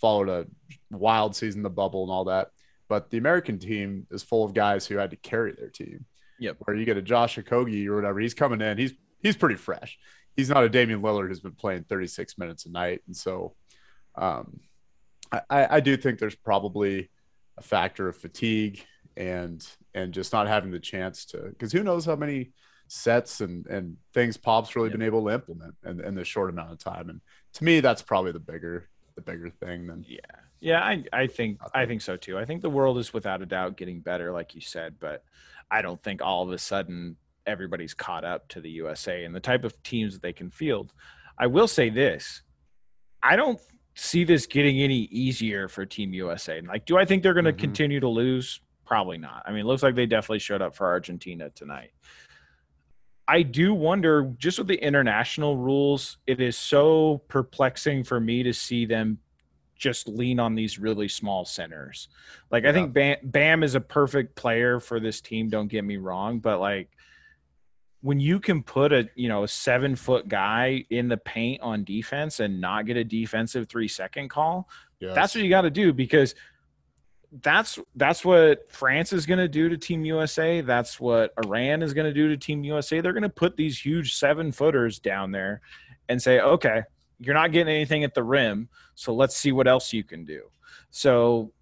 followed 0.00 0.28
a 0.28 0.46
wild 0.90 1.36
season, 1.36 1.62
the 1.62 1.70
bubble, 1.70 2.02
and 2.04 2.12
all 2.12 2.24
that. 2.24 2.50
But 2.88 3.10
the 3.10 3.18
American 3.18 3.58
team 3.58 4.06
is 4.10 4.22
full 4.22 4.44
of 4.44 4.54
guys 4.54 4.86
who 4.86 4.96
had 4.96 5.10
to 5.10 5.16
carry 5.16 5.52
their 5.52 5.70
team. 5.70 6.04
Yep. 6.44 6.56
Where 6.60 6.76
you 6.76 6.84
get 6.84 6.96
a 6.96 7.02
Josh 7.02 7.36
Okogie 7.36 7.86
or 7.86 7.96
whatever, 7.96 8.20
he's 8.20 8.34
coming 8.34 8.60
in. 8.60 8.78
He's 8.78 8.92
he's 9.22 9.36
pretty 9.36 9.56
fresh. 9.56 9.98
He's 10.36 10.48
not 10.48 10.64
a 10.64 10.68
Damian 10.68 11.00
Lillard 11.00 11.28
who's 11.28 11.40
been 11.40 11.52
playing 11.52 11.84
36 11.84 12.38
minutes 12.38 12.66
a 12.66 12.70
night, 12.70 13.02
and 13.06 13.16
so 13.16 13.54
um, 14.16 14.60
I, 15.32 15.76
I 15.76 15.80
do 15.80 15.96
think 15.96 16.18
there's 16.18 16.34
probably 16.34 17.10
a 17.56 17.62
factor 17.62 18.08
of 18.08 18.16
fatigue 18.16 18.84
and 19.16 19.64
and 19.94 20.12
just 20.12 20.32
not 20.32 20.48
having 20.48 20.70
the 20.70 20.80
chance 20.80 21.24
to 21.26 21.38
because 21.38 21.72
who 21.72 21.82
knows 21.82 22.04
how 22.04 22.16
many 22.16 22.52
sets 22.88 23.40
and 23.40 23.66
and 23.66 23.96
things 24.12 24.36
Pop's 24.36 24.74
really 24.76 24.88
yep. 24.88 24.98
been 24.98 25.06
able 25.06 25.24
to 25.24 25.34
implement 25.34 25.74
in, 25.84 26.00
in 26.00 26.14
this 26.14 26.28
short 26.28 26.50
amount 26.50 26.72
of 26.72 26.78
time. 26.78 27.08
And 27.08 27.20
to 27.54 27.64
me, 27.64 27.80
that's 27.80 28.02
probably 28.02 28.32
the 28.32 28.40
bigger 28.40 28.88
the 29.14 29.22
bigger 29.22 29.48
thing 29.48 29.86
than 29.86 30.04
yeah 30.08 30.18
yeah 30.60 30.80
I 30.80 31.04
I 31.12 31.26
think 31.28 31.60
I 31.72 31.86
think 31.86 32.02
so 32.02 32.16
too. 32.16 32.38
I 32.38 32.44
think 32.44 32.62
the 32.62 32.70
world 32.70 32.98
is 32.98 33.12
without 33.12 33.42
a 33.42 33.46
doubt 33.46 33.76
getting 33.76 34.00
better, 34.00 34.32
like 34.32 34.54
you 34.54 34.60
said, 34.60 34.96
but 34.98 35.24
I 35.70 35.82
don't 35.82 36.02
think 36.02 36.22
all 36.22 36.42
of 36.42 36.50
a 36.50 36.58
sudden 36.58 37.16
everybody's 37.46 37.94
caught 37.94 38.24
up 38.24 38.48
to 38.48 38.60
the 38.60 38.70
USA 38.70 39.24
and 39.24 39.34
the 39.34 39.40
type 39.40 39.64
of 39.64 39.80
teams 39.82 40.14
that 40.14 40.22
they 40.22 40.32
can 40.32 40.50
field. 40.50 40.92
I 41.38 41.46
will 41.46 41.68
say 41.68 41.90
this. 41.90 42.42
I 43.22 43.36
don't 43.36 43.60
see 43.94 44.24
this 44.24 44.46
getting 44.46 44.80
any 44.80 45.08
easier 45.10 45.68
for 45.68 45.86
Team 45.86 46.12
USA. 46.14 46.60
Like, 46.60 46.84
do 46.84 46.98
I 46.98 47.04
think 47.04 47.22
they're 47.22 47.34
going 47.34 47.44
to 47.44 47.52
mm-hmm. 47.52 47.60
continue 47.60 48.00
to 48.00 48.08
lose? 48.08 48.60
Probably 48.84 49.18
not. 49.18 49.42
I 49.46 49.50
mean, 49.50 49.60
it 49.60 49.66
looks 49.66 49.82
like 49.82 49.94
they 49.94 50.06
definitely 50.06 50.40
showed 50.40 50.62
up 50.62 50.74
for 50.74 50.86
Argentina 50.86 51.50
tonight. 51.50 51.90
I 53.26 53.42
do 53.42 53.72
wonder, 53.72 54.34
just 54.36 54.58
with 54.58 54.68
the 54.68 54.74
international 54.74 55.56
rules, 55.56 56.18
it 56.26 56.40
is 56.40 56.58
so 56.58 57.22
perplexing 57.28 58.04
for 58.04 58.20
me 58.20 58.42
to 58.42 58.52
see 58.52 58.84
them 58.84 59.18
just 59.84 60.08
lean 60.08 60.40
on 60.40 60.54
these 60.54 60.78
really 60.78 61.08
small 61.08 61.44
centers. 61.44 62.08
Like, 62.50 62.64
yeah. 62.64 62.70
I 62.70 62.72
think 62.72 62.94
Bam, 62.94 63.16
Bam 63.22 63.62
is 63.62 63.74
a 63.74 63.80
perfect 63.80 64.34
player 64.34 64.80
for 64.80 64.98
this 64.98 65.20
team. 65.20 65.50
Don't 65.50 65.68
get 65.68 65.84
me 65.84 65.98
wrong, 65.98 66.38
but 66.38 66.58
like 66.58 66.88
when 68.00 68.18
you 68.18 68.40
can 68.40 68.62
put 68.62 68.92
a 68.92 69.08
you 69.14 69.28
know 69.28 69.44
a 69.44 69.48
seven 69.48 69.94
foot 69.94 70.26
guy 70.26 70.84
in 70.88 71.08
the 71.08 71.18
paint 71.18 71.60
on 71.60 71.84
defense 71.84 72.40
and 72.40 72.60
not 72.60 72.86
get 72.86 72.96
a 72.96 73.04
defensive 73.04 73.68
three 73.68 73.88
second 73.88 74.30
call, 74.30 74.70
yes. 75.00 75.14
that's 75.14 75.34
what 75.34 75.44
you 75.44 75.50
got 75.50 75.62
to 75.62 75.70
do 75.70 75.92
because 75.92 76.34
that's 77.42 77.78
that's 77.94 78.24
what 78.24 78.72
France 78.72 79.12
is 79.12 79.26
going 79.26 79.38
to 79.38 79.48
do 79.48 79.68
to 79.68 79.76
Team 79.76 80.04
USA. 80.06 80.62
That's 80.62 80.98
what 80.98 81.34
Iran 81.44 81.82
is 81.82 81.92
going 81.92 82.06
to 82.06 82.14
do 82.14 82.28
to 82.28 82.38
Team 82.38 82.64
USA. 82.64 83.00
They're 83.00 83.12
going 83.12 83.22
to 83.22 83.28
put 83.28 83.56
these 83.56 83.78
huge 83.78 84.14
seven 84.14 84.50
footers 84.50 84.98
down 84.98 85.30
there 85.30 85.60
and 86.08 86.22
say, 86.22 86.40
okay, 86.40 86.82
you're 87.24 87.34
not 87.34 87.52
getting 87.52 87.74
anything 87.74 88.04
at 88.04 88.14
the 88.14 88.22
rim, 88.22 88.68
so 88.94 89.14
let's 89.14 89.36
see 89.36 89.52
what 89.52 89.66
else 89.66 89.92
you 89.92 90.04
can 90.04 90.24
do. 90.24 90.42
So 90.90 91.52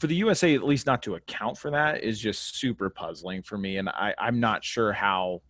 for 0.00 0.06
the 0.06 0.16
USA, 0.16 0.54
at 0.54 0.64
least 0.64 0.86
not 0.86 1.02
to 1.04 1.14
account 1.14 1.58
for 1.58 1.70
that, 1.70 2.02
is 2.02 2.18
just 2.18 2.58
super 2.58 2.90
puzzling 2.90 3.42
for 3.42 3.56
me. 3.56 3.76
And 3.76 3.88
I, 3.88 4.14
I'm 4.18 4.40
not 4.40 4.64
sure 4.64 4.92
how 4.92 5.42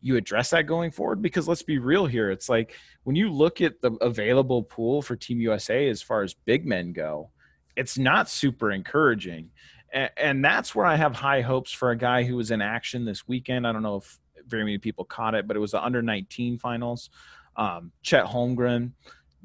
you 0.00 0.16
address 0.16 0.50
that 0.50 0.66
going 0.66 0.90
forward 0.90 1.22
because 1.22 1.46
let's 1.46 1.62
be 1.62 1.78
real 1.78 2.06
here. 2.06 2.30
It's 2.30 2.48
like 2.48 2.74
when 3.04 3.14
you 3.14 3.30
look 3.30 3.60
at 3.60 3.80
the 3.80 3.92
available 4.00 4.62
pool 4.62 5.00
for 5.00 5.14
Team 5.14 5.40
USA 5.40 5.88
as 5.88 6.02
far 6.02 6.22
as 6.22 6.34
big 6.34 6.66
men 6.66 6.92
go, 6.92 7.30
it's 7.76 7.96
not 7.96 8.28
super 8.28 8.72
encouraging. 8.72 9.50
And, 9.92 10.10
and 10.16 10.44
that's 10.44 10.74
where 10.74 10.86
I 10.86 10.96
have 10.96 11.14
high 11.14 11.40
hopes 11.40 11.70
for 11.70 11.90
a 11.90 11.96
guy 11.96 12.24
who 12.24 12.36
was 12.36 12.50
in 12.50 12.60
action 12.60 13.04
this 13.04 13.28
weekend. 13.28 13.66
I 13.66 13.72
don't 13.72 13.82
know 13.82 13.96
if 13.96 14.18
very 14.46 14.64
many 14.64 14.78
people 14.78 15.04
caught 15.04 15.34
it, 15.34 15.46
but 15.46 15.56
it 15.56 15.60
was 15.60 15.70
the 15.70 15.82
under 15.82 16.02
19 16.02 16.58
finals. 16.58 17.10
Um, 17.56 17.92
Chet 18.02 18.24
Holmgren 18.26 18.92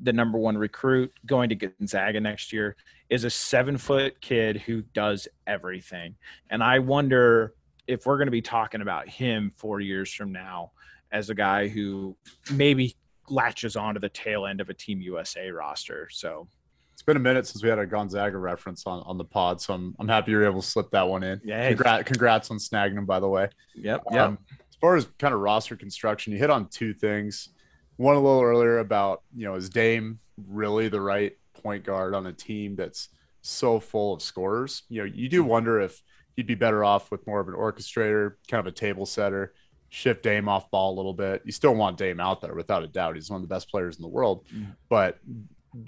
the 0.01 0.13
number 0.13 0.37
one 0.37 0.57
recruit 0.57 1.11
going 1.25 1.49
to 1.49 1.55
Gonzaga 1.55 2.19
next 2.19 2.53
year, 2.53 2.75
is 3.09 3.23
a 3.23 3.29
seven 3.29 3.77
foot 3.77 4.19
kid 4.21 4.57
who 4.57 4.81
does 4.93 5.27
everything. 5.45 6.15
And 6.49 6.63
I 6.63 6.79
wonder 6.79 7.53
if 7.87 8.05
we're 8.05 8.17
going 8.17 8.27
to 8.27 8.31
be 8.31 8.41
talking 8.41 8.81
about 8.81 9.07
him 9.07 9.51
four 9.55 9.79
years 9.79 10.13
from 10.13 10.31
now 10.31 10.71
as 11.11 11.29
a 11.29 11.35
guy 11.35 11.67
who 11.67 12.17
maybe 12.51 12.95
latches 13.29 13.75
onto 13.75 13.99
the 13.99 14.09
tail 14.09 14.45
end 14.45 14.61
of 14.61 14.69
a 14.69 14.73
Team 14.73 15.01
USA 15.01 15.49
roster. 15.49 16.09
So 16.11 16.47
it's 16.93 17.01
been 17.01 17.17
a 17.17 17.21
minute 17.21 17.47
since 17.47 17.63
we 17.63 17.69
had 17.69 17.79
a 17.79 17.85
Gonzaga 17.85 18.37
reference 18.37 18.85
on, 18.85 19.03
on 19.05 19.17
the 19.17 19.23
pod, 19.23 19.61
so 19.61 19.73
I'm, 19.73 19.95
I'm 19.99 20.07
happy 20.07 20.31
you're 20.31 20.45
able 20.45 20.61
to 20.61 20.67
slip 20.67 20.91
that 20.91 21.07
one 21.07 21.23
in. 21.23 21.39
Yeah, 21.45 21.67
congrats, 21.69 22.03
congrats 22.07 22.51
on 22.51 22.57
snagging 22.57 22.97
him, 22.97 23.05
by 23.05 23.19
the 23.19 23.29
way. 23.29 23.49
Yep. 23.75 24.03
yep. 24.11 24.21
Um, 24.21 24.39
as 24.51 24.75
far 24.81 24.95
as 24.95 25.07
kind 25.17 25.33
of 25.33 25.39
roster 25.39 25.75
construction, 25.75 26.33
you 26.33 26.39
hit 26.39 26.49
on 26.49 26.67
two 26.67 26.93
things 26.93 27.49
one 27.97 28.15
a 28.15 28.19
little 28.19 28.41
earlier 28.41 28.79
about 28.79 29.23
you 29.35 29.45
know 29.45 29.55
is 29.55 29.69
Dame 29.69 30.19
really 30.47 30.87
the 30.87 31.01
right 31.01 31.35
point 31.53 31.83
guard 31.83 32.13
on 32.13 32.27
a 32.27 32.33
team 32.33 32.75
that's 32.75 33.09
so 33.41 33.79
full 33.79 34.13
of 34.13 34.21
scorers? 34.21 34.83
You 34.89 35.01
know, 35.01 35.11
you 35.13 35.29
do 35.29 35.43
wonder 35.43 35.81
if 35.81 36.01
he'd 36.35 36.47
be 36.47 36.55
better 36.55 36.83
off 36.83 37.11
with 37.11 37.25
more 37.27 37.39
of 37.39 37.47
an 37.47 37.55
orchestrator, 37.55 38.35
kind 38.47 38.59
of 38.59 38.67
a 38.67 38.75
table 38.75 39.05
setter, 39.05 39.53
shift 39.89 40.23
Dame 40.23 40.47
off 40.47 40.69
ball 40.71 40.93
a 40.93 40.95
little 40.95 41.13
bit. 41.13 41.41
You 41.45 41.51
still 41.51 41.75
want 41.75 41.97
Dame 41.97 42.19
out 42.19 42.41
there 42.41 42.55
without 42.55 42.83
a 42.83 42.87
doubt. 42.87 43.15
He's 43.15 43.29
one 43.29 43.41
of 43.41 43.47
the 43.47 43.53
best 43.53 43.69
players 43.69 43.97
in 43.97 44.03
the 44.03 44.07
world. 44.07 44.45
Mm. 44.55 44.75
But 44.89 45.19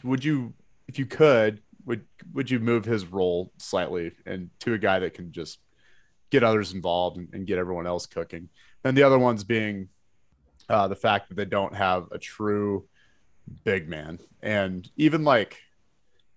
would 0.04 0.24
you, 0.24 0.54
if 0.88 1.00
you 1.00 1.06
could, 1.06 1.62
would 1.86 2.06
would 2.34 2.52
you 2.52 2.60
move 2.60 2.86
his 2.86 3.06
role 3.06 3.52
slightly 3.58 4.12
and 4.26 4.50
to 4.60 4.74
a 4.74 4.78
guy 4.78 5.00
that 5.00 5.14
can 5.14 5.32
just 5.32 5.60
get 6.30 6.44
others 6.44 6.74
involved 6.74 7.18
and, 7.18 7.30
and 7.34 7.48
get 7.48 7.58
everyone 7.58 7.88
else 7.88 8.06
cooking? 8.06 8.50
And 8.84 8.98
the 8.98 9.04
other 9.04 9.20
ones 9.20 9.44
being 9.44 9.90
uh, 10.70 10.88
the 10.88 10.96
fact 10.96 11.30
that 11.30 11.36
they 11.36 11.46
don't 11.46 11.76
have 11.76 12.08
a 12.12 12.20
true 12.20 12.86
big 13.64 13.90
man, 13.90 14.20
and 14.42 14.90
even 14.96 15.24
like 15.24 15.58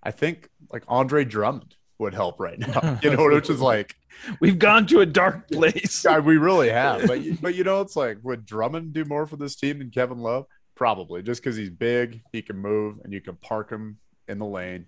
I 0.02 0.10
think 0.10 0.48
like 0.72 0.84
Andre 0.88 1.24
Drummond 1.24 1.76
would 1.98 2.14
help 2.14 2.40
right 2.40 2.58
now. 2.58 2.98
You 3.02 3.16
know, 3.16 3.28
which 3.28 3.50
is 3.50 3.60
like 3.60 3.94
we've 4.40 4.58
gone 4.58 4.86
to 4.86 5.00
a 5.00 5.06
dark 5.06 5.48
place. 5.52 6.04
yeah, 6.04 6.18
we 6.18 6.36
really 6.36 6.70
have. 6.70 7.06
But 7.06 7.20
but 7.40 7.54
you 7.54 7.64
know, 7.64 7.80
it's 7.80 7.96
like 7.96 8.18
would 8.22 8.44
Drummond 8.46 8.92
do 8.92 9.04
more 9.04 9.26
for 9.26 9.36
this 9.36 9.56
team 9.56 9.78
than 9.78 9.90
Kevin 9.90 10.18
Love? 10.18 10.46
Probably, 10.74 11.22
just 11.22 11.42
because 11.42 11.56
he's 11.56 11.70
big, 11.70 12.22
he 12.32 12.42
can 12.42 12.56
move, 12.56 12.98
and 13.04 13.12
you 13.12 13.20
can 13.20 13.36
park 13.36 13.70
him 13.70 13.98
in 14.26 14.38
the 14.38 14.46
lane, 14.46 14.86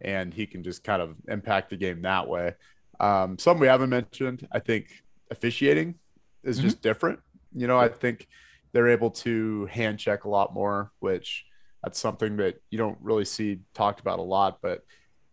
and 0.00 0.32
he 0.32 0.46
can 0.46 0.62
just 0.62 0.84
kind 0.84 1.02
of 1.02 1.16
impact 1.28 1.70
the 1.70 1.76
game 1.76 2.02
that 2.02 2.28
way. 2.28 2.54
Um, 3.00 3.38
some 3.38 3.58
we 3.58 3.66
haven't 3.66 3.90
mentioned, 3.90 4.46
I 4.52 4.60
think 4.60 5.02
officiating 5.30 5.96
is 6.44 6.58
mm-hmm. 6.58 6.66
just 6.66 6.82
different. 6.82 7.18
You 7.54 7.66
know, 7.66 7.78
I 7.78 7.88
think 7.88 8.28
they're 8.72 8.88
able 8.88 9.10
to 9.10 9.66
hand 9.66 9.98
check 9.98 10.24
a 10.24 10.28
lot 10.28 10.54
more, 10.54 10.90
which 11.00 11.44
that's 11.82 11.98
something 11.98 12.36
that 12.38 12.60
you 12.70 12.78
don't 12.78 12.98
really 13.00 13.24
see 13.24 13.60
talked 13.74 14.00
about 14.00 14.18
a 14.18 14.22
lot. 14.22 14.58
But 14.62 14.82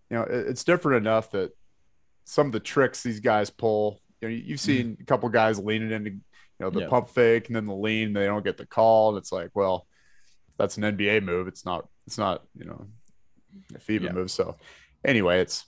you 0.09 0.17
know, 0.17 0.23
it, 0.23 0.47
it's 0.47 0.63
different 0.63 0.97
enough 0.97 1.31
that 1.31 1.51
some 2.25 2.47
of 2.47 2.53
the 2.53 2.59
tricks 2.59 3.03
these 3.03 3.19
guys 3.19 3.49
pull. 3.49 4.01
You 4.21 4.27
know, 4.27 4.35
you've 4.35 4.59
seen 4.59 4.93
mm-hmm. 4.93 5.01
a 5.01 5.05
couple 5.05 5.29
guys 5.29 5.59
leaning 5.59 5.91
into 5.91 6.11
you 6.11 6.21
know 6.59 6.69
the 6.69 6.87
pump 6.87 7.09
fake 7.09 7.47
and 7.47 7.55
then 7.55 7.65
the 7.65 7.73
lean. 7.73 8.13
They 8.13 8.25
don't 8.25 8.43
get 8.43 8.57
the 8.57 8.65
call, 8.65 9.09
and 9.09 9.17
it's 9.17 9.31
like, 9.31 9.51
well, 9.53 9.87
that's 10.57 10.77
an 10.77 10.83
NBA 10.83 11.23
move. 11.23 11.47
It's 11.47 11.65
not. 11.65 11.87
It's 12.05 12.17
not. 12.17 12.43
You 12.57 12.65
know, 12.65 12.87
a 13.73 13.79
FIBA 13.79 14.05
yeah. 14.05 14.11
move. 14.11 14.31
So 14.31 14.57
anyway, 15.05 15.39
it's 15.39 15.65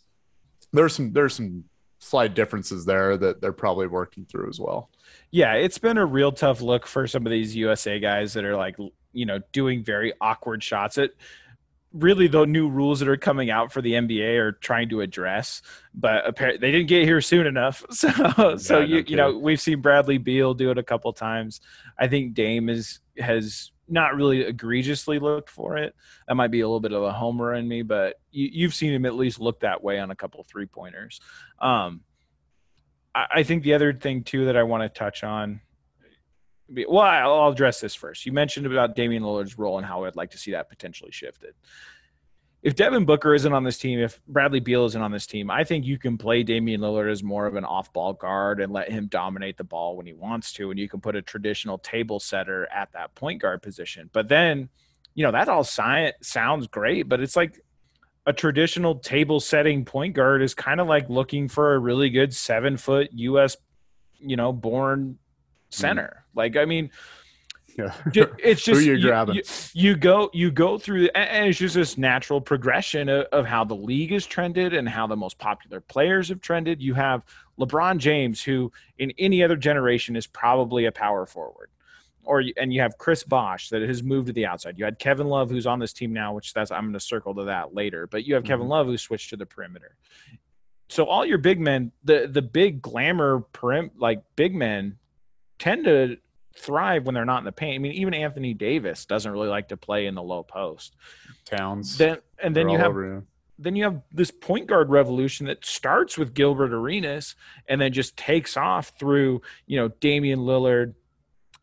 there's 0.73 0.93
some 0.93 1.13
there's 1.13 1.35
some 1.35 1.63
slight 2.01 2.33
differences 2.33 2.83
there 2.83 3.15
that 3.15 3.41
they're 3.41 3.53
probably 3.53 3.87
working 3.87 4.25
through 4.25 4.49
as 4.49 4.59
well. 4.59 4.89
Yeah, 5.29 5.53
it's 5.53 5.77
been 5.77 5.97
a 5.97 6.05
real 6.05 6.31
tough 6.31 6.59
look 6.59 6.87
for 6.87 7.07
some 7.07 7.25
of 7.25 7.31
these 7.31 7.55
USA 7.55 7.99
guys 7.99 8.33
that 8.33 8.43
are 8.43 8.57
like, 8.57 8.75
you 9.13 9.25
know, 9.25 9.39
doing 9.53 9.83
very 9.83 10.11
awkward 10.19 10.63
shots. 10.63 10.97
It 10.97 11.15
really 11.93 12.27
the 12.27 12.45
new 12.45 12.69
rules 12.69 12.99
that 12.99 13.07
are 13.07 13.17
coming 13.17 13.49
out 13.49 13.71
for 13.71 13.81
the 13.81 13.93
NBA 13.93 14.39
are 14.39 14.53
trying 14.53 14.89
to 14.89 15.01
address, 15.01 15.61
but 15.93 16.25
apparently 16.27 16.59
they 16.59 16.71
didn't 16.71 16.87
get 16.87 17.03
here 17.03 17.21
soon 17.21 17.45
enough. 17.45 17.85
So, 17.91 18.07
yeah, 18.07 18.55
so 18.57 18.79
you 18.79 18.95
no 18.95 19.03
you 19.07 19.15
know, 19.15 19.37
we've 19.37 19.61
seen 19.61 19.81
Bradley 19.81 20.17
Beal 20.17 20.53
do 20.53 20.71
it 20.71 20.77
a 20.77 20.83
couple 20.83 21.13
times. 21.13 21.61
I 21.99 22.07
think 22.07 22.33
Dame 22.33 22.67
is 22.67 22.99
has 23.19 23.71
not 23.91 24.15
really 24.15 24.41
egregiously 24.41 25.19
looked 25.19 25.49
for 25.49 25.77
it. 25.77 25.95
That 26.27 26.35
might 26.35 26.51
be 26.51 26.61
a 26.61 26.67
little 26.67 26.79
bit 26.79 26.93
of 26.93 27.03
a 27.03 27.11
homer 27.11 27.53
in 27.53 27.67
me, 27.67 27.81
but 27.81 28.15
you, 28.31 28.65
have 28.65 28.73
seen 28.73 28.93
him 28.93 29.05
at 29.05 29.15
least 29.15 29.39
look 29.39 29.59
that 29.61 29.83
way 29.83 29.99
on 29.99 30.11
a 30.11 30.15
couple 30.15 30.43
three 30.43 30.65
pointers. 30.65 31.19
Um, 31.59 32.01
I, 33.13 33.25
I, 33.35 33.43
think 33.43 33.63
the 33.63 33.73
other 33.73 33.93
thing 33.93 34.23
too 34.23 34.45
that 34.45 34.57
I 34.57 34.63
want 34.63 34.83
to 34.83 34.89
touch 34.89 35.23
on. 35.23 35.61
Well, 36.87 37.01
I'll 37.01 37.51
address 37.51 37.81
this 37.81 37.93
first. 37.93 38.25
You 38.25 38.31
mentioned 38.31 38.65
about 38.65 38.95
Damian 38.95 39.23
Lillard's 39.23 39.57
role 39.57 39.77
and 39.77 39.85
how 39.85 40.05
I'd 40.05 40.15
like 40.15 40.31
to 40.31 40.37
see 40.37 40.51
that 40.51 40.69
potentially 40.69 41.11
shifted 41.11 41.53
if 42.63 42.75
Devin 42.75 43.05
Booker 43.05 43.33
isn't 43.33 43.53
on 43.53 43.63
this 43.63 43.79
team, 43.79 43.99
if 43.99 44.21
Bradley 44.27 44.59
Beal 44.59 44.85
isn't 44.85 45.01
on 45.01 45.11
this 45.11 45.25
team, 45.25 45.49
I 45.49 45.63
think 45.63 45.83
you 45.85 45.97
can 45.97 46.17
play 46.17 46.43
Damian 46.43 46.81
Lillard 46.81 47.11
as 47.11 47.23
more 47.23 47.47
of 47.47 47.55
an 47.55 47.65
off-ball 47.65 48.13
guard 48.13 48.61
and 48.61 48.71
let 48.71 48.91
him 48.91 49.07
dominate 49.07 49.57
the 49.57 49.63
ball 49.63 49.97
when 49.97 50.05
he 50.05 50.13
wants 50.13 50.53
to, 50.53 50.69
and 50.69 50.79
you 50.79 50.87
can 50.87 51.01
put 51.01 51.15
a 51.15 51.23
traditional 51.23 51.79
table 51.79 52.19
setter 52.19 52.67
at 52.71 52.91
that 52.91 53.15
point 53.15 53.41
guard 53.41 53.63
position. 53.63 54.11
But 54.13 54.27
then, 54.27 54.69
you 55.15 55.23
know, 55.23 55.31
that 55.31 55.49
all 55.49 55.63
science 55.63 56.15
sounds 56.21 56.67
great, 56.67 57.09
but 57.09 57.19
it's 57.19 57.35
like 57.35 57.59
a 58.27 58.33
traditional 58.33 58.95
table 58.95 59.39
setting 59.39 59.83
point 59.83 60.13
guard 60.13 60.43
is 60.43 60.53
kind 60.53 60.79
of 60.79 60.87
like 60.87 61.09
looking 61.09 61.47
for 61.47 61.73
a 61.73 61.79
really 61.79 62.11
good 62.11 62.31
seven 62.31 62.77
foot 62.77 63.09
US, 63.13 63.57
you 64.19 64.35
know, 64.35 64.53
born 64.53 65.17
center. 65.71 66.17
Mm. 66.17 66.37
Like, 66.37 66.57
I 66.57 66.65
mean, 66.65 66.91
yeah. 67.77 67.93
it's 68.39 68.63
just 68.65 68.81
you, 68.81 68.93
you, 68.93 69.43
you, 69.73 69.95
go 69.95 70.29
you 70.33 70.51
go 70.51 70.77
through 70.77 71.09
and 71.15 71.47
it's 71.47 71.59
just 71.59 71.75
this 71.75 71.97
natural 71.97 72.41
progression 72.41 73.09
of, 73.09 73.25
of, 73.31 73.45
how 73.45 73.63
the 73.63 73.75
league 73.75 74.11
has 74.11 74.25
trended 74.25 74.73
and 74.73 74.87
how 74.87 75.07
the 75.07 75.15
most 75.15 75.37
popular 75.37 75.79
players 75.79 76.29
have 76.29 76.41
trended. 76.41 76.81
You 76.81 76.93
have 76.93 77.25
lebron 77.59 77.97
james 77.97 78.41
who 78.41 78.71
in 78.97 79.11
any 79.17 79.43
other 79.43 79.55
generation 79.55 80.15
is 80.15 80.27
probably 80.27 80.85
a 80.85 80.91
power 80.91 81.25
forward. 81.25 81.69
Or 82.23 82.43
and 82.57 82.71
you 82.73 82.81
have 82.81 82.97
chris 82.97 83.23
bosh 83.23 83.69
that 83.69 83.81
has 83.81 84.03
moved 84.03 84.27
to 84.27 84.33
the 84.33 84.45
outside. 84.45 84.77
You 84.77 84.85
had 84.85 84.99
kevin 84.99 85.27
love 85.27 85.49
who's 85.49 85.67
on 85.67 85.79
this 85.79 85.93
team 85.93 86.13
now 86.13 86.33
which 86.33 86.53
that's 86.53 86.71
i'm 86.71 86.83
going 86.83 86.93
to 86.93 86.99
circle 86.99 87.33
to 87.35 87.45
that 87.45 87.73
later. 87.73 88.07
But 88.07 88.25
you 88.25 88.35
have 88.35 88.43
mm-hmm. 88.43 88.51
kevin 88.51 88.67
love 88.67 88.87
who 88.87 88.97
switched 88.97 89.31
to 89.31 89.37
the 89.37 89.45
perimeter. 89.45 89.95
So 90.89 91.05
all 91.05 91.25
your 91.25 91.37
big 91.37 91.59
men 91.59 91.91
the 92.03 92.29
the 92.31 92.41
big 92.41 92.81
glamour 92.81 93.45
perim 93.53 93.91
like 93.97 94.21
big 94.35 94.53
men 94.53 94.97
tend 95.57 95.85
to 95.85 96.17
thrive 96.57 97.05
when 97.05 97.15
they're 97.15 97.25
not 97.25 97.39
in 97.39 97.45
the 97.45 97.51
paint. 97.51 97.75
I 97.75 97.77
mean, 97.77 97.93
even 97.93 98.13
Anthony 98.13 98.53
Davis 98.53 99.05
doesn't 99.05 99.31
really 99.31 99.47
like 99.47 99.69
to 99.69 99.77
play 99.77 100.05
in 100.05 100.15
the 100.15 100.23
low 100.23 100.43
post. 100.43 100.95
Towns. 101.45 101.97
Then 101.97 102.17
and 102.41 102.55
then 102.55 102.69
you 102.69 102.77
have 102.77 102.95
then 103.59 103.75
you 103.75 103.83
have 103.83 104.01
this 104.11 104.31
point 104.31 104.67
guard 104.67 104.89
revolution 104.89 105.45
that 105.45 105.63
starts 105.63 106.17
with 106.17 106.33
Gilbert 106.33 106.73
Arenas 106.73 107.35
and 107.67 107.79
then 107.79 107.93
just 107.93 108.17
takes 108.17 108.57
off 108.57 108.93
through, 108.97 109.41
you 109.67 109.77
know, 109.77 109.89
Damian 109.99 110.39
Lillard, 110.39 110.95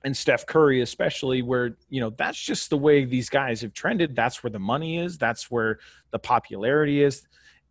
and 0.05 0.17
Steph 0.17 0.47
Curry, 0.47 0.81
especially, 0.81 1.43
where 1.43 1.77
you 1.89 2.01
know 2.01 2.11
that's 2.11 2.41
just 2.41 2.71
the 2.71 2.77
way 2.77 3.05
these 3.05 3.29
guys 3.29 3.61
have 3.63 3.73
trended. 3.73 4.15
That's 4.15 4.43
where 4.43 4.51
the 4.51 4.59
money 4.59 4.99
is. 4.99 5.19
That's 5.19 5.51
where 5.51 5.81
the 6.11 6.19
popularity 6.19 7.03
is. 7.03 7.27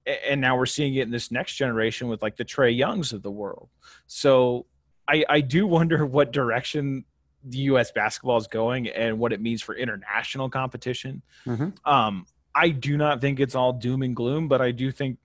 And 0.06 0.40
now 0.40 0.58
we're 0.58 0.66
seeing 0.66 0.96
it 0.96 1.04
in 1.04 1.12
this 1.12 1.32
next 1.32 1.56
generation 1.56 2.08
with 2.08 2.22
like 2.22 2.38
the 2.38 2.46
Trey 2.46 2.72
Youngs 2.72 3.12
of 3.12 3.24
the 3.24 3.32
world. 3.32 3.70
So 4.08 4.66
I, 5.08 5.26
I 5.30 5.42
do 5.42 5.68
wonder 5.68 6.06
what 6.06 6.32
direction 6.32 7.06
the 7.44 7.60
U.S. 7.60 7.92
basketball 7.92 8.38
is 8.38 8.48
going 8.48 8.88
and 8.90 9.20
what 9.20 9.32
it 9.32 9.42
means 9.42 9.62
for 9.62 9.76
international 9.76 10.50
competition. 10.50 11.22
Mm-hmm. 11.46 11.70
Um, 11.90 12.26
I 12.54 12.70
do 12.70 12.98
not 12.98 13.22
think 13.22 13.40
it's 13.40 13.56
all 13.56 13.74
doom 13.74 14.02
and 14.02 14.16
gloom, 14.16 14.48
but 14.48 14.62
I 14.62 14.72
do 14.72 14.92
think 14.92 15.18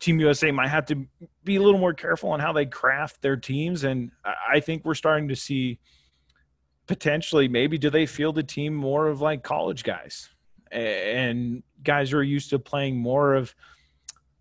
Team 0.00 0.20
USA 0.20 0.50
might 0.50 0.68
have 0.68 0.86
to 0.86 1.06
be 1.44 1.56
a 1.56 1.62
little 1.62 1.80
more 1.80 1.94
careful 1.94 2.30
on 2.30 2.40
how 2.40 2.52
they 2.52 2.66
craft 2.66 3.22
their 3.22 3.36
teams. 3.36 3.84
And 3.84 4.10
I 4.24 4.60
think 4.60 4.84
we're 4.84 4.94
starting 4.94 5.28
to 5.28 5.36
see 5.36 5.78
potentially 6.86 7.48
maybe 7.48 7.78
do 7.78 7.90
they 7.90 8.06
feel 8.06 8.32
the 8.32 8.42
team 8.42 8.74
more 8.74 9.06
of 9.06 9.20
like 9.20 9.42
college 9.42 9.84
guys 9.84 10.28
and 10.70 11.62
guys 11.82 12.10
who 12.10 12.18
are 12.18 12.22
used 12.22 12.50
to 12.50 12.58
playing 12.58 12.96
more 12.96 13.34
of 13.34 13.54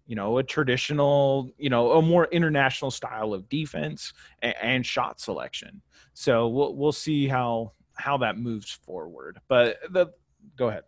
you 0.06 0.16
know 0.16 0.38
a 0.38 0.44
traditional 0.44 1.52
you 1.58 1.70
know 1.70 1.94
a 1.94 2.02
more 2.02 2.26
international 2.26 2.92
style 2.92 3.34
of 3.34 3.48
defense 3.50 4.14
and, 4.42 4.56
and 4.62 4.86
shot 4.86 5.20
selection 5.20 5.82
so 6.14 6.48
we'll 6.48 6.76
we'll 6.76 6.92
see 6.92 7.28
how 7.28 7.72
how 7.96 8.18
that 8.18 8.38
moves 8.38 8.72
forward 8.72 9.40
but 9.48 9.78
the 9.92 10.08
go 10.58 10.70
ahead 10.70 10.84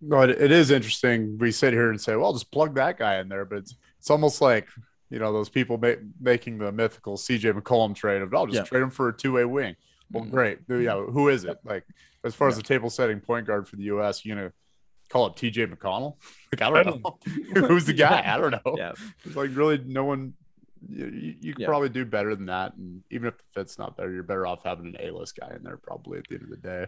no, 0.00 0.22
it, 0.22 0.30
it 0.30 0.52
is 0.52 0.70
interesting. 0.70 1.38
We 1.38 1.50
sit 1.50 1.72
here 1.72 1.90
and 1.90 2.00
say, 2.00 2.16
"Well, 2.16 2.32
just 2.32 2.50
plug 2.50 2.74
that 2.74 2.98
guy 2.98 3.18
in 3.18 3.28
there," 3.28 3.44
but 3.44 3.58
it's 3.58 3.74
it's 3.98 4.10
almost 4.10 4.40
like 4.40 4.68
you 5.10 5.18
know 5.18 5.32
those 5.32 5.48
people 5.48 5.78
ma- 5.78 6.02
making 6.20 6.58
the 6.58 6.70
mythical 6.70 7.16
CJ 7.16 7.58
McCollum 7.58 7.94
trade 7.94 8.22
of, 8.22 8.34
"I'll 8.34 8.46
just 8.46 8.56
yeah. 8.56 8.64
trade 8.64 8.82
him 8.82 8.90
for 8.90 9.08
a 9.08 9.16
two 9.16 9.32
way 9.32 9.44
wing." 9.44 9.76
Well, 10.12 10.24
mm-hmm. 10.24 10.32
great. 10.32 10.58
Yeah, 10.68 11.00
who 11.00 11.28
is 11.28 11.44
it? 11.44 11.58
Like 11.64 11.84
as 12.24 12.34
far 12.34 12.48
yeah. 12.48 12.52
as 12.52 12.56
the 12.58 12.62
table 12.62 12.90
setting 12.90 13.20
point 13.20 13.46
guard 13.46 13.66
for 13.66 13.76
the 13.76 13.84
U.S., 13.84 14.24
you 14.24 14.34
gonna 14.34 14.52
call 15.08 15.26
it 15.26 15.34
TJ 15.34 15.72
McConnell? 15.74 16.16
Like 16.52 16.62
I 16.62 16.82
don't 16.82 17.02
know 17.02 17.18
who's 17.66 17.86
the 17.86 17.92
guy. 17.92 18.22
I 18.24 18.38
don't 18.38 18.52
know. 18.52 18.76
Yeah, 18.78 18.92
it's 19.24 19.36
like 19.36 19.50
really 19.54 19.82
no 19.84 20.04
one. 20.04 20.34
You, 20.88 21.34
you, 21.40 21.54
yeah. 21.58 21.66
probably 21.66 21.88
do 21.88 22.04
better 22.04 22.36
than 22.36 22.46
that, 22.46 22.76
and 22.76 23.02
even 23.10 23.26
if 23.28 23.36
the 23.36 23.44
fit's 23.52 23.78
not 23.78 23.96
there, 23.96 24.12
you're 24.12 24.22
better 24.22 24.46
off 24.46 24.60
having 24.64 24.86
an 24.86 24.96
A-list 25.00 25.36
guy 25.38 25.52
in 25.56 25.64
there 25.64 25.76
probably 25.76 26.18
at 26.18 26.28
the 26.28 26.36
end 26.36 26.44
of 26.44 26.50
the 26.50 26.56
day. 26.56 26.86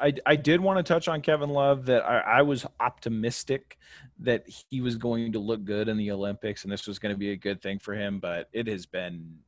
I, 0.00 0.14
I 0.24 0.36
did 0.36 0.60
want 0.60 0.78
to 0.78 0.82
touch 0.82 1.08
on 1.08 1.20
Kevin 1.20 1.50
Love 1.50 1.86
that 1.86 2.02
I, 2.02 2.38
I, 2.38 2.42
was 2.42 2.66
optimistic 2.80 3.78
that 4.20 4.44
he 4.70 4.80
was 4.80 4.96
going 4.96 5.32
to 5.32 5.38
look 5.38 5.64
good 5.64 5.88
in 5.88 5.96
the 5.96 6.10
Olympics 6.10 6.64
and 6.64 6.72
this 6.72 6.86
was 6.86 6.98
going 6.98 7.14
to 7.14 7.18
be 7.18 7.30
a 7.30 7.36
good 7.36 7.62
thing 7.62 7.78
for 7.78 7.94
him, 7.94 8.18
but 8.18 8.48
it 8.52 8.66
has 8.66 8.86
been 8.86 9.38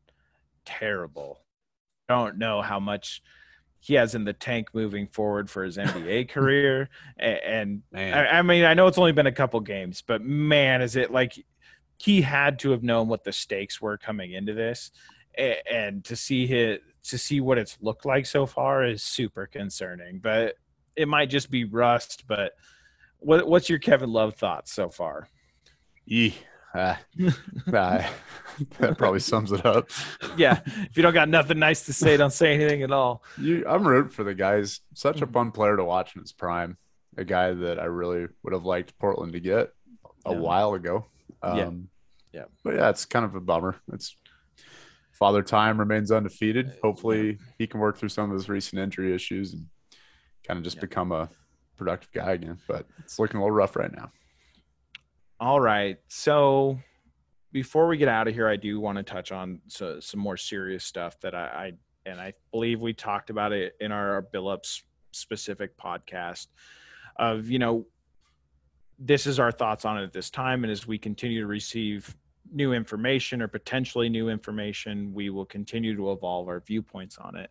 terrible. 0.64 1.40
I 2.08 2.14
don't 2.14 2.38
know 2.38 2.62
how 2.62 2.78
much 2.78 3.22
he 3.86 3.94
has 3.94 4.16
in 4.16 4.24
the 4.24 4.32
tank 4.32 4.68
moving 4.72 5.06
forward 5.06 5.48
for 5.48 5.62
his 5.62 5.76
NBA 5.76 6.28
career. 6.30 6.88
And, 7.16 7.82
and 7.92 8.14
I, 8.14 8.38
I 8.38 8.42
mean, 8.42 8.64
I 8.64 8.74
know 8.74 8.88
it's 8.88 8.98
only 8.98 9.12
been 9.12 9.28
a 9.28 9.32
couple 9.32 9.60
games, 9.60 10.02
but 10.04 10.22
man, 10.22 10.82
is 10.82 10.96
it 10.96 11.12
like 11.12 11.38
he 11.96 12.20
had 12.20 12.58
to 12.58 12.72
have 12.72 12.82
known 12.82 13.06
what 13.06 13.22
the 13.22 13.30
stakes 13.30 13.80
were 13.80 13.96
coming 13.96 14.32
into 14.32 14.54
this. 14.54 14.90
And 15.70 16.02
to 16.04 16.16
see 16.16 16.48
his 16.48 16.80
to 17.04 17.16
see 17.16 17.40
what 17.40 17.58
it's 17.58 17.78
looked 17.80 18.04
like 18.04 18.26
so 18.26 18.44
far 18.44 18.84
is 18.84 19.04
super 19.04 19.46
concerning. 19.46 20.18
But 20.18 20.56
it 20.96 21.06
might 21.06 21.30
just 21.30 21.48
be 21.48 21.62
rust. 21.62 22.24
But 22.26 22.54
what, 23.20 23.46
what's 23.46 23.68
your 23.68 23.78
Kevin 23.78 24.12
Love 24.12 24.34
thoughts 24.34 24.72
so 24.72 24.88
far? 24.90 25.28
Yeah. 26.06 26.30
Uh, 26.76 26.94
that 27.66 28.98
probably 28.98 29.20
sums 29.20 29.50
it 29.50 29.64
up. 29.64 29.88
yeah, 30.36 30.60
if 30.66 30.96
you 30.96 31.02
don't 31.02 31.14
got 31.14 31.28
nothing 31.28 31.58
nice 31.58 31.86
to 31.86 31.92
say, 31.92 32.16
don't 32.16 32.32
say 32.32 32.54
anything 32.54 32.82
at 32.82 32.92
all. 32.92 33.22
You, 33.38 33.64
I'm 33.66 33.86
rooting 33.86 34.10
for 34.10 34.24
the 34.24 34.34
guys. 34.34 34.80
Such 34.92 35.22
a 35.22 35.26
fun 35.26 35.52
player 35.52 35.76
to 35.76 35.84
watch 35.84 36.14
in 36.14 36.20
his 36.20 36.32
prime. 36.32 36.76
A 37.16 37.24
guy 37.24 37.54
that 37.54 37.78
I 37.80 37.84
really 37.84 38.26
would 38.42 38.52
have 38.52 38.66
liked 38.66 38.98
Portland 38.98 39.32
to 39.32 39.40
get 39.40 39.72
a 40.26 40.32
yeah. 40.32 40.38
while 40.38 40.74
ago. 40.74 41.06
Um, 41.42 41.88
yeah. 42.32 42.40
Yeah. 42.40 42.44
But 42.62 42.74
yeah, 42.74 42.90
it's 42.90 43.06
kind 43.06 43.24
of 43.24 43.34
a 43.34 43.40
bummer. 43.40 43.76
It's 43.94 44.14
Father 45.12 45.42
Time 45.42 45.78
remains 45.78 46.12
undefeated. 46.12 46.74
Hopefully, 46.82 47.28
yeah. 47.28 47.46
he 47.58 47.66
can 47.66 47.80
work 47.80 47.96
through 47.96 48.10
some 48.10 48.30
of 48.30 48.34
his 48.34 48.50
recent 48.50 48.82
injury 48.82 49.14
issues 49.14 49.54
and 49.54 49.66
kind 50.46 50.58
of 50.58 50.64
just 50.64 50.76
yeah. 50.76 50.82
become 50.82 51.10
a 51.12 51.30
productive 51.78 52.12
guy 52.12 52.32
again. 52.32 52.58
But 52.68 52.84
it's 52.98 53.18
looking 53.18 53.38
a 53.38 53.42
little 53.42 53.56
rough 53.56 53.76
right 53.76 53.90
now. 53.90 54.12
All 55.38 55.60
right. 55.60 55.98
So 56.08 56.78
before 57.52 57.86
we 57.88 57.96
get 57.96 58.08
out 58.08 58.28
of 58.28 58.34
here, 58.34 58.48
I 58.48 58.56
do 58.56 58.80
want 58.80 58.96
to 58.98 59.02
touch 59.02 59.32
on 59.32 59.60
so, 59.68 60.00
some 60.00 60.20
more 60.20 60.36
serious 60.36 60.84
stuff 60.84 61.20
that 61.20 61.34
I, 61.34 61.38
I, 61.38 61.72
and 62.06 62.20
I 62.20 62.32
believe 62.52 62.80
we 62.80 62.92
talked 62.94 63.30
about 63.30 63.52
it 63.52 63.74
in 63.80 63.92
our 63.92 64.26
Billups 64.32 64.82
specific 65.12 65.76
podcast 65.78 66.48
of 67.18 67.48
you 67.48 67.58
know 67.58 67.86
this 68.98 69.26
is 69.26 69.40
our 69.40 69.50
thoughts 69.50 69.86
on 69.86 69.96
it 69.98 70.02
at 70.02 70.12
this 70.12 70.28
time 70.28 70.62
and 70.62 70.70
as 70.70 70.86
we 70.86 70.98
continue 70.98 71.40
to 71.40 71.46
receive 71.46 72.14
new 72.52 72.72
information 72.72 73.42
or 73.42 73.48
potentially 73.48 74.08
new 74.08 74.28
information, 74.28 75.12
we 75.12 75.30
will 75.30 75.44
continue 75.44 75.96
to 75.96 76.12
evolve 76.12 76.48
our 76.48 76.60
viewpoints 76.60 77.18
on 77.18 77.36
it. 77.36 77.50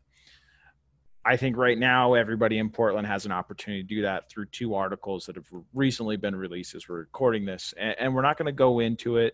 I 1.26 1.38
think 1.38 1.58
right 1.58 1.78
now 1.78 2.14
everybody 2.14 2.60
in 2.60 2.70
Portland 2.70 3.08
has 3.08 3.26
an 3.26 3.32
opportunity 3.32 3.82
to 3.82 3.88
do 3.88 4.02
that 4.04 4.30
through 4.30 4.46
two 4.48 4.76
articles 4.76 5.26
that 5.26 5.36
have 5.36 5.48
recently 5.74 6.18
been 6.18 6.36
released 6.36 6.76
as 6.76 6.88
we're 6.88 7.00
recording 7.00 7.46
this. 7.46 7.74
And, 7.78 7.96
and 7.98 8.16
we're 8.16 8.22
not 8.22 8.38
going 8.38 8.46
to 8.46 8.52
go 8.52 8.80
into 8.80 9.18
it 9.18 9.34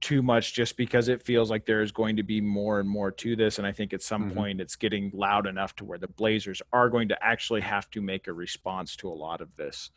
too 0.00 0.22
much 0.22 0.54
just 0.54 0.76
because 0.76 1.08
it 1.08 1.22
feels 1.22 1.50
like 1.50 1.66
there 1.66 1.82
is 1.82 1.92
going 1.92 2.16
to 2.16 2.22
be 2.22 2.40
more 2.40 2.80
and 2.80 2.88
more 2.88 3.10
to 3.10 3.36
this. 3.36 3.58
And 3.58 3.66
I 3.66 3.72
think 3.72 3.92
at 3.92 4.02
some 4.02 4.26
mm-hmm. 4.26 4.38
point 4.38 4.60
it's 4.60 4.76
getting 4.76 5.10
loud 5.12 5.46
enough 5.46 5.76
to 5.76 5.84
where 5.84 5.98
the 5.98 6.08
Blazers 6.08 6.62
are 6.72 6.88
going 6.88 7.08
to 7.08 7.24
actually 7.24 7.60
have 7.60 7.90
to 7.90 8.00
make 8.00 8.26
a 8.26 8.32
response 8.32 8.96
to 8.96 9.08
a 9.08 9.12
lot 9.12 9.42
of 9.42 9.54
this 9.56 9.90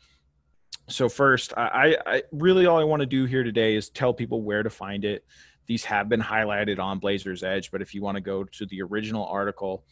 so 0.88 1.08
first 1.08 1.52
I, 1.56 1.96
I 2.06 2.22
really 2.32 2.66
all 2.66 2.78
i 2.78 2.84
want 2.84 3.00
to 3.00 3.06
do 3.06 3.26
here 3.26 3.44
today 3.44 3.76
is 3.76 3.90
tell 3.90 4.14
people 4.14 4.42
where 4.42 4.62
to 4.62 4.70
find 4.70 5.04
it 5.04 5.24
these 5.66 5.84
have 5.84 6.08
been 6.08 6.20
highlighted 6.20 6.78
on 6.78 6.98
blazers 6.98 7.42
edge 7.42 7.70
but 7.70 7.82
if 7.82 7.94
you 7.94 8.02
want 8.02 8.16
to 8.16 8.22
go 8.22 8.44
to 8.44 8.66
the 8.66 8.82
original 8.82 9.26
article 9.26 9.84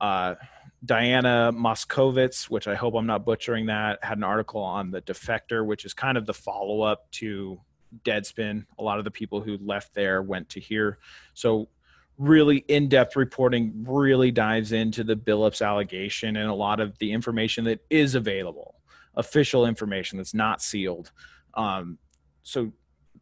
uh, 0.00 0.34
diana 0.84 1.50
moskovitz 1.54 2.44
which 2.50 2.68
i 2.68 2.74
hope 2.74 2.94
i'm 2.94 3.06
not 3.06 3.24
butchering 3.24 3.66
that 3.66 3.98
had 4.02 4.18
an 4.18 4.24
article 4.24 4.60
on 4.60 4.90
the 4.90 5.00
defector 5.02 5.64
which 5.64 5.84
is 5.84 5.94
kind 5.94 6.18
of 6.18 6.26
the 6.26 6.34
follow-up 6.34 7.10
to 7.10 7.58
deadspin 8.04 8.64
a 8.78 8.82
lot 8.82 8.98
of 8.98 9.04
the 9.04 9.10
people 9.10 9.40
who 9.40 9.56
left 9.58 9.94
there 9.94 10.22
went 10.22 10.48
to 10.48 10.60
here 10.60 10.98
so 11.34 11.68
really 12.18 12.58
in-depth 12.68 13.16
reporting 13.16 13.84
really 13.86 14.30
dives 14.30 14.72
into 14.72 15.04
the 15.04 15.16
billups 15.16 15.64
allegation 15.64 16.36
and 16.36 16.48
a 16.48 16.54
lot 16.54 16.80
of 16.80 16.96
the 16.98 17.12
information 17.12 17.64
that 17.64 17.80
is 17.90 18.14
available 18.14 18.76
official 19.16 19.66
information 19.66 20.18
that's 20.18 20.34
not 20.34 20.62
sealed. 20.62 21.10
Um, 21.54 21.98
so 22.42 22.72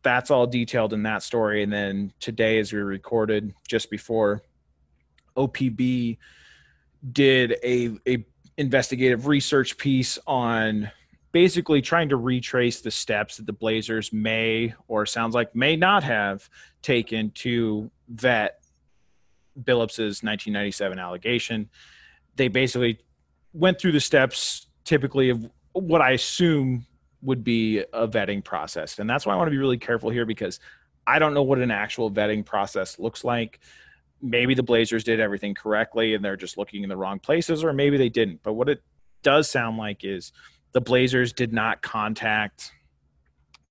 that's 0.03 0.31
all 0.31 0.47
detailed 0.47 0.93
in 0.93 1.05
that 1.05 1.22
story. 1.22 1.62
And 1.62 1.72
then 1.72 2.12
today, 2.20 2.59
as 2.59 2.72
we 2.72 2.81
recorded 2.81 3.55
just 3.66 3.91
before, 3.91 4.43
OPB 5.37 6.18
did 7.12 7.57
a, 7.62 7.96
a 8.07 8.24
investigative 8.57 9.26
research 9.26 9.76
piece 9.76 10.18
on 10.26 10.90
basically 11.32 11.82
trying 11.82 12.09
to 12.09 12.16
retrace 12.16 12.80
the 12.80 12.90
steps 12.90 13.38
that 13.38 13.46
the 13.46 13.52
Blazers 13.52 14.12
may 14.12 14.72
or 14.86 15.05
sounds 15.05 15.34
like 15.34 15.55
may 15.55 15.74
not 15.74 16.05
have 16.05 16.48
taken 16.80 17.30
to 17.32 17.90
vet 18.09 18.62
Billups's 19.61 20.22
1997 20.22 20.98
allegation. 20.98 21.68
They 22.36 22.48
basically 22.48 23.00
went 23.52 23.80
through 23.80 23.92
the 23.92 24.00
steps 24.00 24.66
typically 24.84 25.30
of 25.30 25.50
what 25.72 26.00
I 26.00 26.12
assume 26.12 26.86
would 27.22 27.42
be 27.42 27.78
a 27.78 28.07
vetting 28.07 28.44
process. 28.44 28.98
And 28.98 29.09
that's 29.09 29.26
why 29.26 29.32
I 29.32 29.36
want 29.36 29.48
to 29.48 29.52
be 29.52 29.59
really 29.59 29.78
careful 29.78 30.11
here 30.11 30.26
because 30.26 30.61
I 31.07 31.18
don't 31.18 31.34
know 31.34 31.42
what 31.42 31.59
an 31.59 31.70
actual 31.70 32.11
vetting 32.11 32.44
process 32.44 32.98
looks 32.98 33.24
like. 33.24 33.61
Maybe 34.25 34.55
the 34.55 34.62
Blazers 34.62 35.05
did 35.05 35.20
everything 35.20 35.55
correctly 35.55 36.14
and 36.14 36.25
they're 36.25 36.37
just 36.37 36.57
looking 36.57 36.83
in 36.83 36.89
the 36.89 36.97
wrong 36.97 37.18
places, 37.18 37.62
or 37.62 37.72
maybe 37.72 37.97
they 37.97 38.09
didn't. 38.09 38.43
But 38.43 38.55
what 38.55 38.68
it 38.68 38.83
does 39.22 39.51
sound 39.51 39.77
like 39.77 40.05
is 40.05 40.33
the 40.72 40.81
Blazers 40.81 41.33
did 41.33 41.53
not 41.53 41.83
contact 41.83 42.72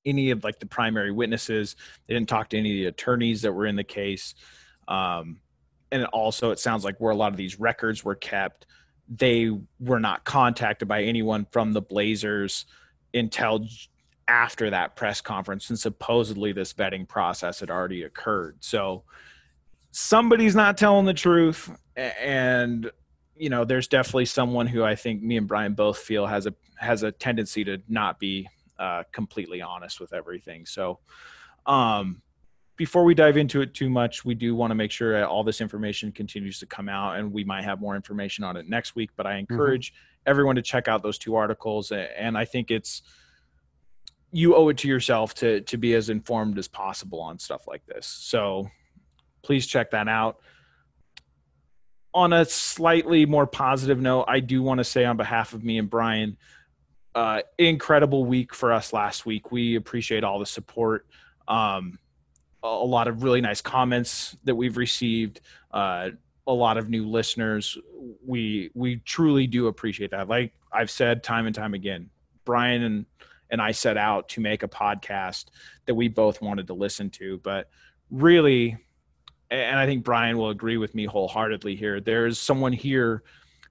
any 0.05 0.31
of 0.31 0.43
like 0.43 0.59
the 0.59 0.65
primary 0.65 1.11
witnesses. 1.11 1.75
They 2.07 2.13
didn't 2.13 2.29
talk 2.29 2.49
to 2.49 2.57
any 2.57 2.71
of 2.71 2.75
the 2.75 2.85
attorneys 2.87 3.41
that 3.41 3.53
were 3.53 3.65
in 3.65 3.75
the 3.75 3.83
case. 3.83 4.35
Um, 4.87 5.39
and 5.91 6.05
also, 6.05 6.51
it 6.51 6.59
sounds 6.59 6.83
like 6.83 6.97
where 6.99 7.11
a 7.11 7.15
lot 7.15 7.31
of 7.31 7.37
these 7.37 7.59
records 7.59 8.03
were 8.03 8.15
kept 8.15 8.65
they 9.09 9.51
were 9.79 9.99
not 9.99 10.23
contacted 10.23 10.87
by 10.87 11.03
anyone 11.03 11.45
from 11.51 11.73
the 11.73 11.81
Blazers 11.81 12.65
until 13.13 13.65
after 14.27 14.69
that 14.69 14.95
press 14.95 15.21
conference 15.21 15.69
and 15.69 15.77
supposedly 15.77 16.53
this 16.53 16.73
vetting 16.73 17.07
process 17.07 17.59
had 17.59 17.69
already 17.69 18.03
occurred. 18.03 18.57
So 18.61 19.03
somebody's 19.93 20.55
not 20.55 20.75
telling 20.75 21.05
the 21.05 21.13
truth 21.13 21.69
and 21.95 22.89
you 23.35 23.47
know 23.49 23.63
there's 23.63 23.87
definitely 23.87 24.25
someone 24.25 24.65
who 24.65 24.83
I 24.83 24.95
think 24.95 25.21
me 25.21 25.37
and 25.37 25.47
Brian 25.47 25.75
both 25.75 25.99
feel 25.99 26.25
has 26.25 26.47
a 26.47 26.53
has 26.77 27.03
a 27.03 27.11
tendency 27.11 27.63
to 27.63 27.77
not 27.87 28.19
be 28.19 28.49
uh, 28.79 29.03
completely 29.11 29.61
honest 29.61 29.99
with 29.99 30.11
everything. 30.11 30.65
So 30.65 30.99
um 31.67 32.23
before 32.75 33.03
we 33.03 33.13
dive 33.13 33.37
into 33.37 33.61
it 33.61 33.75
too 33.75 33.87
much, 33.87 34.25
we 34.25 34.33
do 34.33 34.55
want 34.55 34.71
to 34.71 34.75
make 34.75 34.89
sure 34.89 35.23
all 35.27 35.43
this 35.43 35.61
information 35.61 36.11
continues 36.11 36.57
to 36.57 36.65
come 36.65 36.89
out, 36.89 37.17
and 37.19 37.31
we 37.31 37.43
might 37.43 37.63
have 37.63 37.79
more 37.79 37.95
information 37.95 38.43
on 38.43 38.57
it 38.57 38.67
next 38.67 38.95
week. 38.95 39.11
But 39.15 39.27
I 39.27 39.37
Mm-hmm. 39.51 39.51
encourage 39.51 39.93
everyone 40.25 40.55
to 40.55 40.63
check 40.63 40.87
out 40.87 41.03
those 41.03 41.19
two 41.19 41.35
articles, 41.35 41.91
and 41.91 42.35
I 42.35 42.45
think 42.45 42.71
it's 42.71 43.03
you 44.31 44.55
owe 44.55 44.69
it 44.69 44.77
to 44.79 44.87
yourself 44.87 45.35
to 45.35 45.61
to 45.61 45.77
be 45.77 45.93
as 45.93 46.09
informed 46.09 46.57
as 46.57 46.67
possible 46.67 47.21
on 47.21 47.37
stuff 47.37 47.67
like 47.67 47.85
this. 47.85 48.07
So 48.07 48.71
please 49.43 49.67
check 49.67 49.91
that 49.91 50.07
out. 50.07 50.39
On 52.13 52.31
a 52.33 52.45
slightly 52.45 53.25
more 53.25 53.47
positive 53.47 53.99
note, 53.99 54.25
I 54.27 54.39
do 54.39 54.61
want 54.61 54.79
to 54.79 54.83
say 54.83 55.03
on 55.05 55.17
behalf 55.17 55.53
of 55.53 55.63
me 55.63 55.77
and 55.77 55.89
Brian, 55.89 56.37
uh, 57.15 57.41
incredible 57.57 58.25
week 58.25 58.53
for 58.53 58.71
us 58.71 58.93
last 58.93 59.25
week. 59.25 59.51
We 59.51 59.75
appreciate 59.75 60.23
all 60.23 60.39
the 60.39 60.45
support. 60.45 61.07
Um, 61.47 61.99
a 62.63 62.67
lot 62.67 63.07
of 63.07 63.23
really 63.23 63.41
nice 63.41 63.61
comments 63.61 64.37
that 64.45 64.55
we've 64.55 64.77
received. 64.77 65.41
Uh, 65.71 66.11
a 66.47 66.53
lot 66.53 66.77
of 66.77 66.89
new 66.89 67.07
listeners. 67.07 67.77
We 68.25 68.71
we 68.73 68.97
truly 68.97 69.47
do 69.47 69.67
appreciate 69.67 70.11
that. 70.11 70.27
Like 70.27 70.53
I've 70.71 70.91
said 70.91 71.23
time 71.23 71.45
and 71.45 71.55
time 71.55 71.73
again, 71.73 72.09
Brian 72.45 72.83
and 72.83 73.05
and 73.49 73.61
I 73.61 73.71
set 73.71 73.97
out 73.97 74.29
to 74.29 74.41
make 74.41 74.63
a 74.63 74.67
podcast 74.67 75.45
that 75.85 75.93
we 75.93 76.07
both 76.07 76.41
wanted 76.41 76.67
to 76.67 76.73
listen 76.73 77.09
to, 77.11 77.37
but 77.43 77.69
really 78.09 78.77
and 79.51 79.77
I 79.77 79.85
think 79.85 80.03
Brian 80.03 80.37
will 80.37 80.49
agree 80.49 80.77
with 80.77 80.95
me 80.95 81.05
wholeheartedly 81.05 81.75
here. 81.75 81.99
There's 81.99 82.39
someone 82.39 82.73
here 82.73 83.23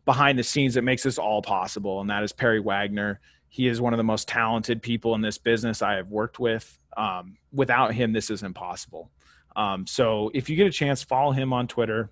behind 0.05 0.39
the 0.39 0.43
scenes 0.43 0.75
that 0.75 0.83
makes 0.83 1.03
this 1.03 1.19
all 1.19 1.43
possible, 1.43 2.01
and 2.01 2.11
that 2.11 2.23
is 2.23 2.33
Perry 2.33 2.61
Wagner. 2.61 3.21
He 3.49 3.69
is 3.69 3.81
one 3.81 3.93
of 3.93 3.99
the 3.99 4.05
most 4.05 4.29
talented 4.29 4.83
people 4.83 5.15
in 5.15 5.21
this 5.21 5.39
business 5.39 5.83
I 5.83 5.95
have 5.95 6.09
worked 6.09 6.39
with. 6.39 6.79
Um, 6.97 7.37
without 7.53 7.95
him, 7.95 8.13
this 8.13 8.31
is 8.31 8.43
impossible. 8.43 9.11
Um, 9.57 9.87
so 9.87 10.31
if 10.35 10.49
you 10.49 10.57
get 10.57 10.67
a 10.67 10.73
chance, 10.73 11.03
follow 11.03 11.33
him 11.33 11.53
on 11.53 11.69
Twitter. 11.69 12.11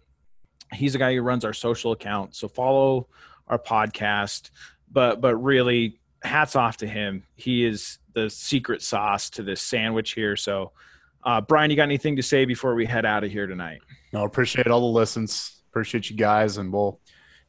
He's 0.73 0.93
the 0.93 0.99
guy 0.99 1.15
who 1.15 1.23
runs 1.23 1.45
our 1.45 1.53
social 1.53 1.93
account. 1.93 2.37
So 2.37 2.49
follow 2.49 3.09
our 3.49 3.59
podcast. 3.59 4.51
But 4.93 5.21
but 5.21 5.37
really, 5.37 6.01
hats 6.23 6.57
off 6.57 6.79
to 6.79 6.87
him. 6.87 7.25
He 7.37 7.65
is 7.65 7.99
the 8.13 8.29
secret 8.29 8.83
sauce 8.83 9.31
to 9.31 9.43
this 9.43 9.63
sandwich 9.63 10.13
here. 10.13 10.37
So 10.37 10.73
uh, 11.25 11.41
Brian, 11.41 11.71
you 11.71 11.77
got 11.77 11.85
anything 11.85 12.17
to 12.17 12.23
say 12.23 12.45
before 12.45 12.75
we 12.75 12.87
head 12.87 13.05
out 13.05 13.25
of 13.25 13.31
here 13.31 13.47
tonight? 13.47 13.81
No, 14.13 14.25
appreciate 14.25 14.67
all 14.67 14.81
the 14.81 14.87
listens. 14.87 15.63
Appreciate 15.71 16.11
you 16.11 16.17
guys, 16.17 16.57
and 16.57 16.73
we'll 16.73 16.99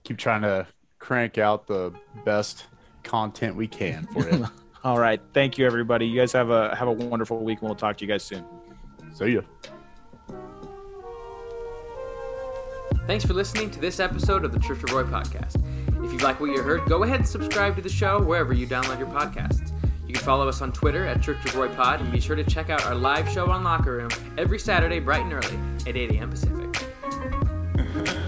keep 0.04 0.18
trying 0.18 0.42
to 0.44 0.68
crank 1.00 1.38
out 1.38 1.68
the 1.68 1.94
best 2.26 2.66
content 3.04 3.56
we 3.56 3.68
can 3.68 4.08
for 4.08 4.30
you. 4.30 4.48
All 4.84 4.98
right. 4.98 5.22
Thank 5.34 5.58
you, 5.58 5.66
everybody. 5.66 6.08
You 6.08 6.20
guys 6.20 6.32
have 6.34 6.50
a 6.50 6.76
have 6.76 6.88
a 6.88 6.92
wonderful 6.92 7.44
week, 7.44 7.60
and 7.60 7.70
we'll 7.70 7.76
talk 7.76 7.98
to 7.98 8.06
you 8.06 8.12
guys 8.12 8.24
soon. 8.24 8.44
See 9.14 9.30
ya. 9.30 9.42
Thanks 13.06 13.26
for 13.26 13.34
listening 13.34 13.70
to 13.72 13.80
this 13.80 14.00
episode 14.00 14.46
of 14.46 14.52
the 14.52 14.60
Church 14.60 14.84
of 14.84 14.92
Roy 14.92 15.04
podcast. 15.04 15.62
If 16.04 16.12
you 16.12 16.18
like 16.20 16.40
what 16.40 16.52
you 16.52 16.62
heard, 16.62 16.86
go 16.86 17.04
ahead 17.04 17.18
and 17.20 17.28
subscribe 17.28 17.76
to 17.76 17.82
the 17.82 17.90
show 17.90 18.22
wherever 18.22 18.54
you 18.54 18.66
download 18.66 19.00
your 19.00 19.08
podcasts. 19.08 19.71
You 20.12 20.18
can 20.18 20.26
follow 20.26 20.50
us 20.50 20.62
on 20.62 20.74
Twitter 20.74 21.06
at 21.06 21.22
Church 21.22 21.38
of 21.46 21.56
Roy 21.56 21.70
Pod 21.70 22.02
and 22.02 22.12
be 22.12 22.20
sure 22.20 22.36
to 22.36 22.44
check 22.44 22.70
out 22.70 22.86
our 22.86 22.94
live 22.94 23.30
show 23.30 23.50
on 23.50 23.64
Locker 23.64 23.94
Room 23.94 24.10
every 24.38 24.60
Saturday 24.60 25.00
bright 25.00 25.22
and 25.22 25.32
early 25.32 25.58
at 25.88 25.96
8 25.96 26.12
a.m. 26.12 26.30
Pacific. 26.30 28.18